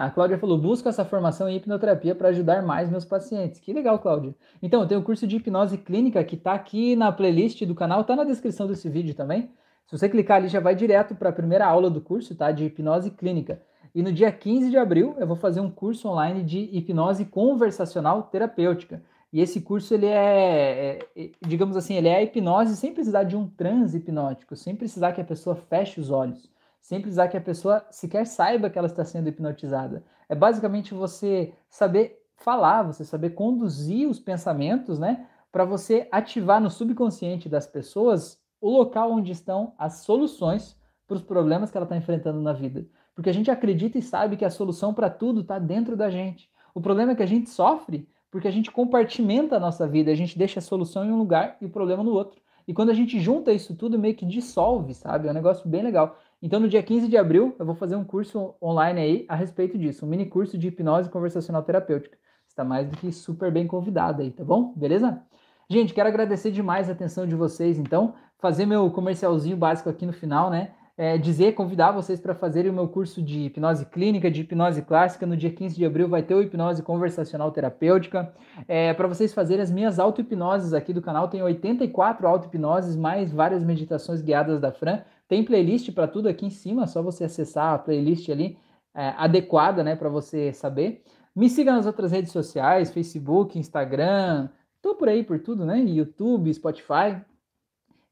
A 0.00 0.08
Cláudia 0.08 0.38
falou: 0.38 0.56
busco 0.56 0.88
essa 0.88 1.04
formação 1.04 1.46
em 1.46 1.56
hipnoterapia 1.56 2.14
para 2.14 2.30
ajudar 2.30 2.62
mais 2.62 2.88
meus 2.88 3.04
pacientes. 3.04 3.60
Que 3.60 3.70
legal, 3.70 3.98
Cláudia. 3.98 4.34
Então, 4.62 4.80
eu 4.80 4.88
tenho 4.88 5.00
o 5.00 5.04
curso 5.04 5.26
de 5.26 5.36
hipnose 5.36 5.76
clínica 5.76 6.24
que 6.24 6.36
está 6.36 6.54
aqui 6.54 6.96
na 6.96 7.12
playlist 7.12 7.62
do 7.66 7.74
canal, 7.74 8.00
está 8.00 8.16
na 8.16 8.24
descrição 8.24 8.66
desse 8.66 8.88
vídeo 8.88 9.14
também. 9.14 9.50
Se 9.86 9.98
você 9.98 10.08
clicar 10.08 10.38
ali, 10.38 10.48
já 10.48 10.58
vai 10.58 10.74
direto 10.74 11.14
para 11.14 11.28
a 11.28 11.32
primeira 11.32 11.66
aula 11.66 11.90
do 11.90 12.00
curso, 12.00 12.34
tá? 12.34 12.50
De 12.50 12.64
hipnose 12.64 13.10
clínica. 13.10 13.60
E 13.94 14.02
no 14.02 14.10
dia 14.10 14.32
15 14.32 14.70
de 14.70 14.78
abril, 14.78 15.16
eu 15.18 15.26
vou 15.26 15.36
fazer 15.36 15.60
um 15.60 15.70
curso 15.70 16.08
online 16.08 16.44
de 16.44 16.70
hipnose 16.72 17.26
conversacional 17.26 18.22
terapêutica. 18.22 19.02
E 19.30 19.42
esse 19.42 19.60
curso, 19.60 19.92
ele 19.92 20.06
é, 20.06 20.98
é, 21.14 21.30
digamos 21.46 21.76
assim, 21.76 21.94
ele 21.96 22.08
é 22.08 22.22
hipnose 22.22 22.74
sem 22.74 22.94
precisar 22.94 23.24
de 23.24 23.36
um 23.36 23.46
transe 23.46 23.98
hipnótico, 23.98 24.56
sem 24.56 24.74
precisar 24.74 25.12
que 25.12 25.20
a 25.20 25.24
pessoa 25.24 25.56
feche 25.56 26.00
os 26.00 26.10
olhos, 26.10 26.48
sem 26.80 27.00
precisar 27.00 27.28
que 27.28 27.36
a 27.36 27.40
pessoa 27.40 27.84
sequer 27.90 28.26
saiba 28.26 28.70
que 28.70 28.78
ela 28.78 28.86
está 28.86 29.04
sendo 29.04 29.28
hipnotizada. 29.28 30.04
É 30.28 30.34
basicamente 30.34 30.94
você 30.94 31.52
saber 31.68 32.22
falar, 32.36 32.82
você 32.82 33.04
saber 33.04 33.30
conduzir 33.30 34.08
os 34.08 34.18
pensamentos, 34.18 34.98
né, 34.98 35.26
para 35.52 35.64
você 35.64 36.08
ativar 36.10 36.60
no 36.60 36.70
subconsciente 36.70 37.48
das 37.48 37.66
pessoas 37.66 38.40
o 38.60 38.70
local 38.70 39.12
onde 39.12 39.32
estão 39.32 39.74
as 39.78 40.04
soluções 40.04 40.76
para 41.06 41.16
os 41.16 41.22
problemas 41.22 41.70
que 41.70 41.76
ela 41.76 41.84
está 41.84 41.96
enfrentando 41.96 42.40
na 42.40 42.52
vida. 42.52 42.86
Porque 43.14 43.28
a 43.28 43.34
gente 43.34 43.50
acredita 43.50 43.98
e 43.98 44.02
sabe 44.02 44.36
que 44.36 44.44
a 44.44 44.50
solução 44.50 44.94
para 44.94 45.10
tudo 45.10 45.40
está 45.40 45.58
dentro 45.58 45.96
da 45.96 46.08
gente. 46.08 46.48
O 46.74 46.80
problema 46.80 47.12
é 47.12 47.14
que 47.14 47.22
a 47.22 47.26
gente 47.26 47.50
sofre 47.50 48.08
porque 48.30 48.46
a 48.46 48.50
gente 48.50 48.70
compartimenta 48.70 49.56
a 49.56 49.60
nossa 49.60 49.88
vida, 49.88 50.10
a 50.10 50.14
gente 50.14 50.38
deixa 50.38 50.60
a 50.60 50.62
solução 50.62 51.04
em 51.04 51.10
um 51.10 51.18
lugar 51.18 51.56
e 51.60 51.66
o 51.66 51.70
problema 51.70 52.04
no 52.04 52.12
outro. 52.12 52.40
E 52.66 52.72
quando 52.72 52.90
a 52.90 52.94
gente 52.94 53.18
junta 53.18 53.52
isso 53.52 53.74
tudo, 53.74 53.98
meio 53.98 54.14
que 54.14 54.24
dissolve, 54.24 54.94
sabe? 54.94 55.26
É 55.26 55.30
um 55.32 55.34
negócio 55.34 55.68
bem 55.68 55.82
legal. 55.82 56.16
Então, 56.42 56.58
no 56.58 56.68
dia 56.68 56.82
15 56.82 57.08
de 57.08 57.16
abril, 57.16 57.54
eu 57.58 57.66
vou 57.66 57.74
fazer 57.74 57.96
um 57.96 58.04
curso 58.04 58.54
online 58.62 59.00
aí 59.00 59.26
a 59.28 59.34
respeito 59.34 59.76
disso, 59.76 60.06
um 60.06 60.08
mini 60.08 60.26
curso 60.26 60.56
de 60.56 60.68
hipnose 60.68 61.10
conversacional 61.10 61.62
terapêutica. 61.62 62.16
Está 62.48 62.64
mais 62.64 62.88
do 62.88 62.96
que 62.96 63.12
super 63.12 63.52
bem 63.52 63.66
convidado 63.66 64.22
aí, 64.22 64.30
tá 64.30 64.42
bom? 64.42 64.72
Beleza? 64.74 65.22
Gente, 65.68 65.94
quero 65.94 66.08
agradecer 66.08 66.50
demais 66.50 66.88
a 66.88 66.92
atenção 66.92 67.26
de 67.26 67.34
vocês, 67.34 67.78
então, 67.78 68.14
fazer 68.38 68.66
meu 68.66 68.90
comercialzinho 68.90 69.56
básico 69.56 69.88
aqui 69.88 70.06
no 70.06 70.12
final, 70.12 70.50
né? 70.50 70.72
é, 71.00 71.16
dizer, 71.16 71.54
convidar 71.54 71.92
vocês 71.92 72.20
para 72.20 72.34
fazerem 72.34 72.70
o 72.70 72.74
meu 72.74 72.86
curso 72.86 73.22
de 73.22 73.46
hipnose 73.46 73.86
clínica, 73.86 74.30
de 74.30 74.42
hipnose 74.42 74.82
clássica. 74.82 75.24
No 75.24 75.34
dia 75.34 75.50
15 75.50 75.74
de 75.74 75.86
abril 75.86 76.06
vai 76.06 76.22
ter 76.22 76.34
o 76.34 76.42
hipnose 76.42 76.82
conversacional 76.82 77.50
terapêutica. 77.50 78.30
É, 78.68 78.92
para 78.92 79.08
vocês 79.08 79.32
fazerem 79.32 79.62
as 79.62 79.70
minhas 79.70 79.98
auto-hipnoses 79.98 80.74
aqui 80.74 80.92
do 80.92 81.00
canal, 81.00 81.26
tem 81.28 81.42
84 81.42 82.28
auto-hipnoses, 82.28 82.96
mais 82.96 83.32
várias 83.32 83.64
meditações 83.64 84.20
guiadas 84.20 84.60
da 84.60 84.72
Fran. 84.72 85.00
Tem 85.30 85.44
playlist 85.44 85.92
para 85.92 86.08
tudo 86.08 86.28
aqui 86.28 86.44
em 86.44 86.50
cima, 86.50 86.82
é 86.82 86.86
só 86.88 87.00
você 87.00 87.22
acessar 87.22 87.72
a 87.72 87.78
playlist 87.78 88.28
ali 88.30 88.58
é, 88.92 89.14
adequada 89.16 89.84
né, 89.84 89.94
para 89.94 90.08
você 90.08 90.52
saber. 90.52 91.04
Me 91.36 91.48
siga 91.48 91.70
nas 91.70 91.86
outras 91.86 92.10
redes 92.10 92.32
sociais, 92.32 92.90
Facebook, 92.90 93.56
Instagram, 93.56 94.48
tô 94.82 94.96
por 94.96 95.08
aí 95.08 95.22
por 95.22 95.38
tudo, 95.38 95.64
né? 95.64 95.78
YouTube, 95.78 96.52
Spotify. 96.52 97.22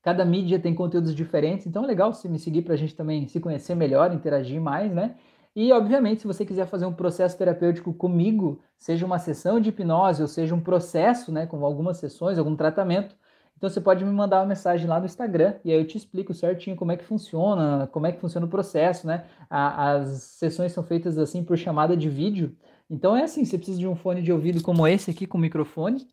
Cada 0.00 0.24
mídia 0.24 0.60
tem 0.60 0.72
conteúdos 0.72 1.12
diferentes, 1.12 1.66
então 1.66 1.82
é 1.82 1.88
legal 1.88 2.14
você 2.14 2.28
me 2.28 2.38
seguir 2.38 2.62
para 2.62 2.74
a 2.74 2.76
gente 2.76 2.94
também 2.94 3.26
se 3.26 3.40
conhecer 3.40 3.74
melhor, 3.74 4.14
interagir 4.14 4.60
mais, 4.60 4.94
né? 4.94 5.16
E, 5.56 5.72
obviamente, 5.72 6.20
se 6.20 6.26
você 6.28 6.46
quiser 6.46 6.68
fazer 6.68 6.86
um 6.86 6.92
processo 6.92 7.36
terapêutico 7.36 7.92
comigo, 7.92 8.60
seja 8.78 9.04
uma 9.04 9.18
sessão 9.18 9.58
de 9.58 9.70
hipnose 9.70 10.22
ou 10.22 10.28
seja 10.28 10.54
um 10.54 10.60
processo, 10.60 11.32
né, 11.32 11.46
com 11.46 11.64
algumas 11.64 11.96
sessões, 11.96 12.38
algum 12.38 12.54
tratamento, 12.54 13.16
então 13.58 13.68
você 13.68 13.80
pode 13.80 14.04
me 14.04 14.12
mandar 14.12 14.38
uma 14.38 14.46
mensagem 14.46 14.86
lá 14.86 15.00
no 15.00 15.06
Instagram 15.06 15.54
e 15.64 15.72
aí 15.72 15.78
eu 15.78 15.84
te 15.84 15.98
explico 15.98 16.32
certinho 16.32 16.76
como 16.76 16.92
é 16.92 16.96
que 16.96 17.04
funciona, 17.04 17.88
como 17.90 18.06
é 18.06 18.12
que 18.12 18.20
funciona 18.20 18.46
o 18.46 18.48
processo, 18.48 19.04
né? 19.04 19.24
as 19.50 20.22
sessões 20.22 20.70
são 20.70 20.84
feitas 20.84 21.18
assim 21.18 21.42
por 21.42 21.58
chamada 21.58 21.96
de 21.96 22.08
vídeo. 22.08 22.56
Então 22.88 23.16
é 23.16 23.24
assim, 23.24 23.44
você 23.44 23.58
precisa 23.58 23.80
de 23.80 23.88
um 23.88 23.96
fone 23.96 24.22
de 24.22 24.32
ouvido 24.32 24.62
como 24.62 24.86
esse 24.86 25.10
aqui 25.10 25.26
com 25.26 25.36
microfone 25.36 26.06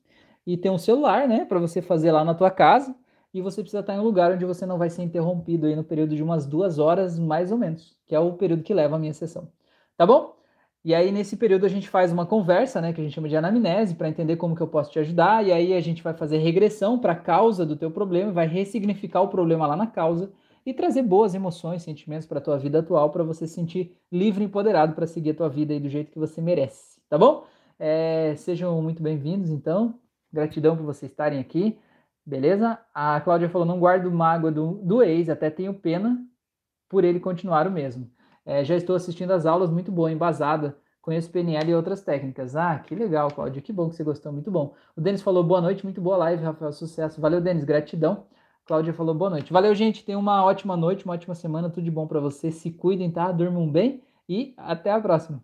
e 0.45 0.57
tem 0.57 0.71
um 0.71 0.77
celular, 0.79 1.27
né, 1.27 1.45
para 1.45 1.59
você 1.59 1.81
fazer 1.83 2.11
lá 2.11 2.23
na 2.25 2.33
tua 2.33 2.49
casa 2.49 2.95
e 3.31 3.41
você 3.41 3.61
precisa 3.61 3.81
estar 3.81 3.93
em 3.93 3.99
um 3.99 4.03
lugar 4.03 4.31
onde 4.31 4.43
você 4.43 4.65
não 4.65 4.79
vai 4.79 4.89
ser 4.89 5.03
interrompido 5.03 5.67
aí 5.67 5.75
no 5.75 5.83
período 5.83 6.15
de 6.15 6.23
umas 6.23 6.47
duas 6.47 6.79
horas, 6.79 7.19
mais 7.19 7.51
ou 7.51 7.59
menos, 7.59 7.95
que 8.07 8.15
é 8.15 8.19
o 8.19 8.33
período 8.33 8.63
que 8.63 8.73
leva 8.73 8.95
a 8.95 8.99
minha 8.99 9.13
sessão. 9.13 9.47
Tá 9.95 10.05
bom? 10.05 10.35
E 10.85 10.93
aí, 10.93 11.11
nesse 11.11 11.35
período, 11.35 11.65
a 11.65 11.69
gente 11.69 11.89
faz 11.89 12.11
uma 12.11 12.27
conversa, 12.27 12.79
né, 12.79 12.93
que 12.93 13.01
a 13.01 13.03
gente 13.03 13.13
chama 13.15 13.27
de 13.27 13.35
anamnese, 13.35 13.95
para 13.95 14.07
entender 14.07 14.35
como 14.35 14.55
que 14.55 14.61
eu 14.61 14.67
posso 14.67 14.91
te 14.91 14.99
ajudar, 14.99 15.43
e 15.43 15.51
aí 15.51 15.73
a 15.73 15.81
gente 15.81 16.03
vai 16.03 16.13
fazer 16.13 16.37
regressão 16.37 16.99
para 16.99 17.13
a 17.13 17.15
causa 17.15 17.65
do 17.65 17.75
teu 17.75 17.89
problema, 17.89 18.31
vai 18.31 18.45
ressignificar 18.45 19.21
o 19.21 19.27
problema 19.27 19.65
lá 19.65 19.75
na 19.75 19.87
causa 19.87 20.31
e 20.63 20.75
trazer 20.75 21.01
boas 21.01 21.33
emoções, 21.33 21.81
sentimentos 21.81 22.27
para 22.27 22.37
a 22.37 22.41
tua 22.41 22.59
vida 22.59 22.79
atual, 22.81 23.09
para 23.09 23.23
você 23.23 23.47
se 23.47 23.55
sentir 23.55 23.97
livre 24.11 24.43
e 24.43 24.45
empoderado 24.45 24.93
para 24.93 25.07
seguir 25.07 25.31
a 25.31 25.33
tua 25.33 25.49
vida 25.49 25.73
aí 25.73 25.79
do 25.79 25.89
jeito 25.89 26.11
que 26.11 26.19
você 26.19 26.39
merece, 26.39 27.01
tá 27.09 27.17
bom? 27.17 27.47
É, 27.79 28.35
sejam 28.37 28.79
muito 28.79 29.01
bem-vindos, 29.01 29.49
então. 29.49 29.99
Gratidão 30.31 30.77
por 30.77 30.85
vocês 30.85 31.11
estarem 31.11 31.39
aqui. 31.39 31.79
Beleza? 32.23 32.79
A 32.93 33.19
Cláudia 33.21 33.49
falou: 33.49 33.65
não 33.65 33.79
guardo 33.79 34.11
mágoa 34.11 34.51
do, 34.51 34.73
do 34.83 35.01
ex, 35.01 35.29
até 35.29 35.49
tenho 35.49 35.73
pena 35.73 36.23
por 36.87 37.03
ele 37.03 37.19
continuar 37.19 37.67
o 37.67 37.71
mesmo. 37.71 38.07
É, 38.45 38.63
já 38.63 38.75
estou 38.75 38.95
assistindo 38.95 39.31
as 39.31 39.45
aulas, 39.45 39.71
muito 39.71 39.91
boa, 39.91 40.11
embasada. 40.11 40.77
Conheço 41.01 41.29
PNL 41.29 41.71
e 41.71 41.75
outras 41.75 42.01
técnicas. 42.01 42.55
Ah, 42.55 42.79
que 42.79 42.95
legal, 42.95 43.29
Cláudia. 43.31 43.61
Que 43.61 43.73
bom 43.73 43.89
que 43.89 43.95
você 43.95 44.03
gostou, 44.03 44.31
muito 44.31 44.51
bom. 44.51 44.73
O 44.95 45.01
Denis 45.01 45.21
falou 45.21 45.43
boa 45.43 45.61
noite, 45.61 45.83
muito 45.83 46.01
boa 46.01 46.17
live, 46.17 46.43
Rafael, 46.43 46.71
sucesso. 46.73 47.21
Valeu, 47.21 47.41
Denis, 47.41 47.63
gratidão. 47.63 48.25
Cláudia 48.65 48.93
falou 48.93 49.13
boa 49.13 49.29
noite. 49.29 49.53
Valeu, 49.53 49.75
gente. 49.75 50.03
Tenha 50.03 50.17
uma 50.17 50.43
ótima 50.43 50.75
noite, 50.75 51.05
uma 51.05 51.13
ótima 51.13 51.35
semana, 51.35 51.69
tudo 51.69 51.83
de 51.83 51.91
bom 51.91 52.07
para 52.07 52.19
você. 52.19 52.51
Se 52.51 52.71
cuidem, 52.71 53.11
tá? 53.11 53.31
Durmam 53.31 53.69
bem 53.69 54.01
e 54.27 54.53
até 54.57 54.91
a 54.91 54.99
próxima. 54.99 55.43